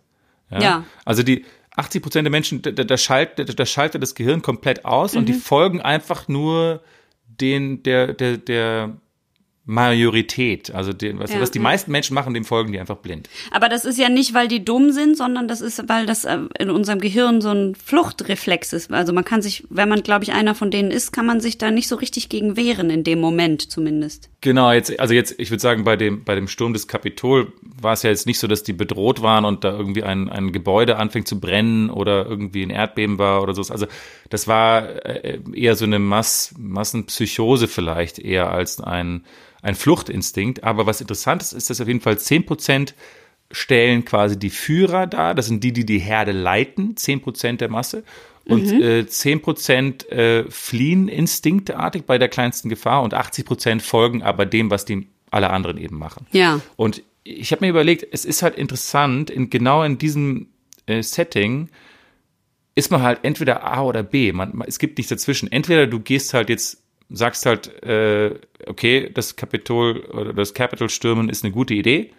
Ja. 0.51 0.85
Also 1.03 1.23
die 1.23 1.45
80 1.75 2.01
Prozent 2.01 2.25
der 2.25 2.31
Menschen, 2.31 2.61
da, 2.61 2.71
da, 2.71 2.83
da, 2.83 2.97
schalt, 2.97 3.37
da, 3.37 3.43
da 3.43 3.65
schaltet 3.65 4.01
das 4.01 4.15
Gehirn 4.15 4.41
komplett 4.41 4.85
aus 4.85 5.15
und 5.15 5.25
die 5.25 5.33
folgen 5.33 5.81
einfach 5.81 6.27
nur 6.27 6.81
den, 7.27 7.83
der, 7.83 8.13
der, 8.13 8.37
der 8.37 8.95
Majorität. 9.65 10.73
Also 10.73 10.93
den, 10.93 11.17
was, 11.19 11.31
Ja, 11.31 11.41
was 11.41 11.51
die 11.51 11.57
ja. 11.57 11.63
meisten 11.63 11.91
Menschen 11.91 12.13
machen, 12.13 12.33
dem 12.33 12.45
folgen 12.45 12.71
die 12.71 12.79
einfach 12.79 12.97
blind. 12.97 13.29
Aber 13.51 13.67
das 13.67 13.83
ist 13.83 13.97
ja 13.97 14.09
nicht, 14.09 14.33
weil 14.33 14.47
die 14.47 14.63
dumm 14.63 14.91
sind, 14.91 15.17
sondern 15.17 15.47
das 15.47 15.61
ist, 15.61 15.89
weil 15.89 16.05
das 16.05 16.23
äh, 16.23 16.39
in 16.59 16.69
unserem 16.69 16.99
Gehirn 16.99 17.41
so 17.41 17.49
ein 17.49 17.73
Fluchtreflex 17.75 18.73
ist. 18.73 18.91
Also 18.91 19.11
man 19.11 19.25
kann 19.25 19.41
sich, 19.41 19.65
wenn 19.69 19.89
man, 19.89 20.03
glaube 20.03 20.23
ich, 20.23 20.33
einer 20.33 20.53
von 20.53 20.69
denen 20.69 20.91
ist, 20.91 21.11
kann 21.11 21.25
man 21.25 21.41
sich 21.41 21.57
da 21.57 21.71
nicht 21.71 21.87
so 21.87 21.95
richtig 21.95 22.29
gegen 22.29 22.55
wehren, 22.55 22.91
in 22.91 23.03
dem 23.03 23.19
Moment 23.19 23.71
zumindest. 23.71 24.29
Genau, 24.45 24.71
jetzt, 24.71 24.99
also 24.99 25.15
jetzt, 25.15 25.39
ich 25.39 25.49
würde 25.49 25.59
sagen, 25.59 25.85
bei 25.85 25.95
dem, 25.95 26.23
bei 26.23 26.35
dem 26.35 26.47
Sturm 26.47 26.71
des 26.71 26.87
Kapitol 26.87 27.51
war 27.81 27.93
es 27.93 28.03
ja 28.03 28.11
jetzt 28.11 28.27
nicht 28.27 28.37
so, 28.37 28.45
dass 28.45 28.61
die 28.61 28.73
bedroht 28.73 29.23
waren 29.23 29.43
und 29.43 29.63
da 29.63 29.71
irgendwie 29.71 30.03
ein, 30.03 30.29
ein 30.29 30.51
Gebäude 30.51 30.97
anfängt 30.97 31.27
zu 31.27 31.39
brennen 31.39 31.89
oder 31.89 32.27
irgendwie 32.27 32.61
ein 32.61 32.69
Erdbeben 32.69 33.17
war 33.17 33.41
oder 33.41 33.55
so. 33.55 33.63
Also 33.73 33.87
das 34.29 34.47
war 34.47 35.03
äh, 35.03 35.39
eher 35.51 35.75
so 35.75 35.85
eine 35.85 35.97
Mass, 35.97 36.53
Massenpsychose 36.59 37.67
vielleicht 37.67 38.19
eher 38.19 38.51
als 38.51 38.79
ein, 38.79 39.25
ein 39.63 39.73
Fluchtinstinkt. 39.73 40.63
Aber 40.63 40.85
was 40.85 41.01
interessant 41.01 41.41
ist, 41.41 41.53
ist, 41.53 41.71
dass 41.71 41.81
auf 41.81 41.87
jeden 41.87 42.01
Fall 42.01 42.19
10 42.19 42.45
Prozent 42.45 42.93
stellen 43.49 44.05
quasi 44.05 44.37
die 44.37 44.51
Führer 44.51 45.07
dar. 45.07 45.33
Das 45.33 45.47
sind 45.47 45.63
die, 45.63 45.73
die 45.73 45.87
die 45.87 45.97
Herde 45.97 46.33
leiten, 46.33 46.95
10 46.95 47.21
Prozent 47.21 47.61
der 47.61 47.69
Masse. 47.69 48.03
Und 48.47 48.71
äh, 48.71 49.07
10 49.07 49.41
Prozent 49.41 50.09
äh, 50.11 50.49
fliehen 50.51 51.07
instinktartig 51.07 52.03
bei 52.03 52.17
der 52.17 52.29
kleinsten 52.29 52.69
Gefahr 52.69 53.01
und 53.01 53.13
80 53.13 53.45
Prozent 53.45 53.81
folgen 53.81 54.21
aber 54.21 54.45
dem, 54.45 54.69
was 54.69 54.85
die 54.85 55.07
alle 55.31 55.49
anderen 55.49 55.77
eben 55.77 55.97
machen. 55.97 56.27
Ja. 56.31 56.61
Und 56.75 57.01
ich 57.23 57.51
habe 57.51 57.65
mir 57.65 57.69
überlegt, 57.69 58.07
es 58.11 58.23
ist 58.23 58.43
halt 58.43 58.55
interessant, 58.55 59.29
in, 59.31 59.49
genau 59.49 59.83
in 59.83 59.97
diesem 59.97 60.47
äh, 60.85 61.01
Setting 61.01 61.69
ist 62.75 62.91
man 62.91 63.01
halt 63.01 63.19
entweder 63.23 63.63
A 63.63 63.83
oder 63.83 64.03
B. 64.03 64.31
Man, 64.31 64.63
es 64.67 64.79
gibt 64.79 64.97
nichts 64.97 65.09
dazwischen. 65.09 65.51
Entweder 65.51 65.87
du 65.87 65.99
gehst 65.99 66.33
halt 66.33 66.49
jetzt, 66.49 66.83
sagst 67.09 67.45
halt, 67.45 67.83
äh, 67.83 68.35
okay, 68.67 69.09
das 69.13 69.35
Kapitol 69.35 70.01
oder 70.05 70.33
das 70.33 70.53
Capitol 70.53 70.89
stürmen 70.89 71.29
ist 71.29 71.43
eine 71.43 71.53
gute 71.53 71.73
Idee. 71.73 72.11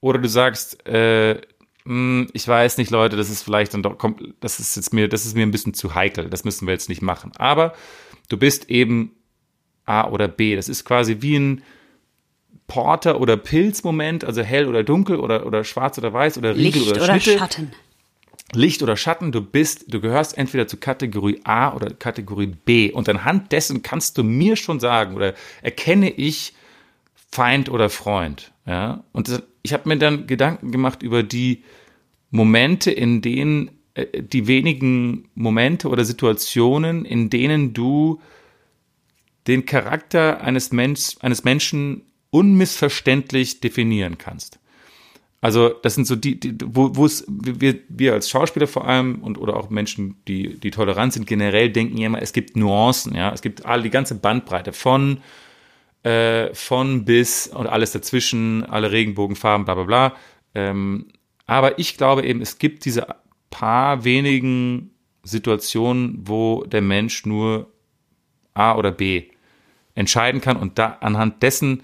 Oder 0.00 0.18
du 0.18 0.28
sagst, 0.28 0.86
äh, 0.86 1.40
ich 1.84 2.46
weiß 2.46 2.76
nicht, 2.78 2.90
Leute, 2.90 3.16
das 3.16 3.30
ist 3.30 3.42
vielleicht 3.42 3.72
dann 3.72 3.82
doch, 3.82 3.96
kommt, 3.96 4.34
das 4.40 4.60
ist 4.60 4.76
jetzt 4.76 4.92
mir, 4.92 5.08
das 5.08 5.24
ist 5.24 5.34
mir 5.34 5.42
ein 5.42 5.50
bisschen 5.50 5.74
zu 5.74 5.94
heikel. 5.94 6.28
Das 6.28 6.44
müssen 6.44 6.66
wir 6.66 6.74
jetzt 6.74 6.88
nicht 6.88 7.02
machen. 7.02 7.32
Aber 7.36 7.74
du 8.28 8.36
bist 8.36 8.68
eben 8.68 9.12
A 9.86 10.08
oder 10.08 10.28
B. 10.28 10.56
Das 10.56 10.68
ist 10.68 10.84
quasi 10.84 11.18
wie 11.20 11.36
ein 11.36 11.62
Porter- 12.66 13.20
oder 13.20 13.36
Pilzmoment, 13.36 14.24
also 14.24 14.42
hell 14.42 14.68
oder 14.68 14.84
dunkel 14.84 15.16
oder, 15.16 15.46
oder 15.46 15.64
schwarz 15.64 15.98
oder 15.98 16.12
weiß 16.12 16.38
oder 16.38 16.54
Riegel 16.54 16.82
Licht 16.82 16.92
oder, 16.92 17.02
oder 17.02 17.20
Schnitte. 17.20 17.38
Schatten. 17.38 17.72
Licht 18.52 18.82
oder 18.82 18.96
Schatten, 18.96 19.32
du 19.32 19.40
bist, 19.40 19.92
du 19.92 20.00
gehörst 20.00 20.36
entweder 20.36 20.66
zu 20.66 20.76
Kategorie 20.76 21.40
A 21.44 21.72
oder 21.74 21.90
Kategorie 21.90 22.46
B. 22.46 22.92
Und 22.92 23.08
anhand 23.08 23.52
dessen 23.52 23.82
kannst 23.82 24.18
du 24.18 24.22
mir 24.22 24.56
schon 24.56 24.80
sagen 24.80 25.14
oder 25.14 25.34
erkenne 25.62 26.10
ich 26.10 26.54
Feind 27.32 27.68
oder 27.68 27.90
Freund. 27.90 28.52
Ja? 28.70 29.02
Und 29.10 29.42
ich 29.62 29.72
habe 29.72 29.88
mir 29.88 29.98
dann 29.98 30.28
Gedanken 30.28 30.70
gemacht 30.70 31.02
über 31.02 31.24
die 31.24 31.64
Momente, 32.30 32.92
in 32.92 33.20
denen 33.20 33.72
äh, 33.94 34.22
die 34.22 34.46
wenigen 34.46 35.28
Momente 35.34 35.88
oder 35.88 36.04
Situationen, 36.04 37.04
in 37.04 37.30
denen 37.30 37.72
du 37.72 38.20
den 39.48 39.66
Charakter 39.66 40.40
eines, 40.42 40.70
Mensch, 40.70 41.16
eines 41.18 41.42
Menschen 41.42 42.02
unmissverständlich 42.30 43.58
definieren 43.58 44.18
kannst. 44.18 44.60
Also 45.40 45.70
das 45.70 45.96
sind 45.96 46.06
so 46.06 46.14
die, 46.14 46.38
die 46.38 46.54
wo, 46.64 47.04
es 47.04 47.24
wir, 47.26 47.80
wir 47.88 48.12
als 48.12 48.30
Schauspieler 48.30 48.68
vor 48.68 48.86
allem 48.86 49.16
und 49.22 49.36
oder 49.36 49.56
auch 49.56 49.68
Menschen, 49.68 50.16
die 50.28 50.60
die 50.60 50.70
tolerant 50.70 51.12
sind 51.14 51.26
generell 51.26 51.70
denken 51.70 51.96
ja 51.96 52.06
immer, 52.06 52.22
es 52.22 52.32
gibt 52.32 52.56
Nuancen, 52.56 53.16
ja, 53.16 53.32
es 53.32 53.40
gibt 53.40 53.64
alle 53.66 53.82
die 53.82 53.90
ganze 53.90 54.14
Bandbreite 54.14 54.72
von 54.72 55.22
äh, 56.02 56.54
von 56.54 57.04
bis 57.04 57.46
und 57.46 57.66
alles 57.66 57.92
dazwischen, 57.92 58.64
alle 58.64 58.92
Regenbogenfarben, 58.92 59.64
bla 59.64 59.74
bla 59.74 59.84
bla. 59.84 60.16
Ähm, 60.54 61.08
aber 61.46 61.78
ich 61.78 61.96
glaube 61.96 62.24
eben, 62.24 62.40
es 62.40 62.58
gibt 62.58 62.84
diese 62.84 63.06
paar 63.50 64.04
wenigen 64.04 64.90
Situationen, 65.22 66.20
wo 66.24 66.64
der 66.64 66.80
Mensch 66.80 67.26
nur 67.26 67.72
A 68.54 68.76
oder 68.76 68.92
B 68.92 69.24
entscheiden 69.94 70.40
kann 70.40 70.56
und 70.56 70.78
da 70.78 70.98
anhand 71.00 71.42
dessen 71.42 71.82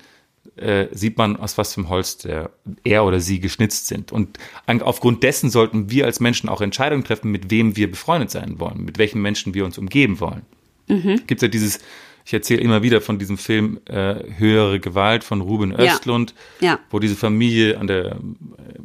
äh, 0.56 0.86
sieht 0.92 1.18
man, 1.18 1.36
aus 1.36 1.58
was 1.58 1.74
für 1.74 1.80
einem 1.80 1.90
Holz 1.90 2.18
der, 2.18 2.50
er 2.84 3.04
oder 3.04 3.20
sie 3.20 3.40
geschnitzt 3.40 3.88
sind. 3.88 4.12
Und 4.12 4.38
an, 4.64 4.80
aufgrund 4.80 5.22
dessen 5.22 5.50
sollten 5.50 5.90
wir 5.90 6.06
als 6.06 6.20
Menschen 6.20 6.48
auch 6.48 6.60
Entscheidungen 6.60 7.04
treffen, 7.04 7.30
mit 7.30 7.50
wem 7.50 7.76
wir 7.76 7.90
befreundet 7.90 8.30
sein 8.30 8.58
wollen, 8.58 8.84
mit 8.84 8.98
welchen 8.98 9.20
Menschen 9.20 9.54
wir 9.54 9.64
uns 9.64 9.76
umgeben 9.76 10.20
wollen. 10.20 10.42
Mhm. 10.88 11.22
Gibt 11.26 11.42
ja 11.42 11.48
dieses, 11.48 11.80
ich 12.26 12.34
erzähle 12.34 12.60
immer 12.60 12.82
wieder 12.82 13.00
von 13.00 13.20
diesem 13.20 13.38
Film 13.38 13.78
äh, 13.84 14.16
Höhere 14.36 14.80
Gewalt 14.80 15.22
von 15.22 15.40
Ruben 15.40 15.72
Östlund, 15.72 16.34
Ja. 16.60 16.80
wo 16.90 16.98
diese 16.98 17.14
Familie 17.14 17.78
an 17.78 17.86
der, 17.86 18.16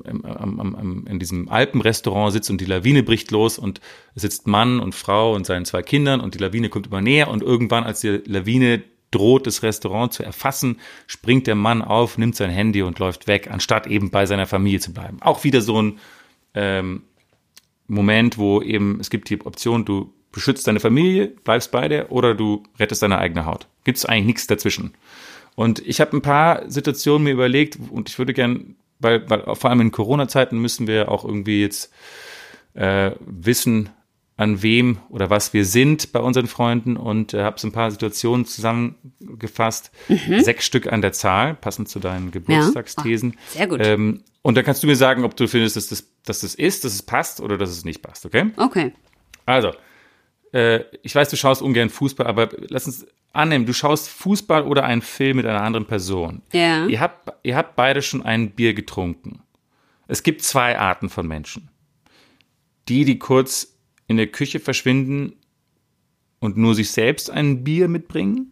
äh, 0.06 0.10
am, 0.12 0.60
am, 0.60 0.76
am, 0.76 1.08
in 1.08 1.18
diesem 1.18 1.50
Alpenrestaurant 1.50 2.34
sitzt 2.34 2.52
und 2.52 2.62
die 2.62 2.66
Lawine 2.66 3.02
bricht 3.02 3.32
los 3.32 3.58
und 3.58 3.82
es 4.14 4.22
sitzt 4.22 4.46
Mann 4.46 4.80
und 4.80 4.94
Frau 4.94 5.34
und 5.34 5.48
seinen 5.48 5.66
zwei 5.66 5.82
Kindern 5.82 6.22
und 6.22 6.36
die 6.36 6.38
Lawine 6.38 6.70
kommt 6.70 6.86
immer 6.86 7.02
näher 7.02 7.30
und 7.30 7.42
irgendwann, 7.42 7.84
als 7.84 8.02
die 8.02 8.22
Lawine 8.26 8.84
droht, 9.10 9.48
das 9.48 9.64
Restaurant 9.64 10.14
zu 10.14 10.22
erfassen, 10.22 10.80
springt 11.08 11.48
der 11.48 11.56
Mann 11.56 11.82
auf, 11.82 12.20
nimmt 12.20 12.36
sein 12.36 12.52
Handy 12.52 12.84
und 12.84 13.00
läuft 13.00 13.26
weg, 13.26 13.50
anstatt 13.50 13.88
eben 13.88 14.12
bei 14.12 14.28
seiner 14.28 14.46
Familie 14.46 14.80
zu 14.82 14.94
bleiben. 14.94 15.18
Auch 15.20 15.44
wieder 15.44 15.62
so 15.62 15.82
ein 15.82 15.98
ähm, 16.54 17.02
Moment, 17.88 18.38
wo 18.38 18.62
eben 18.62 19.00
es 19.00 19.10
gibt 19.10 19.32
die 19.32 19.44
Option, 19.44 19.84
du 19.84 20.14
beschützt 20.32 20.68
deine 20.68 20.80
Familie, 20.80 21.28
bleibst 21.28 21.72
bei 21.72 21.88
der 21.88 22.12
oder 22.12 22.36
du 22.36 22.64
rettest 22.80 23.04
deine 23.04 23.18
eigene 23.18 23.46
Haut. 23.46 23.68
Gibt 23.84 23.98
es 23.98 24.06
eigentlich 24.06 24.26
nichts 24.26 24.48
dazwischen. 24.48 24.94
Und 25.56 25.86
ich 25.86 26.00
habe 26.00 26.16
ein 26.16 26.22
paar 26.22 26.70
Situationen 26.70 27.24
mir 27.24 27.34
überlegt 27.34 27.78
und 27.90 28.10
ich 28.10 28.18
würde 28.18 28.34
gern, 28.34 28.76
weil, 29.00 29.30
weil 29.30 29.56
vor 29.56 29.70
allem 29.70 29.82
in 29.82 29.92
Corona-Zeiten 29.92 30.58
müssen 30.58 30.88
wir 30.88 31.10
auch 31.10 31.26
irgendwie 31.26 31.62
jetzt 31.62 31.92
äh, 32.74 33.12
wissen, 33.20 33.90
an 34.42 34.64
wem 34.64 34.98
oder 35.10 35.30
was 35.30 35.54
wir 35.54 35.66
sind 35.66 36.12
bei 36.14 36.20
unseren 36.20 36.48
Freunden 36.48 36.98
und 36.98 37.34
äh, 37.36 37.44
habe 37.44 37.60
so 37.60 37.68
ein 37.68 37.72
paar 37.72 37.92
Situationen 37.92 38.46
zusammengefasst. 38.46 39.92
Sechs 40.40 40.66
Stück 40.66 40.92
an 40.92 41.04
der 41.04 41.12
Zahl, 41.14 41.54
passend 41.54 41.90
zu 41.90 42.00
deinen 42.00 42.32
Geburtstagsthesen. 42.32 43.36
Ah, 43.36 43.40
sehr 43.50 43.68
gut. 43.68 43.86
Ähm, 43.86 44.24
und 44.42 44.58
dann 44.58 44.66
kannst 44.66 44.82
du 44.82 44.88
mir 44.88 44.96
sagen, 44.96 45.26
ob 45.26 45.36
du 45.36 45.48
findest, 45.48 45.76
dass 45.76 45.90
das, 45.90 46.08
dass 46.26 46.42
das 46.42 46.56
ist, 46.56 46.84
dass 46.84 46.94
es 46.94 47.04
passt 47.04 47.40
oder 47.40 47.60
dass 47.60 47.70
es 47.70 47.86
nicht 47.86 48.02
passt, 48.02 48.26
okay? 48.26 48.50
Okay. 48.58 48.94
Also, 49.46 49.74
äh, 50.54 50.84
ich 51.04 51.16
weiß, 51.16 51.30
du 51.30 51.36
schaust 51.36 51.62
ungern 51.62 51.90
Fußball, 51.90 52.28
aber 52.28 52.50
lass 52.70 52.86
uns 52.86 53.06
annehmen, 53.34 53.66
du 53.66 53.74
schaust 53.74 54.10
Fußball 54.10 54.64
oder 54.64 54.84
einen 54.84 55.02
Film 55.02 55.38
mit 55.38 55.46
einer 55.46 55.62
anderen 55.62 55.86
Person. 55.86 56.42
Ja. 56.52 56.86
Ihr 56.88 57.00
habt, 57.00 57.34
ihr 57.44 57.56
habt 57.56 57.76
beide 57.76 58.02
schon 58.02 58.24
ein 58.24 58.52
Bier 58.52 58.74
getrunken. 58.74 59.42
Es 60.08 60.24
gibt 60.24 60.42
zwei 60.42 60.78
Arten 60.78 61.10
von 61.10 61.28
Menschen. 61.28 61.70
Die, 62.90 63.06
die 63.06 63.20
kurz 63.20 63.78
in 64.08 64.18
der 64.18 64.28
Küche 64.28 64.60
verschwinden 64.60 65.38
und 66.40 66.58
nur 66.58 66.76
sich 66.76 66.92
selbst 66.92 67.30
ein 67.30 67.64
Bier 67.64 67.88
mitbringen. 67.88 68.52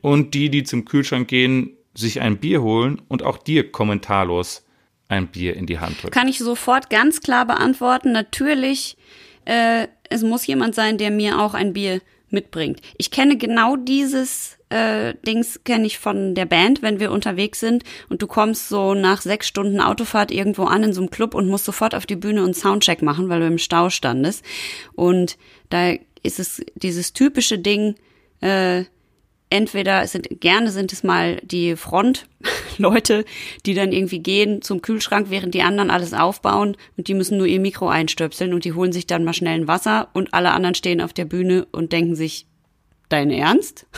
Und 0.00 0.34
die, 0.34 0.50
die 0.50 0.62
zum 0.62 0.84
Kühlschrank 0.84 1.26
gehen, 1.26 1.76
sich 1.94 2.20
ein 2.20 2.38
Bier 2.38 2.62
holen 2.62 3.02
und 3.08 3.24
auch 3.24 3.38
dir 3.38 3.72
kommentarlos 3.72 4.64
ein 5.08 5.28
Bier 5.28 5.56
in 5.56 5.66
die 5.66 5.78
Hand 5.78 6.02
drücken. 6.02 6.12
Kann 6.12 6.28
ich 6.28 6.38
sofort 6.38 6.88
ganz 6.88 7.20
klar 7.20 7.46
beantworten. 7.46 8.12
Natürlich, 8.12 8.96
äh, 9.44 9.88
es 10.12 10.22
muss 10.22 10.46
jemand 10.46 10.74
sein, 10.74 10.98
der 10.98 11.10
mir 11.10 11.40
auch 11.40 11.54
ein 11.54 11.72
Bier 11.72 12.00
mitbringt. 12.30 12.80
Ich 12.96 13.10
kenne 13.10 13.36
genau 13.36 13.76
dieses 13.76 14.56
äh, 14.70 15.14
Dings, 15.26 15.60
kenne 15.64 15.86
ich 15.86 15.98
von 15.98 16.34
der 16.34 16.46
Band, 16.46 16.82
wenn 16.82 16.98
wir 16.98 17.12
unterwegs 17.12 17.60
sind 17.60 17.84
und 18.08 18.22
du 18.22 18.26
kommst 18.26 18.68
so 18.68 18.94
nach 18.94 19.20
sechs 19.20 19.46
Stunden 19.46 19.80
Autofahrt 19.80 20.30
irgendwo 20.30 20.64
an 20.64 20.82
in 20.82 20.92
so 20.92 21.02
einem 21.02 21.10
Club 21.10 21.34
und 21.34 21.48
musst 21.48 21.66
sofort 21.66 21.94
auf 21.94 22.06
die 22.06 22.16
Bühne 22.16 22.42
und 22.42 22.56
Soundcheck 22.56 23.02
machen, 23.02 23.28
weil 23.28 23.40
du 23.40 23.46
im 23.46 23.58
Stau 23.58 23.90
standest. 23.90 24.44
Und 24.94 25.36
da 25.68 25.92
ist 26.22 26.40
es 26.40 26.62
dieses 26.74 27.12
typische 27.12 27.58
Ding, 27.58 27.96
äh, 28.40 28.84
entweder 29.52 30.06
sind 30.06 30.40
gerne 30.40 30.70
sind 30.70 30.92
es 30.92 31.04
mal 31.04 31.36
die 31.42 31.76
Frontleute, 31.76 33.24
die 33.66 33.74
dann 33.74 33.92
irgendwie 33.92 34.20
gehen 34.20 34.62
zum 34.62 34.82
Kühlschrank, 34.82 35.26
während 35.30 35.54
die 35.54 35.62
anderen 35.62 35.90
alles 35.90 36.14
aufbauen 36.14 36.76
und 36.96 37.08
die 37.08 37.14
müssen 37.14 37.38
nur 37.38 37.46
ihr 37.46 37.60
Mikro 37.60 37.88
einstöpseln 37.88 38.54
und 38.54 38.64
die 38.64 38.72
holen 38.72 38.92
sich 38.92 39.06
dann 39.06 39.24
mal 39.24 39.34
schnell 39.34 39.60
ein 39.60 39.68
Wasser 39.68 40.08
und 40.14 40.34
alle 40.34 40.52
anderen 40.52 40.74
stehen 40.74 41.00
auf 41.00 41.12
der 41.12 41.26
Bühne 41.26 41.66
und 41.70 41.92
denken 41.92 42.16
sich, 42.16 42.46
dein 43.08 43.30
Ernst? 43.30 43.86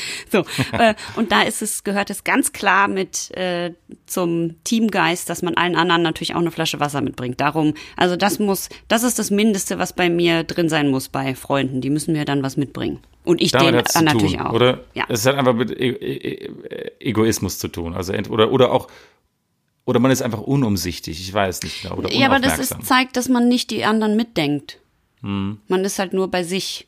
So, 0.30 0.44
äh, 0.72 0.94
und 1.14 1.32
da 1.32 1.42
ist 1.42 1.62
es, 1.62 1.84
gehört 1.84 2.10
es 2.10 2.24
ganz 2.24 2.52
klar 2.52 2.88
mit 2.88 3.30
äh, 3.36 3.72
zum 4.06 4.62
Teamgeist, 4.64 5.30
dass 5.30 5.42
man 5.42 5.54
allen 5.54 5.76
anderen 5.76 6.02
natürlich 6.02 6.34
auch 6.34 6.40
eine 6.40 6.50
Flasche 6.50 6.80
Wasser 6.80 7.00
mitbringt. 7.00 7.40
Darum, 7.40 7.74
also 7.96 8.16
das 8.16 8.38
muss, 8.38 8.68
das 8.88 9.02
ist 9.02 9.18
das 9.18 9.30
Mindeste, 9.30 9.78
was 9.78 9.92
bei 9.92 10.10
mir 10.10 10.44
drin 10.44 10.68
sein 10.68 10.90
muss 10.90 11.08
bei 11.08 11.34
Freunden. 11.34 11.80
Die 11.80 11.90
müssen 11.90 12.12
mir 12.12 12.24
dann 12.24 12.42
was 12.42 12.56
mitbringen. 12.56 13.00
Und 13.24 13.40
ich 13.40 13.50
Damit 13.50 13.68
denen 13.68 13.84
dann 13.92 14.04
natürlich 14.04 14.36
tun, 14.36 14.46
auch. 14.46 14.52
Oder? 14.52 14.84
Ja. 14.94 15.04
Es 15.08 15.26
hat 15.26 15.36
einfach 15.36 15.54
mit 15.54 15.70
e 15.70 15.88
e 15.90 16.46
e 16.46 16.90
Egoismus 17.00 17.58
zu 17.58 17.68
tun. 17.68 17.94
Also 17.94 18.12
oder, 18.30 18.52
oder 18.52 18.70
auch, 18.72 18.88
oder 19.84 19.98
man 19.98 20.12
ist 20.12 20.22
einfach 20.22 20.40
unumsichtig. 20.40 21.20
Ich 21.20 21.34
weiß 21.34 21.62
nicht 21.62 21.82
genau. 21.82 21.96
Oder 21.96 22.12
Ja, 22.12 22.26
aber 22.26 22.38
das 22.38 22.58
ist, 22.58 22.74
zeigt, 22.84 23.16
dass 23.16 23.28
man 23.28 23.48
nicht 23.48 23.70
die 23.70 23.84
anderen 23.84 24.16
mitdenkt. 24.16 24.78
Hm. 25.22 25.58
Man 25.66 25.84
ist 25.84 25.98
halt 25.98 26.12
nur 26.12 26.30
bei 26.30 26.44
sich. 26.44 26.86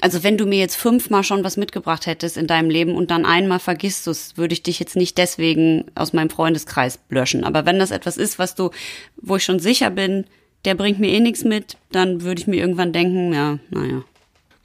Also 0.00 0.22
wenn 0.22 0.36
du 0.36 0.46
mir 0.46 0.58
jetzt 0.58 0.76
fünfmal 0.76 1.22
schon 1.22 1.44
was 1.44 1.56
mitgebracht 1.56 2.06
hättest 2.06 2.36
in 2.36 2.46
deinem 2.46 2.70
Leben 2.70 2.94
und 2.94 3.10
dann 3.10 3.24
einmal 3.24 3.58
vergisst 3.58 4.06
du 4.06 4.10
es, 4.10 4.36
würde 4.36 4.52
ich 4.52 4.62
dich 4.62 4.78
jetzt 4.78 4.96
nicht 4.96 5.18
deswegen 5.18 5.84
aus 5.94 6.12
meinem 6.12 6.30
Freundeskreis 6.30 6.98
löschen. 7.08 7.44
Aber 7.44 7.66
wenn 7.66 7.78
das 7.78 7.90
etwas 7.90 8.16
ist, 8.16 8.38
was 8.38 8.54
du, 8.54 8.70
wo 9.16 9.36
ich 9.36 9.44
schon 9.44 9.60
sicher 9.60 9.90
bin, 9.90 10.24
der 10.64 10.74
bringt 10.74 10.98
mir 10.98 11.10
eh 11.10 11.20
nichts 11.20 11.44
mit, 11.44 11.76
dann 11.92 12.22
würde 12.22 12.40
ich 12.40 12.46
mir 12.46 12.56
irgendwann 12.56 12.92
denken, 12.92 13.32
ja, 13.32 13.58
naja. 13.70 14.02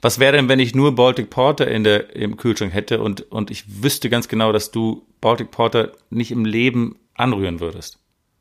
Was 0.00 0.18
wäre 0.18 0.32
denn, 0.32 0.48
wenn 0.48 0.58
ich 0.58 0.74
nur 0.74 0.96
Baltic 0.96 1.30
Porter 1.30 1.68
in 1.68 1.84
der, 1.84 2.16
im 2.16 2.36
Kühlschrank 2.36 2.74
hätte 2.74 3.00
und, 3.00 3.30
und 3.30 3.52
ich 3.52 3.82
wüsste 3.82 4.10
ganz 4.10 4.26
genau, 4.26 4.50
dass 4.52 4.72
du 4.72 5.06
Baltic 5.20 5.52
Porter 5.52 5.92
nicht 6.10 6.32
im 6.32 6.44
Leben 6.44 6.96
anrühren 7.14 7.60
würdest? 7.60 7.98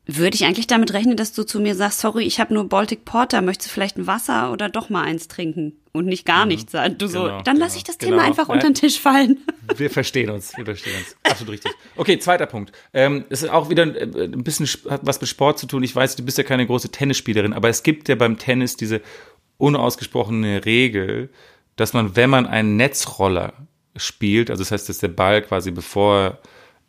Würde 0.08 0.34
ich 0.34 0.46
eigentlich 0.46 0.66
damit 0.66 0.94
rechnen, 0.94 1.16
dass 1.16 1.34
du 1.34 1.44
zu 1.44 1.60
mir 1.60 1.76
sagst, 1.76 2.00
sorry, 2.00 2.24
ich 2.24 2.40
habe 2.40 2.56
nur 2.56 2.68
Baltic 2.68 3.06
Porter, 3.06 3.44
möchtest 3.44 3.70
du 3.70 3.74
vielleicht 3.76 3.98
ein 3.98 4.08
Wasser 4.08 4.52
oder 4.52 4.68
doch 4.68 4.90
mal 4.90 5.04
eins 5.04 5.28
trinken 5.28 5.81
und 5.94 6.06
nicht 6.06 6.26
gar 6.26 6.46
nichts 6.46 6.72
sagen? 6.72 6.98
Du 6.98 7.08
so, 7.08 7.24
genau, 7.24 7.42
dann 7.42 7.58
lass 7.58 7.74
genau, 7.74 7.78
ich 7.78 7.84
das 7.84 7.98
genau. 7.98 8.12
Thema 8.12 8.24
einfach 8.28 8.48
Ja. 8.48 8.54
unter 8.54 8.68
den 8.70 8.74
Tisch 8.76 9.00
fallen. 9.00 9.38
Wir 9.78 9.90
verstehen 9.90 10.30
uns, 10.30 10.58
wir 10.58 10.66
verstehen 10.66 10.96
uns. 10.98 11.16
Absolut 11.24 11.54
richtig. 11.54 11.72
Okay, 11.96 12.20
zweiter 12.20 12.46
Punkt. 12.46 12.74
Ähm, 12.94 13.24
es 13.30 13.42
ist 13.42 13.50
auch 13.50 13.70
wieder 13.70 13.84
ein, 13.84 13.96
äh, 13.96 14.24
ein 14.26 14.44
bisschen 14.44 14.66
hat 14.90 15.02
was 15.04 15.22
mit 15.22 15.30
Sport 15.30 15.60
zu 15.60 15.66
tun. 15.66 15.82
Ich 15.84 15.96
weiß, 15.96 16.18
du 16.18 16.24
bist 16.24 16.38
ja 16.38 16.44
keine 16.44 16.66
große 16.66 16.90
Tennisspielerin, 16.90 17.54
aber 17.54 17.70
es 17.70 17.84
gibt 17.84 18.10
ja 18.10 18.16
beim 18.16 18.38
Tennis 18.38 18.76
diese 18.76 19.02
unausgesprochene 19.58 20.66
Regel, 20.66 21.30
dass 21.78 21.94
man, 21.94 22.16
wenn 22.16 22.30
man 22.30 22.46
einen 22.48 22.76
Netzroller 22.76 23.54
spielt, 23.96 24.50
also 24.50 24.62
das 24.62 24.72
heißt, 24.72 24.90
dass 24.90 24.98
der 24.98 25.08
Ball 25.10 25.42
quasi 25.42 25.72
bevor 25.72 26.40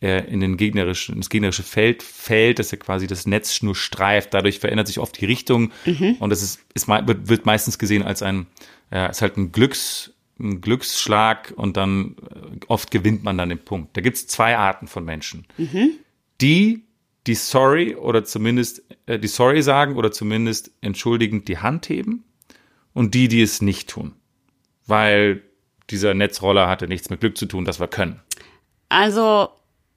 er 0.01 0.27
in 0.27 0.41
den 0.41 0.57
gegnerischen, 0.57 1.15
ins 1.15 1.29
gegnerische 1.29 1.63
Feld 1.63 2.03
fällt, 2.03 2.59
dass 2.59 2.73
er 2.73 2.79
quasi 2.79 3.07
das 3.07 3.25
Netz 3.25 3.61
nur 3.61 3.75
streift. 3.75 4.33
Dadurch 4.33 4.59
verändert 4.59 4.87
sich 4.87 4.99
oft 4.99 5.19
die 5.21 5.25
Richtung 5.25 5.71
und 6.19 6.29
das 6.29 6.41
ist, 6.43 6.59
ist 6.73 6.89
wird 6.89 7.45
meistens 7.45 7.79
gesehen 7.79 8.03
als 8.03 8.21
ein, 8.21 8.47
ja, 8.93 9.07
ist 9.07 9.21
halt 9.21 9.37
ein 9.37 9.51
Glücks, 9.51 10.13
ein 10.39 10.61
Glücksschlag 10.61 11.53
und 11.55 11.77
dann 11.77 12.15
äh, 12.29 12.59
oft 12.67 12.91
gewinnt 12.91 13.23
man 13.23 13.37
dann 13.37 13.49
den 13.49 13.63
Punkt. 13.63 13.97
Da 13.97 14.01
gibt 14.01 14.17
es 14.17 14.27
zwei 14.27 14.57
Arten 14.57 14.87
von 14.87 15.03
Menschen. 15.03 15.47
Die, 16.41 16.83
die 17.25 17.35
sorry 17.35 17.95
oder 17.95 18.23
zumindest 18.23 18.83
äh, 19.05 19.19
die 19.19 19.27
sorry 19.27 19.61
sagen 19.61 19.95
oder 19.95 20.11
zumindest 20.11 20.71
entschuldigend 20.81 21.47
die 21.47 21.57
Hand 21.57 21.89
heben 21.89 22.23
und 22.93 23.13
die, 23.15 23.27
die 23.27 23.41
es 23.41 23.61
nicht 23.61 23.89
tun. 23.89 24.13
Weil 24.85 25.41
dieser 25.89 26.13
Netzroller 26.13 26.69
hatte 26.69 26.87
nichts 26.87 27.09
mit 27.09 27.19
Glück 27.19 27.37
zu 27.37 27.45
tun, 27.45 27.65
das 27.65 27.79
wir 27.79 27.87
können. 27.87 28.21
Also, 28.89 29.49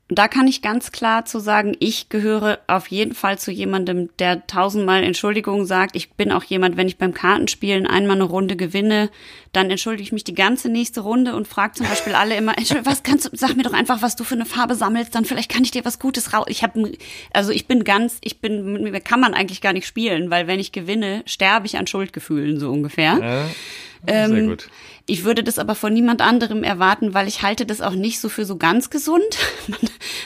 da 0.08 0.28
kann 0.28 0.46
ich 0.46 0.62
ganz 0.62 0.92
klar 0.92 1.24
zu 1.24 1.40
sagen, 1.40 1.74
ich 1.80 2.08
gehöre 2.08 2.60
auf 2.68 2.86
jeden 2.88 3.12
Fall 3.12 3.38
zu 3.38 3.50
jemandem, 3.50 4.08
der 4.20 4.46
tausendmal 4.46 5.02
Entschuldigung 5.02 5.66
sagt. 5.66 5.96
Ich 5.96 6.12
bin 6.12 6.30
auch 6.30 6.44
jemand, 6.44 6.76
wenn 6.76 6.86
ich 6.86 6.96
beim 6.96 7.12
Kartenspielen 7.12 7.88
einmal 7.88 8.14
eine 8.14 8.24
Runde 8.24 8.54
gewinne, 8.54 9.10
dann 9.52 9.68
entschuldige 9.68 10.04
ich 10.04 10.12
mich 10.12 10.22
die 10.22 10.34
ganze 10.34 10.68
nächste 10.68 11.00
Runde 11.00 11.34
und 11.34 11.48
frage 11.48 11.72
zum 11.72 11.88
Beispiel 11.88 12.14
alle 12.14 12.36
immer, 12.36 12.52
"Entschuldigung, 12.56 12.90
was 12.92 13.02
kannst 13.02 13.24
du, 13.26 13.30
sag 13.36 13.56
mir 13.56 13.64
doch 13.64 13.72
einfach, 13.72 14.00
was 14.00 14.14
du 14.14 14.22
für 14.22 14.36
eine 14.36 14.46
Farbe 14.46 14.76
sammelst, 14.76 15.12
dann 15.12 15.24
vielleicht 15.24 15.50
kann 15.50 15.64
ich 15.64 15.72
dir 15.72 15.84
was 15.84 15.98
Gutes 15.98 16.32
raus. 16.32 16.46
Ich 16.48 16.62
habe, 16.62 16.92
also 17.32 17.50
ich 17.50 17.66
bin 17.66 17.82
ganz, 17.82 18.18
ich 18.20 18.40
bin, 18.40 18.74
mit 18.74 18.82
mir 18.82 19.00
kann 19.00 19.18
man 19.18 19.34
eigentlich 19.34 19.60
gar 19.60 19.72
nicht 19.72 19.88
spielen, 19.88 20.30
weil 20.30 20.46
wenn 20.46 20.60
ich 20.60 20.70
gewinne, 20.70 21.22
sterbe 21.26 21.66
ich 21.66 21.78
an 21.78 21.88
Schuldgefühlen 21.88 22.60
so 22.60 22.70
ungefähr. 22.70 23.16
Sehr 23.16 23.46
Ähm, 24.06 24.48
gut. 24.48 24.68
Ich 25.06 25.24
würde 25.24 25.44
das 25.44 25.58
aber 25.58 25.74
von 25.74 25.92
niemand 25.92 26.20
anderem 26.20 26.64
erwarten, 26.64 27.14
weil 27.14 27.28
ich 27.28 27.42
halte 27.42 27.64
das 27.64 27.80
auch 27.80 27.94
nicht 27.94 28.20
so 28.20 28.28
für 28.28 28.44
so 28.44 28.56
ganz 28.56 28.90
gesund. 28.90 29.38
Man, 29.68 29.80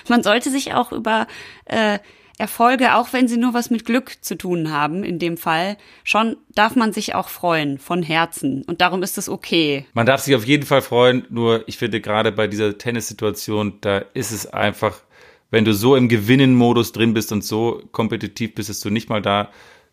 man 0.08 0.22
sollte 0.22 0.50
sich 0.50 0.72
auch 0.74 0.92
über 0.92 1.26
äh, 1.66 1.98
Erfolge, 2.40 2.94
auch 2.94 3.12
wenn 3.12 3.28
sie 3.28 3.36
nur 3.36 3.52
was 3.52 3.68
mit 3.68 3.84
Glück 3.84 4.16
zu 4.22 4.36
tun 4.36 4.72
haben, 4.72 5.04
in 5.04 5.18
dem 5.18 5.36
Fall, 5.36 5.76
schon 6.04 6.38
darf 6.54 6.74
man 6.74 6.92
sich 6.92 7.14
auch 7.14 7.28
freuen, 7.28 7.78
von 7.78 8.02
Herzen. 8.02 8.62
Und 8.62 8.80
darum 8.80 9.02
ist 9.02 9.18
es 9.18 9.28
okay. 9.28 9.84
Man 9.92 10.06
darf 10.06 10.22
sich 10.22 10.34
auf 10.34 10.46
jeden 10.46 10.64
Fall 10.64 10.80
freuen, 10.80 11.26
nur 11.28 11.68
ich 11.68 11.76
finde 11.76 12.00
gerade 12.00 12.32
bei 12.32 12.46
dieser 12.46 12.78
Tennissituation, 12.78 13.74
da 13.82 13.98
ist 14.14 14.32
es 14.32 14.46
einfach, 14.46 15.00
wenn 15.50 15.66
du 15.66 15.74
so 15.74 15.94
im 15.96 16.08
Gewinnen-Modus 16.08 16.92
drin 16.92 17.12
bist 17.12 17.30
und 17.30 17.44
so 17.44 17.82
kompetitiv 17.92 18.54
bist, 18.54 18.70
dass 18.70 18.80
du 18.80 18.88
nicht 18.88 19.10
mal 19.10 19.20
da 19.20 19.50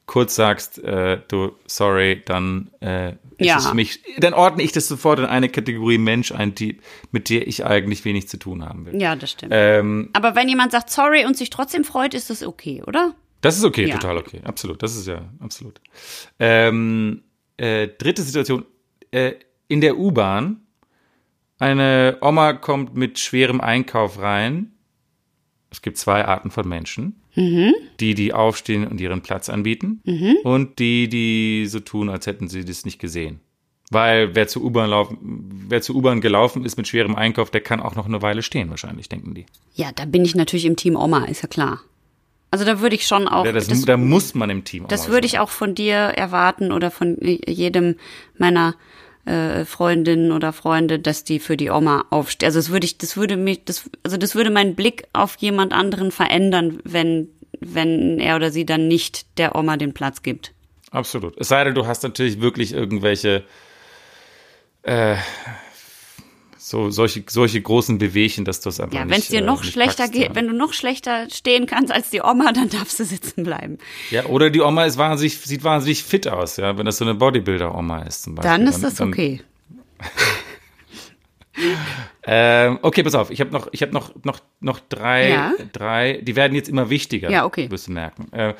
kurz 0.08 0.36
sagst, 0.36 0.80
äh, 0.84 1.20
du, 1.28 1.51
sorry, 1.68 2.24
dann 2.26 2.72
äh, 2.80 3.12
ist 3.38 3.45
Ja. 3.47 3.58
es 3.58 3.68
für 3.68 3.76
mich, 3.76 4.01
dann 4.18 4.34
ordne 4.34 4.64
ich 4.64 4.72
das 4.72 4.88
sofort 4.88 5.20
in 5.20 5.26
eine 5.26 5.49
Kategorie 5.49 5.97
Mensch 5.99 6.32
ein, 6.32 6.55
die, 6.55 6.80
mit 7.12 7.30
der 7.30 7.45
ich 7.47 7.64
eigentlich 7.66 8.03
wenig 8.05 8.28
zu 8.28 8.38
tun 8.39 8.66
haben 8.66 8.86
will. 8.88 8.99
Ja, 8.99 9.16
das 9.16 9.32
stimmt. 9.32 9.51
Ähm, 9.55 10.10
aber 10.14 10.34
wenn 10.36 10.47
jemand 10.49 10.72
sagt 10.72 10.89
sorry 10.89 11.26
und 11.26 11.38
sich 11.38 11.49
trotzdem 11.51 11.84
freut, 11.84 12.14
ist 12.16 12.30
das 12.32 12.41
okay, 12.41 12.82
oder? 12.88 13.14
Das 13.41 13.58
ist 13.58 13.64
okay, 13.66 13.86
Ja. 13.86 13.97
total 13.97 14.18
okay. 14.18 14.41
Absolut. 14.43 14.82
Das 14.82 14.95
ist 14.95 15.08
ja 15.08 15.30
absolut. 15.39 15.80
Ähm, 16.39 17.22
äh, 17.58 17.88
dritte 17.88 18.24
Situation. 18.24 18.66
Äh, 19.12 19.34
in 19.68 19.82
der 19.82 19.97
U-Bahn. 19.97 20.62
Eine 21.60 22.18
Oma 22.22 22.53
kommt 22.53 22.95
mit 22.95 23.20
schwerem 23.20 23.60
Einkauf 23.62 24.20
rein. 24.20 24.72
Es 25.72 25.82
gibt 25.82 25.97
zwei 25.97 26.24
Arten 26.26 26.51
von 26.51 26.68
Menschen. 26.68 27.22
Die, 27.99 28.15
die 28.15 28.33
aufstehen 28.33 28.88
und 28.88 28.99
ihren 28.99 29.21
Platz 29.21 29.47
anbieten. 29.49 30.01
Und 30.43 30.79
die, 30.79 31.07
die 31.07 31.65
so 31.67 31.79
tun, 31.79 32.09
als 32.09 32.25
hätten 32.27 32.47
sie 32.47 32.65
das 32.65 32.83
nicht 32.85 32.99
gesehen. 32.99 33.39
Weil 33.89 34.35
wer 34.35 34.47
zur 34.47 34.63
U-Bahn 34.63 34.89
laufen, 34.89 35.17
wer 35.69 35.81
zur 35.81 35.95
U-Bahn 35.95 36.19
gelaufen 36.19 36.65
ist 36.65 36.75
mit 36.77 36.88
schwerem 36.88 37.15
Einkauf, 37.15 37.51
der 37.51 37.61
kann 37.61 37.79
auch 37.79 37.95
noch 37.95 38.05
eine 38.07 38.21
Weile 38.21 38.41
stehen, 38.41 38.69
wahrscheinlich, 38.69 39.07
denken 39.07 39.33
die. 39.33 39.45
Ja, 39.75 39.91
da 39.95 40.03
bin 40.05 40.25
ich 40.25 40.35
natürlich 40.35 40.65
im 40.65 40.75
Team 40.75 40.95
Oma, 40.97 41.25
ist 41.25 41.41
ja 41.43 41.47
klar. 41.47 41.81
Also 42.51 42.65
da 42.65 42.79
würde 42.81 42.95
ich 42.95 43.05
schon 43.05 43.27
auch. 43.27 43.45
Ja, 43.45 43.51
das, 43.51 43.67
das- 43.67 43.83
da 43.85 43.95
muss 43.97 44.33
man 44.33 44.49
im 44.49 44.63
Team 44.63 44.85
auch 44.85 44.88
Das 44.89 45.07
würde 45.09 45.27
ich 45.27 45.39
auch 45.39 45.49
von 45.49 45.75
dir 45.75 45.95
erwarten 45.95 46.71
oder 46.71 46.91
von 46.91 47.17
jedem 47.21 47.95
meiner 48.38 48.75
äh, 49.28 49.65
Freundinnen 49.65 50.32
oder 50.32 50.53
Freunde, 50.53 50.99
dass 50.99 51.23
die 51.23 51.39
für 51.39 51.57
die 51.57 51.69
Oma 51.69 52.05
aufstehen. 52.09 52.47
Also 52.47 52.59
das 52.59 52.69
würde 52.69 52.86
ich, 52.86 52.97
das 52.97 53.17
würde 53.17 53.36
mich, 53.38 53.65
das, 53.65 53.89
also 54.03 54.17
das 54.17 54.36
würde 54.36 54.49
meinen 54.49 54.75
Blick 54.75 55.07
auf 55.13 55.36
jemand 55.38 55.73
anderen 55.73 56.11
verändern, 56.11 56.80
wenn, 56.84 57.30
wenn 57.59 58.19
er 58.19 58.38
oder 58.38 58.51
sie 58.51 58.65
dann 58.65 58.88
nicht 58.88 59.38
der 59.38 59.55
Oma 59.55 59.78
den 59.78 59.93
Platz 59.93 60.23
gibt. 60.23 60.53
Absolut. 60.91 61.38
Es 61.38 61.49
sei 61.49 61.63
denn, 61.63 61.75
du 61.75 61.86
hast 61.86 62.03
natürlich 62.03 62.39
wirklich 62.39 62.73
irgendwelche 62.73 63.43
äh, 64.84 65.17
so 66.70 66.89
solche, 66.89 67.24
solche 67.30 67.61
großen 67.61 67.97
Bewegchen, 67.97 68.43
dass 68.43 68.59
das 68.59 68.82
einfach 68.82 68.93
Ja, 68.93 69.05
nicht 69.05 69.13
wenn 69.13 69.20
es 69.22 69.28
dir 69.30 69.39
äh, 69.39 69.45
noch 69.45 69.61
nicht 69.61 69.72
schlechter 69.72 70.03
packst, 70.03 70.13
geht, 70.13 70.30
ja. 70.30 70.36
wenn 70.36 70.47
du 70.47 70.53
noch 70.53 70.74
schlechter 70.74 71.30
stehen 71.30 71.65
kannst 71.65 71.93
als 71.93 72.09
die 72.09 72.22
Oma, 72.22 72.51
dann 72.53 72.70
darfst 72.70 72.99
du 72.99 73.05
sitzen 73.05 73.43
bleiben. 73.43 73.78
Ja, 74.11 74.26
oder 74.26 74.49
die 74.49 74.59
Oma 74.59 74.84
ist 74.86 74.97
wahnsinnig, 74.97 75.38
sieht 75.38 75.63
wahnsinnig 75.63 76.03
fit 76.03 76.28
aus, 76.28 76.57
ja, 76.57 76.78
wenn 76.78 76.86
das 76.86 76.97
so 76.97 77.05
eine 77.05 77.15
Bodybuilder-Oma 77.15 78.01
ist 78.03 78.24
zum 78.24 78.36
Beispiel. 78.36 78.51
Dann 78.51 78.68
ist 78.68 78.84
das 78.84 78.99
okay. 78.99 79.41
Ähm, 82.24 82.78
okay, 82.84 83.01
pass 83.01 83.15
auf, 83.15 83.32
ich 83.32 83.41
habe 83.41 83.51
noch, 83.51 83.70
ich 83.72 83.82
habe 83.82 83.91
noch, 83.91 84.13
noch, 84.24 84.41
noch 84.59 84.80
drei, 84.80 85.30
Ja. 85.30 85.53
drei, 85.74 86.20
die 86.22 86.36
werden 86.36 86.53
jetzt 86.53 86.70
immer 86.70 86.91
wichtiger. 86.91 87.32
Ja, 87.32 87.45
okay. 87.45 87.72
Wirst 87.72 87.88
du 87.88 87.93
merken. 87.93 88.32
Äh, 88.32 88.53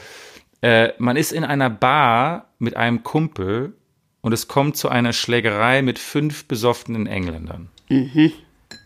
äh, 0.62 0.94
man 0.98 1.16
ist 1.16 1.32
in 1.32 1.44
einer 1.44 1.70
Bar 1.70 2.50
mit 2.58 2.76
einem 2.76 3.04
Kumpel 3.04 3.76
und 4.22 4.34
es 4.34 4.48
kommt 4.48 4.78
zu 4.78 4.90
einer 4.90 5.14
Schlägerei 5.14 5.84
mit 5.84 6.00
fünf 6.00 6.48
besoffenen 6.48 7.06
Engländern. 7.06 7.70
Mhm. 7.90 8.32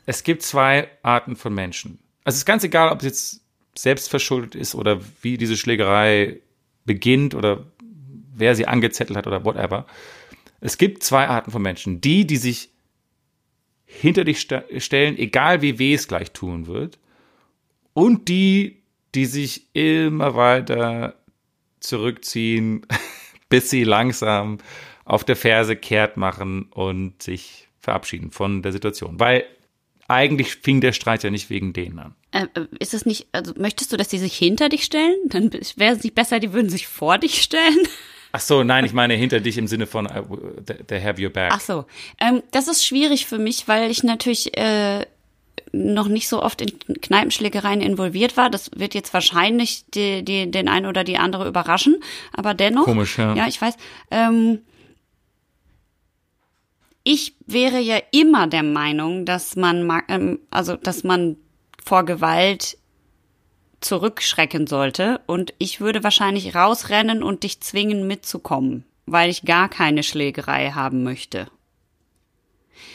Es 0.05 0.23
gibt 0.23 0.43
zwei 0.43 0.89
Arten 1.03 1.35
von 1.35 1.53
Menschen. 1.53 1.99
Also 2.23 2.35
es 2.35 2.39
ist 2.39 2.45
ganz 2.45 2.63
egal, 2.63 2.91
ob 2.91 2.99
es 2.99 3.05
jetzt 3.05 3.41
selbstverschuldet 3.75 4.55
ist 4.55 4.75
oder 4.75 4.99
wie 5.21 5.37
diese 5.37 5.57
Schlägerei 5.57 6.39
beginnt 6.85 7.35
oder 7.35 7.65
wer 8.33 8.55
sie 8.55 8.67
angezettelt 8.67 9.17
hat 9.17 9.27
oder 9.27 9.45
whatever. 9.45 9.85
Es 10.59 10.77
gibt 10.77 11.03
zwei 11.03 11.27
Arten 11.27 11.51
von 11.51 11.61
Menschen. 11.61 12.01
Die, 12.01 12.25
die 12.25 12.37
sich 12.37 12.69
hinter 13.85 14.23
dich 14.23 14.39
stellen, 14.39 15.17
egal 15.17 15.61
wie 15.61 15.79
weh 15.79 15.93
es 15.93 16.07
gleich 16.07 16.31
tun 16.31 16.67
wird. 16.67 16.99
Und 17.93 18.29
die, 18.29 18.81
die 19.15 19.25
sich 19.25 19.67
immer 19.73 20.35
weiter 20.35 21.15
zurückziehen, 21.79 22.85
bis 23.49 23.69
sie 23.69 23.83
langsam 23.83 24.59
auf 25.03 25.23
der 25.23 25.35
Ferse 25.35 25.75
kehrt 25.75 26.15
machen 26.15 26.63
und 26.71 27.21
sich 27.21 27.67
verabschieden 27.81 28.31
von 28.31 28.61
der 28.61 28.71
Situation. 28.71 29.19
Weil 29.19 29.43
eigentlich 30.07 30.55
fing 30.55 30.81
der 30.81 30.91
Streit 30.93 31.23
ja 31.23 31.29
nicht 31.29 31.49
wegen 31.49 31.73
denen 31.73 31.99
an. 31.99 32.15
Äh, 32.31 32.47
äh, 32.53 32.65
ist 32.79 32.93
es 32.93 33.05
nicht, 33.05 33.27
also 33.31 33.53
möchtest 33.57 33.91
du, 33.93 33.97
dass 33.97 34.09
die 34.09 34.17
sich 34.17 34.35
hinter 34.37 34.69
dich 34.69 34.83
stellen? 34.83 35.15
Dann 35.27 35.51
wäre 35.75 35.95
es 35.95 36.03
nicht 36.03 36.15
besser, 36.15 36.39
die 36.39 36.51
würden 36.53 36.69
sich 36.69 36.87
vor 36.87 37.17
dich 37.17 37.41
stellen? 37.41 37.79
Ach 38.33 38.39
so, 38.39 38.63
nein, 38.63 38.85
ich 38.85 38.93
meine 38.93 39.13
hinter 39.13 39.39
dich 39.41 39.57
im 39.57 39.67
Sinne 39.67 39.87
von 39.87 40.05
uh, 40.05 40.37
they- 40.65 40.83
they 40.87 41.01
have 41.01 41.21
your 41.21 41.29
back. 41.29 41.51
Ach 41.53 41.59
so. 41.59 41.85
Ähm, 42.19 42.41
das 42.51 42.67
ist 42.67 42.85
schwierig 42.85 43.25
für 43.25 43.39
mich, 43.39 43.67
weil 43.67 43.91
ich 43.91 44.03
natürlich 44.03 44.57
äh, 44.57 45.05
noch 45.73 46.07
nicht 46.07 46.27
so 46.29 46.41
oft 46.41 46.61
in 46.61 46.77
Kneipenschlägereien 47.01 47.81
involviert 47.81 48.35
war. 48.37 48.49
Das 48.49 48.71
wird 48.75 48.93
jetzt 48.93 49.13
wahrscheinlich 49.13 49.85
die, 49.93 50.23
die, 50.23 50.49
den 50.51 50.67
einen 50.69 50.85
oder 50.85 51.03
die 51.03 51.17
andere 51.17 51.47
überraschen, 51.47 51.97
aber 52.33 52.53
dennoch. 52.53 52.85
Komisch, 52.85 53.17
ja. 53.17 53.35
Ja, 53.35 53.47
ich 53.47 53.61
weiß. 53.61 53.75
Ähm, 54.11 54.59
ich 57.03 57.35
wäre 57.45 57.79
ja 57.79 57.97
immer 58.11 58.47
der 58.47 58.63
Meinung, 58.63 59.25
dass 59.25 59.55
man, 59.55 59.85
ma- 59.85 60.03
ähm, 60.07 60.39
also 60.51 60.75
dass 60.75 61.03
man 61.03 61.37
vor 61.83 62.05
Gewalt 62.05 62.77
zurückschrecken 63.79 64.67
sollte 64.67 65.21
und 65.25 65.53
ich 65.57 65.81
würde 65.81 66.03
wahrscheinlich 66.03 66.53
rausrennen 66.55 67.23
und 67.23 67.43
dich 67.43 67.61
zwingen 67.61 68.05
mitzukommen, 68.07 68.85
weil 69.07 69.29
ich 69.29 69.43
gar 69.43 69.69
keine 69.69 70.03
Schlägerei 70.03 70.71
haben 70.71 71.03
möchte. 71.03 71.47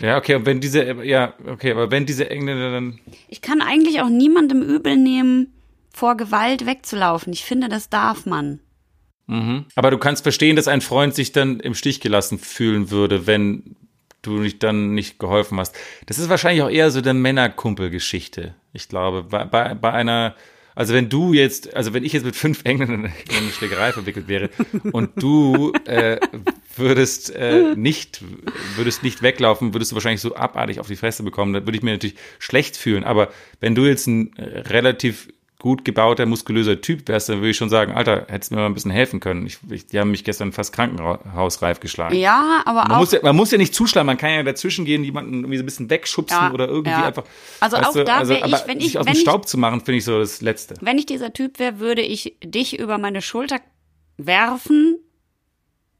Ja, 0.00 0.16
okay, 0.18 0.34
und 0.34 0.46
wenn 0.46 0.60
diese, 0.60 0.84
ja, 1.04 1.34
okay, 1.46 1.72
aber 1.72 1.90
wenn 1.90 2.06
diese 2.06 2.30
Engländer 2.30 2.70
dann, 2.70 3.00
Ich 3.28 3.40
kann 3.40 3.60
eigentlich 3.62 4.00
auch 4.00 4.08
niemandem 4.08 4.62
übel 4.62 4.96
nehmen, 4.96 5.52
vor 5.92 6.16
Gewalt 6.16 6.66
wegzulaufen. 6.66 7.32
Ich 7.32 7.44
finde, 7.44 7.68
das 7.68 7.88
darf 7.88 8.26
man. 8.26 8.60
aber 9.74 9.90
du 9.90 9.98
kannst 9.98 10.22
verstehen, 10.22 10.54
dass 10.54 10.68
ein 10.68 10.82
Freund 10.82 11.14
sich 11.16 11.32
dann 11.32 11.58
im 11.58 11.74
Stich 11.74 12.00
gelassen 12.00 12.38
fühlen 12.38 12.90
würde, 12.90 13.26
wenn 13.26 13.74
du 14.34 14.40
nicht 14.40 14.62
dann 14.62 14.94
nicht 14.94 15.18
geholfen 15.18 15.58
hast. 15.58 15.74
Das 16.06 16.18
ist 16.18 16.28
wahrscheinlich 16.28 16.62
auch 16.62 16.70
eher 16.70 16.90
so 16.90 16.98
eine 16.98 17.14
Männerkumpel-Geschichte. 17.14 18.54
Ich 18.72 18.88
glaube, 18.88 19.22
bei, 19.22 19.44
bei, 19.44 19.74
bei 19.74 19.92
einer, 19.92 20.34
also 20.74 20.92
wenn 20.92 21.08
du 21.08 21.32
jetzt, 21.32 21.74
also 21.74 21.94
wenn 21.94 22.04
ich 22.04 22.12
jetzt 22.12 22.24
mit 22.24 22.36
fünf 22.36 22.60
Engländern 22.64 23.06
in 23.06 23.36
eine 23.36 23.50
Schlägerei 23.50 23.92
verwickelt 23.92 24.28
wäre 24.28 24.50
und 24.92 25.10
du 25.22 25.72
äh, 25.86 26.18
würdest 26.76 27.34
äh, 27.34 27.74
nicht, 27.74 28.22
würdest 28.76 29.02
nicht 29.02 29.22
weglaufen, 29.22 29.74
würdest 29.74 29.92
du 29.92 29.96
wahrscheinlich 29.96 30.20
so 30.20 30.36
abartig 30.36 30.80
auf 30.80 30.88
die 30.88 30.96
Fresse 30.96 31.22
bekommen. 31.22 31.54
Da 31.54 31.64
würde 31.64 31.76
ich 31.76 31.82
mir 31.82 31.92
natürlich 31.92 32.16
schlecht 32.38 32.76
fühlen. 32.76 33.04
Aber 33.04 33.30
wenn 33.60 33.74
du 33.74 33.86
jetzt 33.86 34.06
ein 34.06 34.34
relativ 34.38 35.28
gut 35.58 35.84
gebauter, 35.86 36.26
muskulöser 36.26 36.80
Typ 36.80 37.08
wärst, 37.08 37.28
dann 37.30 37.38
würde 37.38 37.48
ich 37.50 37.56
schon 37.56 37.70
sagen, 37.70 37.92
Alter, 37.92 38.26
hättest 38.28 38.50
du 38.50 38.54
mir 38.56 38.60
mal 38.60 38.66
ein 38.66 38.74
bisschen 38.74 38.90
helfen 38.90 39.20
können. 39.20 39.46
Ich, 39.46 39.58
ich, 39.70 39.86
die 39.86 39.98
haben 39.98 40.10
mich 40.10 40.22
gestern 40.22 40.52
fast 40.52 40.72
krankenhausreif 40.74 41.80
geschlagen. 41.80 42.14
Ja, 42.14 42.62
aber 42.66 42.82
Man 42.82 42.92
auch. 42.92 42.98
muss, 42.98 43.12
ja, 43.12 43.20
man 43.22 43.34
muss 43.34 43.50
ja 43.50 43.58
nicht 43.58 43.74
zuschlagen, 43.74 44.06
man 44.06 44.18
kann 44.18 44.30
ja 44.30 44.42
dazwischen 44.42 44.84
gehen, 44.84 45.02
jemanden 45.02 45.32
irgendwie 45.34 45.56
so 45.56 45.62
ein 45.62 45.66
bisschen 45.66 45.88
wegschubsen 45.90 46.36
Ja, 46.38 46.52
oder 46.52 46.68
irgendwie 46.68 46.90
ja. 46.90 47.06
einfach. 47.06 47.24
Also 47.60 47.78
auch 47.78 47.92
du, 47.94 48.04
da 48.04 48.28
wär 48.28 48.36
ich, 48.38 48.44
aber 48.54 48.62
wenn 48.66 48.80
sich 48.80 48.88
ich- 48.90 48.98
aus 48.98 49.06
wenn 49.06 49.14
dem 49.14 49.16
ich- 49.16 49.22
Staub 49.22 49.48
zu 49.48 49.56
machen, 49.58 49.80
finde 49.80 49.98
ich 49.98 50.04
so 50.04 50.18
das 50.18 50.42
Letzte. 50.42 50.74
Wenn 50.82 50.98
ich 50.98 51.06
dieser 51.06 51.32
Typ 51.32 51.58
wäre, 51.58 51.78
würde 51.78 52.02
ich 52.02 52.36
dich 52.44 52.78
über 52.78 52.98
meine 52.98 53.22
Schulter 53.22 53.58
werfen, 54.18 54.98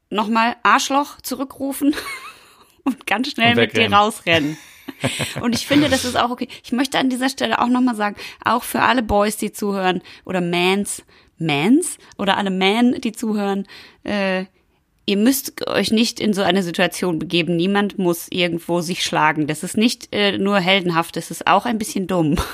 nochmal 0.09 0.55
Arschloch 0.63 1.19
zurückrufen 1.21 1.95
und 2.83 3.07
ganz 3.07 3.31
schnell 3.31 3.51
Und 3.51 3.57
mit 3.57 3.75
dir 3.75 3.91
rausrennen. 3.91 4.57
Und 5.41 5.55
ich 5.55 5.67
finde, 5.67 5.89
das 5.89 6.05
ist 6.05 6.17
auch 6.17 6.29
okay. 6.29 6.47
Ich 6.63 6.71
möchte 6.71 6.97
an 6.97 7.09
dieser 7.09 7.29
Stelle 7.29 7.59
auch 7.59 7.67
nochmal 7.67 7.95
sagen, 7.95 8.15
auch 8.43 8.63
für 8.63 8.81
alle 8.81 9.03
Boys, 9.03 9.37
die 9.37 9.51
zuhören, 9.51 10.01
oder 10.25 10.41
Mans, 10.41 11.03
Mans, 11.37 11.97
oder 12.17 12.37
alle 12.37 12.49
Men, 12.49 12.99
die 13.01 13.11
zuhören, 13.11 13.67
äh, 14.03 14.45
ihr 15.05 15.17
müsst 15.17 15.67
euch 15.67 15.91
nicht 15.91 16.19
in 16.19 16.33
so 16.33 16.43
eine 16.43 16.63
Situation 16.63 17.17
begeben. 17.17 17.55
Niemand 17.55 17.97
muss 17.97 18.27
irgendwo 18.29 18.81
sich 18.81 19.03
schlagen. 19.03 19.47
Das 19.47 19.63
ist 19.63 19.77
nicht 19.77 20.09
äh, 20.11 20.37
nur 20.37 20.59
heldenhaft, 20.59 21.15
das 21.15 21.31
ist 21.31 21.47
auch 21.47 21.65
ein 21.65 21.77
bisschen 21.77 22.07
dumm. 22.07 22.35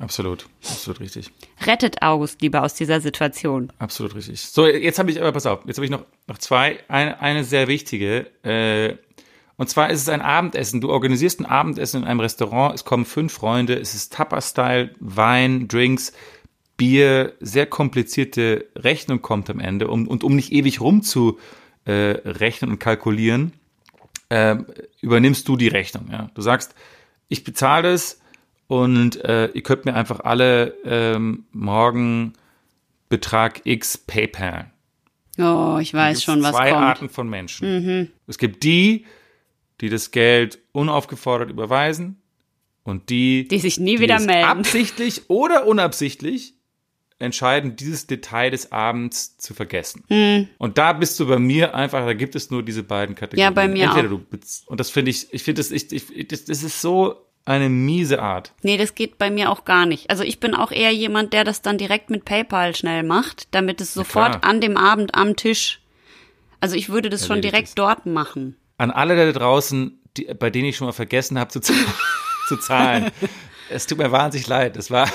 Absolut, 0.00 0.46
absolut 0.62 1.00
richtig. 1.00 1.32
Rettet 1.66 2.02
August 2.02 2.40
lieber 2.40 2.62
aus 2.62 2.74
dieser 2.74 3.00
Situation. 3.00 3.72
Absolut 3.80 4.14
richtig. 4.14 4.40
So, 4.40 4.64
jetzt 4.64 5.00
habe 5.00 5.10
ich, 5.10 5.20
aber 5.20 5.32
pass 5.32 5.44
auf, 5.44 5.66
jetzt 5.66 5.76
habe 5.76 5.86
ich 5.86 5.90
noch, 5.90 6.04
noch 6.28 6.38
zwei. 6.38 6.78
Eine, 6.86 7.20
eine 7.20 7.42
sehr 7.42 7.66
wichtige. 7.66 8.28
Äh, 8.44 8.96
und 9.58 9.68
zwar 9.68 9.90
ist 9.90 10.00
es 10.00 10.08
ein 10.08 10.22
Abendessen. 10.22 10.80
Du 10.80 10.88
organisierst 10.88 11.40
ein 11.40 11.44
Abendessen 11.46 12.02
in 12.02 12.08
einem 12.08 12.20
Restaurant. 12.20 12.76
Es 12.76 12.84
kommen 12.84 13.04
fünf 13.04 13.32
Freunde. 13.32 13.74
Es 13.74 13.92
ist 13.92 14.12
Tapa-Style, 14.12 14.94
Wein, 15.00 15.66
Drinks, 15.66 16.12
Bier. 16.76 17.32
Sehr 17.40 17.66
komplizierte 17.66 18.66
Rechnung 18.76 19.20
kommt 19.20 19.50
am 19.50 19.58
Ende. 19.58 19.88
Um, 19.88 20.06
und 20.06 20.22
um 20.22 20.36
nicht 20.36 20.52
ewig 20.52 20.80
rum 20.80 21.02
zu 21.02 21.40
äh, 21.86 22.18
und 22.62 22.78
kalkulieren, 22.78 23.52
äh, 24.28 24.58
übernimmst 25.00 25.48
du 25.48 25.56
die 25.56 25.66
Rechnung. 25.66 26.08
Ja? 26.12 26.30
Du 26.34 26.40
sagst, 26.40 26.76
ich 27.26 27.42
bezahle 27.42 27.92
es 27.92 28.20
und 28.68 29.24
äh, 29.24 29.48
ihr 29.48 29.62
könnt 29.64 29.86
mir 29.86 29.94
einfach 29.94 30.20
alle 30.20 30.76
ähm, 30.84 31.46
morgen 31.50 32.34
Betrag 33.08 33.62
X 33.64 33.98
PayPal. 33.98 34.70
Oh, 35.36 35.78
ich 35.80 35.92
weiß 35.92 36.18
Es 36.18 36.22
schon, 36.22 36.36
gibt 36.36 36.44
was 36.44 36.54
zwei 36.54 36.70
kommt. 36.70 36.80
Mhm. 36.80 36.86
Arten 36.86 37.08
von 37.08 37.28
Menschen. 37.28 38.12
Es 38.28 38.38
gibt 38.38 38.62
die, 38.62 39.04
die 39.80 39.88
das 39.88 40.10
Geld 40.10 40.58
unaufgefordert 40.72 41.50
überweisen 41.50 42.20
und 42.84 43.10
die, 43.10 43.46
Die 43.48 43.58
sich 43.58 43.78
nie 43.78 44.00
wieder 44.00 44.16
es 44.16 44.26
melden. 44.26 44.48
absichtlich 44.48 45.28
oder 45.28 45.66
unabsichtlich 45.66 46.54
entscheiden, 47.20 47.74
dieses 47.76 48.06
Detail 48.06 48.50
des 48.50 48.70
Abends 48.70 49.36
zu 49.38 49.52
vergessen. 49.52 50.04
Hm. 50.08 50.48
Und 50.58 50.78
da 50.78 50.92
bist 50.92 51.18
du 51.18 51.26
bei 51.26 51.38
mir 51.38 51.74
einfach, 51.74 52.04
da 52.06 52.14
gibt 52.14 52.36
es 52.36 52.50
nur 52.50 52.62
diese 52.62 52.84
beiden 52.84 53.14
Kategorien. 53.16 53.42
Ja, 53.44 53.50
bei 53.50 53.66
mir 53.66 53.84
Entweder 53.86 54.08
auch. 54.14 54.20
du 54.30 54.38
und 54.66 54.78
das 54.80 54.90
finde 54.90 55.10
ich, 55.10 55.32
ich 55.32 55.42
finde 55.42 55.60
das, 55.60 55.70
ich, 55.72 55.92
ich, 55.92 56.28
das, 56.28 56.44
das 56.44 56.62
ist 56.62 56.80
so 56.80 57.16
eine 57.44 57.68
miese 57.70 58.20
Art. 58.22 58.52
Nee, 58.62 58.76
das 58.76 58.94
geht 58.94 59.18
bei 59.18 59.30
mir 59.30 59.50
auch 59.50 59.64
gar 59.64 59.84
nicht. 59.86 60.10
Also 60.10 60.22
ich 60.22 60.38
bin 60.38 60.54
auch 60.54 60.70
eher 60.70 60.92
jemand, 60.92 61.32
der 61.32 61.44
das 61.44 61.62
dann 61.62 61.78
direkt 61.78 62.08
mit 62.10 62.24
PayPal 62.24 62.76
schnell 62.76 63.02
macht, 63.02 63.48
damit 63.52 63.80
es 63.80 63.94
sofort 63.94 64.40
klar. 64.40 64.44
an 64.44 64.60
dem 64.60 64.76
Abend 64.76 65.14
am 65.14 65.34
Tisch. 65.34 65.80
Also 66.60 66.76
ich 66.76 66.88
würde 66.88 67.08
das 67.08 67.22
schon 67.22 67.36
Erledigt 67.36 67.52
direkt 67.52 67.68
ist. 67.70 67.78
dort 67.78 68.06
machen. 68.06 68.56
An 68.78 68.90
alle 68.90 69.14
da 69.16 69.38
draußen, 69.38 70.00
die, 70.16 70.24
bei 70.38 70.48
denen 70.50 70.66
ich 70.68 70.76
schon 70.76 70.86
mal 70.86 70.92
vergessen 70.92 71.38
habe 71.38 71.50
zu, 71.50 71.60
zahlen- 71.60 71.84
zu 72.48 72.56
zahlen. 72.56 73.10
Es 73.68 73.86
tut 73.86 73.98
mir 73.98 74.10
wahnsinnig 74.10 74.46
leid. 74.48 74.76
Das 74.76 74.90
war, 74.90 75.08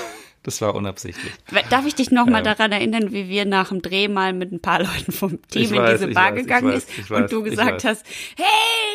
das 0.44 0.60
war 0.60 0.74
unabsichtlich. 0.74 1.32
Darf 1.70 1.84
ich 1.86 1.94
dich 1.94 2.10
noch 2.12 2.26
mal 2.26 2.42
daran 2.42 2.70
erinnern, 2.72 3.12
wie 3.12 3.28
wir 3.28 3.44
nach 3.46 3.70
dem 3.70 3.82
Dreh 3.82 4.06
mal 4.08 4.32
mit 4.32 4.52
ein 4.52 4.60
paar 4.60 4.80
Leuten 4.80 5.10
vom 5.12 5.42
Team 5.48 5.62
Ich 5.62 5.70
in 5.72 5.76
weiß, 5.78 5.98
diese 6.00 6.12
Bar 6.12 6.32
weiß, 6.32 6.40
gegangen 6.42 6.72
weiß, 6.72 6.84
ist 6.84 7.10
weiß, 7.10 7.22
und 7.22 7.32
du 7.32 7.42
gesagt 7.42 7.82
weiß. 7.82 7.84
hast, 7.84 8.06
hey, 8.36 8.44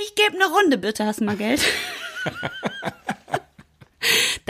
ich 0.04 0.16
gebe 0.16 0.36
eine 0.42 0.54
Runde, 0.54 0.78
bitte 0.78 1.06
hast 1.06 1.20
du 1.20 1.26
mal 1.26 1.36
Geld. 1.36 1.62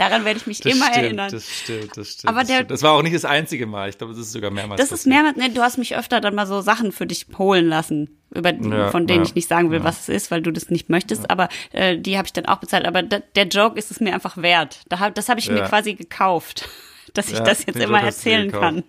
Daran 0.00 0.24
werde 0.24 0.38
ich 0.40 0.46
mich 0.46 0.60
Das 0.60 0.72
immer 0.72 0.86
stimmt, 0.86 1.04
erinnern. 1.04 1.30
Das 1.30 1.44
stimmt, 1.46 1.94
das 1.94 2.08
stimmt. 2.12 2.28
Aber 2.30 2.38
das, 2.40 2.48
der- 2.48 2.56
stimmt. 2.56 2.70
das 2.70 2.82
war 2.82 2.92
auch 2.92 3.02
nicht 3.02 3.14
das 3.14 3.26
einzige 3.26 3.66
Mal. 3.66 3.90
Ich 3.90 3.98
glaube, 3.98 4.14
das 4.14 4.22
ist 4.22 4.32
sogar 4.32 4.50
mehrmals. 4.50 4.80
Das 4.80 4.92
ist 4.92 5.06
mehrmals, 5.06 5.36
ne, 5.36 5.50
du 5.50 5.60
hast 5.60 5.76
mich 5.76 5.94
öfter 5.94 6.22
dann 6.22 6.34
mal 6.34 6.46
so 6.46 6.62
Sachen 6.62 6.90
für 6.90 7.06
dich 7.06 7.26
holen 7.36 7.68
lassen, 7.68 8.18
über, 8.34 8.50
Ja, 8.54 8.90
von 8.90 9.06
denen 9.06 9.24
ja, 9.24 9.28
ich 9.28 9.34
nicht 9.34 9.46
sagen 9.46 9.70
will, 9.70 9.80
ja. 9.80 9.84
was 9.84 10.00
es 10.00 10.08
ist, 10.08 10.30
weil 10.30 10.40
du 10.40 10.52
das 10.52 10.70
nicht 10.70 10.88
möchtest, 10.88 11.30
aber 11.30 11.50
äh, 11.72 11.98
die 11.98 12.16
habe 12.16 12.24
ich 12.24 12.32
dann 12.32 12.46
auch 12.46 12.56
bezahlt. 12.56 12.86
Aber 12.86 13.02
da, 13.02 13.18
der 13.36 13.46
Joke 13.48 13.78
ist 13.78 13.90
es 13.90 14.00
mir 14.00 14.14
einfach 14.14 14.38
wert. 14.38 14.80
Da 14.88 15.00
hab, 15.00 15.14
das 15.14 15.28
habe 15.28 15.38
ich 15.38 15.50
mir 15.50 15.64
quasi 15.64 15.92
gekauft, 15.92 16.66
dass 17.12 17.30
ich 17.30 17.40
das 17.40 17.66
jetzt 17.66 17.76
immer 17.78 17.98
Joke 17.98 18.06
erzählen 18.06 18.50
kann. 18.50 18.84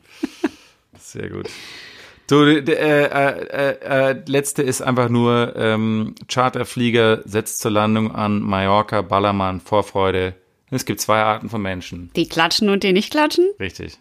Sehr 0.97 1.30
gut. 1.30 1.49
So, 2.30 2.45
äh, 2.45 2.59
äh, 2.64 4.12
äh, 4.12 4.24
letzte 4.28 4.64
ist 4.64 4.82
einfach 4.82 5.09
nur 5.09 5.53
ähm, 5.57 6.16
Charterflieger 6.30 7.24
setzt 7.26 7.59
zur 7.59 7.72
Landung 7.72 8.16
an 8.16 8.39
Mallorca, 8.39 9.01
Ballermann, 9.01 9.59
Vorfreude. 9.59 10.36
Es 10.72 10.86
gibt 10.86 11.01
zwei 11.01 11.22
Arten 11.22 11.49
von 11.49 11.61
Menschen. 11.61 12.09
Die 12.15 12.28
klatschen 12.28 12.69
und 12.69 12.84
die 12.84 12.93
nicht 12.93 13.11
klatschen? 13.11 13.45
Richtig. 13.59 13.97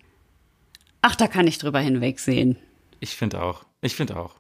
Ach, 1.03 1.17
da 1.17 1.27
kann 1.27 1.47
ich 1.47 1.59
drüber 1.59 1.81
hinwegsehen. 1.81 2.57
Ich 3.01 3.17
finde 3.17 3.43
auch. 3.43 3.65
Ich 3.83 3.97
finde 3.97 4.17
auch. 4.17 4.37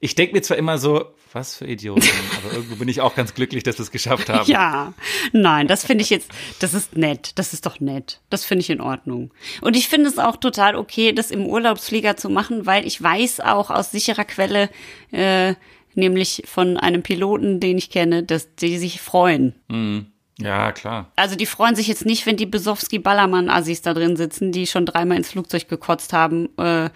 Ich 0.00 0.14
denke 0.14 0.34
mir 0.34 0.42
zwar 0.42 0.56
immer 0.56 0.78
so, 0.78 1.14
was 1.32 1.56
für 1.56 1.66
Idioten, 1.66 2.08
aber 2.44 2.54
irgendwo 2.54 2.76
bin 2.76 2.88
ich 2.88 3.00
auch 3.00 3.14
ganz 3.14 3.34
glücklich, 3.34 3.62
dass 3.64 3.78
wir 3.78 3.82
es 3.82 3.90
geschafft 3.90 4.28
haben. 4.28 4.50
Ja, 4.50 4.94
nein, 5.32 5.66
das 5.66 5.84
finde 5.84 6.02
ich 6.02 6.10
jetzt, 6.10 6.30
das 6.60 6.74
ist 6.74 6.96
nett, 6.96 7.32
das 7.36 7.52
ist 7.52 7.66
doch 7.66 7.80
nett, 7.80 8.20
das 8.30 8.44
finde 8.44 8.62
ich 8.62 8.70
in 8.70 8.80
Ordnung. 8.80 9.32
Und 9.60 9.76
ich 9.76 9.88
finde 9.88 10.08
es 10.08 10.18
auch 10.18 10.36
total 10.36 10.76
okay, 10.76 11.12
das 11.12 11.30
im 11.30 11.46
Urlaubsflieger 11.46 12.16
zu 12.16 12.28
machen, 12.28 12.66
weil 12.66 12.86
ich 12.86 13.02
weiß 13.02 13.40
auch 13.40 13.70
aus 13.70 13.90
sicherer 13.90 14.24
Quelle, 14.24 14.70
äh, 15.10 15.54
nämlich 15.94 16.42
von 16.46 16.76
einem 16.76 17.02
Piloten, 17.02 17.60
den 17.60 17.78
ich 17.78 17.90
kenne, 17.90 18.22
dass 18.22 18.54
die 18.54 18.78
sich 18.78 19.00
freuen. 19.00 19.54
Mhm. 19.68 20.06
Ja, 20.38 20.72
klar. 20.72 21.10
Also 21.16 21.36
die 21.36 21.46
freuen 21.46 21.76
sich 21.76 21.86
jetzt 21.86 22.06
nicht, 22.06 22.26
wenn 22.26 22.36
die 22.36 22.46
Besowski-Ballermann-Assis 22.46 23.82
da 23.82 23.94
drin 23.94 24.16
sitzen, 24.16 24.50
die 24.50 24.66
schon 24.66 24.84
dreimal 24.86 25.16
ins 25.16 25.30
Flugzeug 25.30 25.68
gekotzt 25.68 26.12
haben, 26.12 26.48
äh, 26.58 26.90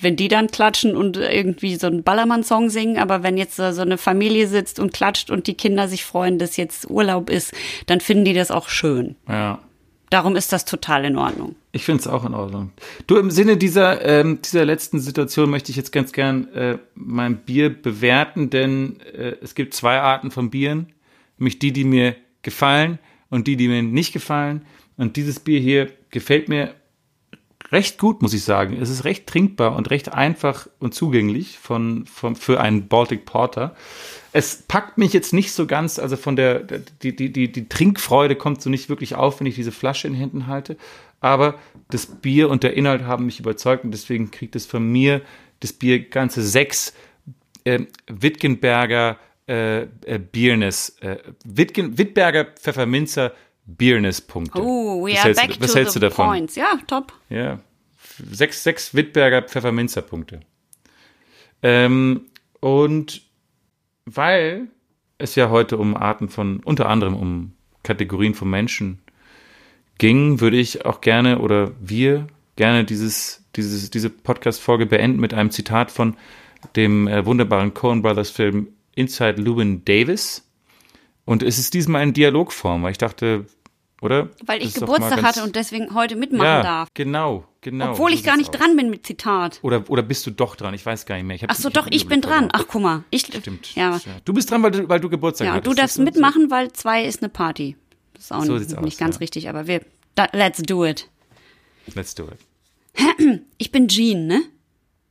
wenn 0.00 0.16
die 0.16 0.28
dann 0.28 0.48
klatschen 0.48 0.94
und 0.94 1.16
irgendwie 1.16 1.76
so 1.76 1.86
einen 1.86 2.02
Ballermann-Song 2.02 2.68
singen, 2.68 2.98
aber 2.98 3.22
wenn 3.22 3.38
jetzt 3.38 3.56
so 3.56 3.62
eine 3.62 3.98
Familie 3.98 4.46
sitzt 4.46 4.78
und 4.78 4.92
klatscht 4.92 5.30
und 5.30 5.46
die 5.46 5.54
Kinder 5.54 5.88
sich 5.88 6.04
freuen, 6.04 6.38
dass 6.38 6.56
jetzt 6.56 6.90
Urlaub 6.90 7.30
ist, 7.30 7.54
dann 7.86 8.00
finden 8.00 8.24
die 8.26 8.34
das 8.34 8.50
auch 8.50 8.68
schön. 8.68 9.16
Ja. 9.28 9.58
Darum 10.10 10.36
ist 10.36 10.52
das 10.52 10.64
total 10.64 11.04
in 11.04 11.16
Ordnung. 11.16 11.56
Ich 11.72 11.84
finde 11.84 12.00
es 12.00 12.06
auch 12.06 12.24
in 12.24 12.34
Ordnung. 12.34 12.70
Du, 13.06 13.16
im 13.16 13.30
Sinne 13.30 13.56
dieser, 13.56 14.04
ähm, 14.04 14.40
dieser 14.42 14.64
letzten 14.64 15.00
Situation 15.00 15.50
möchte 15.50 15.70
ich 15.70 15.76
jetzt 15.76 15.90
ganz 15.90 16.12
gern 16.12 16.46
äh, 16.54 16.78
mein 16.94 17.38
Bier 17.38 17.70
bewerten, 17.70 18.50
denn 18.50 19.00
äh, 19.00 19.34
es 19.42 19.54
gibt 19.54 19.74
zwei 19.74 19.98
Arten 19.98 20.30
von 20.30 20.50
Bieren, 20.50 20.92
nämlich 21.38 21.58
die, 21.58 21.72
die 21.72 21.84
mir 21.84 22.14
gefallen 22.46 22.98
und 23.28 23.46
die, 23.46 23.56
die 23.56 23.68
mir 23.68 23.82
nicht 23.82 24.14
gefallen. 24.14 24.64
Und 24.96 25.16
dieses 25.16 25.40
Bier 25.40 25.60
hier 25.60 25.90
gefällt 26.10 26.48
mir 26.48 26.74
recht 27.72 27.98
gut, 27.98 28.22
muss 28.22 28.32
ich 28.32 28.44
sagen. 28.44 28.80
Es 28.80 28.88
ist 28.88 29.04
recht 29.04 29.26
trinkbar 29.26 29.74
und 29.74 29.90
recht 29.90 30.14
einfach 30.14 30.68
und 30.78 30.94
zugänglich 30.94 31.58
von, 31.58 32.06
von, 32.06 32.36
für 32.36 32.60
einen 32.60 32.86
Baltic 32.86 33.26
Porter. 33.26 33.74
Es 34.32 34.62
packt 34.62 34.96
mich 34.96 35.12
jetzt 35.12 35.32
nicht 35.32 35.52
so 35.52 35.66
ganz, 35.66 35.98
also 35.98 36.16
von 36.16 36.36
der, 36.36 36.60
die, 37.02 37.16
die, 37.16 37.32
die, 37.32 37.50
die 37.50 37.68
Trinkfreude 37.68 38.36
kommt 38.36 38.62
so 38.62 38.70
nicht 38.70 38.88
wirklich 38.88 39.16
auf, 39.16 39.40
wenn 39.40 39.46
ich 39.46 39.56
diese 39.56 39.72
Flasche 39.72 40.06
in 40.06 40.14
Händen 40.14 40.46
halte. 40.46 40.76
Aber 41.20 41.58
das 41.90 42.06
Bier 42.06 42.48
und 42.48 42.62
der 42.62 42.74
Inhalt 42.74 43.02
haben 43.02 43.26
mich 43.26 43.40
überzeugt 43.40 43.84
und 43.84 43.90
deswegen 43.90 44.30
kriegt 44.30 44.54
es 44.54 44.66
von 44.66 44.86
mir 44.86 45.22
das 45.60 45.72
Bier 45.72 45.98
ganze 45.98 46.42
sechs 46.42 46.94
äh, 47.64 47.80
Wittgenberger 48.06 49.18
äh, 49.48 49.82
äh, 49.82 50.18
Biernes, 50.18 50.90
äh, 51.00 51.18
Wittgen, 51.44 51.98
Wittberger 51.98 52.44
Pfefferminzer 52.44 53.32
Beerness-Punkte. 53.66 54.60
Oh, 54.60 55.04
we 55.04 55.12
was 55.12 55.18
are 55.18 55.24
hältst, 55.24 55.42
back 55.42 55.54
du, 55.54 55.60
was 55.60 55.72
to 55.72 55.78
hältst 55.78 55.94
the 55.94 56.00
du 56.00 56.06
davon? 56.06 56.26
points. 56.26 56.56
Ja, 56.56 56.78
top. 56.86 57.12
Ja, 57.28 57.60
sechs, 58.30 58.62
sechs 58.62 58.94
Wittberger 58.94 59.42
Pfefferminzer-Punkte. 59.42 60.40
Ähm, 61.62 62.26
und 62.60 63.22
weil 64.04 64.68
es 65.18 65.34
ja 65.34 65.50
heute 65.50 65.78
um 65.78 65.96
Arten 65.96 66.28
von, 66.28 66.60
unter 66.60 66.88
anderem 66.88 67.14
um 67.14 67.52
Kategorien 67.82 68.34
von 68.34 68.50
Menschen 68.50 69.00
ging, 69.98 70.40
würde 70.40 70.58
ich 70.58 70.84
auch 70.84 71.00
gerne 71.00 71.38
oder 71.38 71.72
wir 71.80 72.26
gerne 72.56 72.84
dieses, 72.84 73.44
dieses, 73.56 73.90
diese 73.90 74.10
Podcast-Folge 74.10 74.86
beenden 74.86 75.20
mit 75.20 75.34
einem 75.34 75.50
Zitat 75.50 75.90
von 75.90 76.16
dem 76.74 77.08
äh, 77.08 77.24
wunderbaren 77.24 77.74
Coen 77.74 78.02
Brothers 78.02 78.30
Film 78.30 78.68
Inside 78.96 79.40
Lewin 79.40 79.84
Davis. 79.84 80.42
Und 81.24 81.42
es 81.42 81.58
ist 81.58 81.74
diesmal 81.74 82.02
in 82.02 82.12
Dialogform, 82.12 82.82
weil 82.82 82.92
ich 82.92 82.98
dachte, 82.98 83.46
oder? 84.00 84.30
Weil 84.44 84.62
ich 84.62 84.74
Geburtstag 84.74 85.22
hatte 85.22 85.42
und 85.42 85.56
deswegen 85.56 85.94
heute 85.94 86.16
mitmachen 86.16 86.44
ja, 86.44 86.62
darf. 86.62 86.88
Genau, 86.94 87.46
genau. 87.60 87.92
Obwohl 87.92 88.10
so 88.10 88.16
ich 88.16 88.24
gar 88.24 88.36
nicht 88.36 88.50
aus. 88.50 88.56
dran 88.56 88.76
bin 88.76 88.90
mit 88.90 89.06
Zitat. 89.06 89.58
Oder, 89.62 89.88
oder 89.88 90.02
bist 90.02 90.26
du 90.26 90.30
doch 90.30 90.56
dran? 90.56 90.74
Ich 90.74 90.84
weiß 90.84 91.06
gar 91.06 91.16
nicht 91.16 91.24
mehr. 91.24 91.36
Ich 91.36 91.44
Ach 91.48 91.54
so, 91.54 91.70
doch, 91.70 91.86
ich 91.90 92.06
bin 92.06 92.20
dran. 92.20 92.48
Ach, 92.52 92.64
guck 92.68 92.82
mal. 92.82 93.04
Ich, 93.10 93.22
Stimmt. 93.22 93.74
Ja, 93.74 94.00
Du 94.24 94.32
bist 94.32 94.50
dran, 94.50 94.62
weil 94.62 94.70
du, 94.70 94.88
weil 94.88 95.00
du 95.00 95.08
Geburtstag 95.08 95.46
ja 95.46 95.54
hattest. 95.54 95.66
du 95.66 95.74
darfst 95.80 95.98
mitmachen, 95.98 96.50
weil 96.50 96.72
zwei 96.72 97.04
ist 97.04 97.22
eine 97.22 97.28
Party. 97.28 97.76
Das 98.14 98.24
ist 98.24 98.32
auch 98.32 98.44
So 98.44 98.54
nicht 98.54 98.76
aus, 98.76 98.96
ganz 98.96 99.16
ja. 99.16 99.20
richtig, 99.20 99.48
aber 99.48 99.66
wir, 99.66 99.82
da, 100.14 100.28
let's 100.32 100.62
do 100.62 100.84
it. 100.84 101.08
Let's 101.94 102.14
do 102.14 102.24
it. 102.24 102.38
Ich 103.58 103.72
bin 103.72 103.88
Jean, 103.88 104.26
ne? 104.26 104.42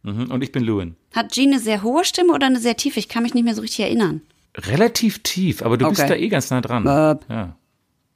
Mhm. 0.06 0.30
Und 0.32 0.44
ich 0.44 0.52
bin 0.52 0.64
Lewin. 0.64 0.96
Hat 1.16 1.32
Jean 1.32 1.52
eine 1.52 1.60
sehr 1.60 1.82
hohe 1.82 2.06
Stimme 2.06 2.32
oder 2.34 2.46
eine 2.46 2.60
sehr 2.60 2.78
tiefe? 2.78 3.00
Ich 3.00 3.10
kann 3.10 3.24
mich 3.24 3.34
nicht 3.34 3.44
mehr 3.44 3.56
so 3.56 3.62
richtig 3.62 3.80
erinnern. 3.86 4.22
Relativ 4.56 5.20
tief, 5.24 5.62
aber 5.64 5.78
du 5.78 5.90
bist 5.90 6.02
Okay. 6.02 6.10
da 6.10 6.16
eh 6.16 6.28
ganz 6.30 6.50
nah 6.52 6.62
dran. 6.62 6.84
Bub. 6.84 7.26
Ja. 7.30 7.56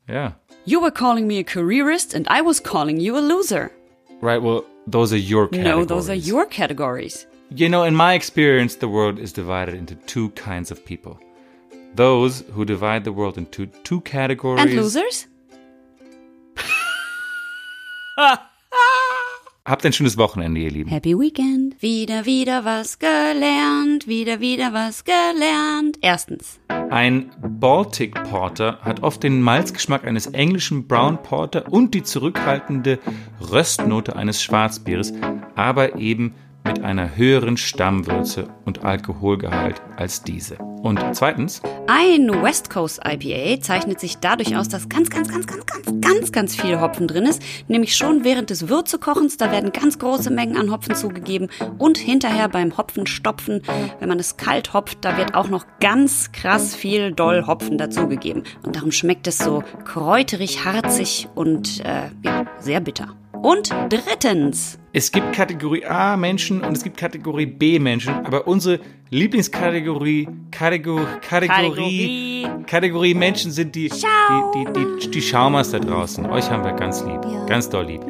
Ja. 0.07 0.35
You 0.65 0.81
were 0.81 0.91
calling 0.91 1.25
me 1.27 1.39
a 1.39 1.43
careerist 1.43 2.13
and 2.15 2.27
I 2.29 2.41
was 2.45 2.61
calling 2.63 2.99
you 2.99 3.15
a 3.17 3.19
loser. 3.21 3.71
Right, 4.21 4.41
well, 4.41 4.63
those 4.89 5.11
are 5.13 5.19
your 5.19 5.47
categories. 5.49 5.75
No, 5.75 5.85
those 5.85 6.09
are 6.11 6.15
your 6.17 6.45
categories. 6.45 7.25
You 7.49 7.67
know, 7.69 7.83
in 7.83 7.95
my 7.95 8.13
experience, 8.13 8.77
the 8.77 8.87
world 8.87 9.17
is 9.17 9.33
divided 9.33 9.73
into 9.73 9.95
two 10.05 10.29
kinds 10.35 10.71
of 10.71 10.85
people. 10.85 11.17
Those 11.95 12.43
who 12.53 12.63
divide 12.65 13.03
the 13.03 13.11
world 13.11 13.37
into 13.37 13.65
two 13.83 14.01
categories. 14.01 14.61
And 14.63 14.75
losers? 14.75 15.25
Habt 19.69 19.85
ein 19.85 19.93
schönes 19.93 20.17
Wochenende, 20.17 20.61
ihr 20.61 20.71
Lieben. 20.71 20.89
Happy 20.89 21.13
Weekend. 21.13 21.79
Wieder, 21.79 22.25
wieder 22.25 22.65
was 22.65 22.97
gelernt. 22.97 24.07
Wieder, 24.07 24.39
wieder 24.39 24.73
was 24.73 25.03
gelernt. 25.03 25.99
Erstens. 26.01 26.59
Ein 26.89 27.29
Baltic 27.39 28.15
Porter 28.23 28.79
hat 28.81 29.03
oft 29.03 29.21
den 29.21 29.43
Malzgeschmack 29.43 30.05
eines 30.05 30.25
englischen 30.25 30.87
Brown 30.87 31.21
Porter 31.21 31.71
und 31.71 31.93
die 31.93 32.01
zurückhaltende 32.01 32.97
Röstnote 33.39 34.15
eines 34.15 34.41
Schwarzbieres, 34.41 35.13
aber 35.53 35.97
eben 35.97 36.33
mit 36.69 36.83
einer 36.83 37.15
höheren 37.15 37.57
Stammwürze 37.57 38.47
und 38.63 38.85
Alkoholgehalt 38.85 39.81
als 39.97 40.21
diese. 40.21 40.55
Und 40.83 41.03
zweitens, 41.13 41.63
Ein 41.87 42.29
West 42.43 42.69
Coast 42.69 43.01
IPA 43.03 43.59
zeichnet 43.59 43.99
sich 43.99 44.19
dadurch 44.19 44.55
aus, 44.55 44.69
dass 44.69 44.87
ganz, 44.87 45.09
ganz, 45.09 45.31
ganz, 45.31 45.47
ganz, 45.47 45.65
ganz, 45.65 45.99
ganz, 45.99 46.31
ganz 46.31 46.55
viel 46.55 46.79
Hopfen 46.79 47.07
drin 47.07 47.25
ist. 47.25 47.41
Nämlich 47.67 47.95
schon 47.95 48.23
während 48.23 48.51
des 48.51 48.69
Würzekochens, 48.69 49.37
da 49.37 49.51
werden 49.51 49.71
ganz 49.71 49.97
große 49.97 50.29
Mengen 50.29 50.57
an 50.57 50.71
Hopfen 50.71 50.93
zugegeben. 50.93 51.49
Und 51.79 51.97
hinterher 51.97 52.47
beim 52.49 52.77
Hopfenstopfen, 52.77 53.63
wenn 53.99 54.09
man 54.09 54.19
es 54.19 54.37
kalt 54.37 54.73
hopft, 54.73 54.99
da 55.01 55.17
wird 55.17 55.33
auch 55.33 55.49
noch 55.49 55.65
ganz 55.79 56.31
krass 56.31 56.75
viel 56.75 57.11
doll 57.11 57.47
Hopfen 57.47 57.79
dazugegeben. 57.79 58.43
Und 58.61 58.75
darum 58.75 58.91
schmeckt 58.91 59.25
es 59.25 59.39
so 59.39 59.63
kräuterig, 59.85 60.65
harzig 60.65 61.27
und 61.33 61.83
äh, 61.83 62.11
ja, 62.23 62.45
sehr 62.59 62.79
bitter. 62.79 63.15
Und 63.41 63.73
drittens, 63.89 64.78
es 64.93 65.11
gibt 65.11 65.33
Kategorie 65.33 65.85
A 65.85 66.17
Menschen 66.17 66.61
und 66.61 66.75
es 66.75 66.83
gibt 66.83 66.97
Kategorie 66.97 67.45
B 67.45 67.79
Menschen, 67.79 68.13
aber 68.25 68.47
unsere 68.47 68.79
Lieblingskategorie, 69.09 70.27
Kategorie, 70.51 71.05
Kategorie, 71.21 72.47
Kategorie 72.65 73.13
Menschen 73.13 73.51
sind 73.51 73.75
die, 73.75 73.89
die, 73.89 74.65
die, 74.65 74.99
die, 74.99 75.11
die 75.11 75.21
Schaumers 75.21 75.71
da 75.71 75.79
draußen. 75.79 76.25
Euch 76.27 76.49
haben 76.49 76.63
wir 76.63 76.73
ganz 76.73 77.03
lieb, 77.03 77.21
ganz 77.47 77.69
doll 77.69 77.85
lieb. 77.85 78.01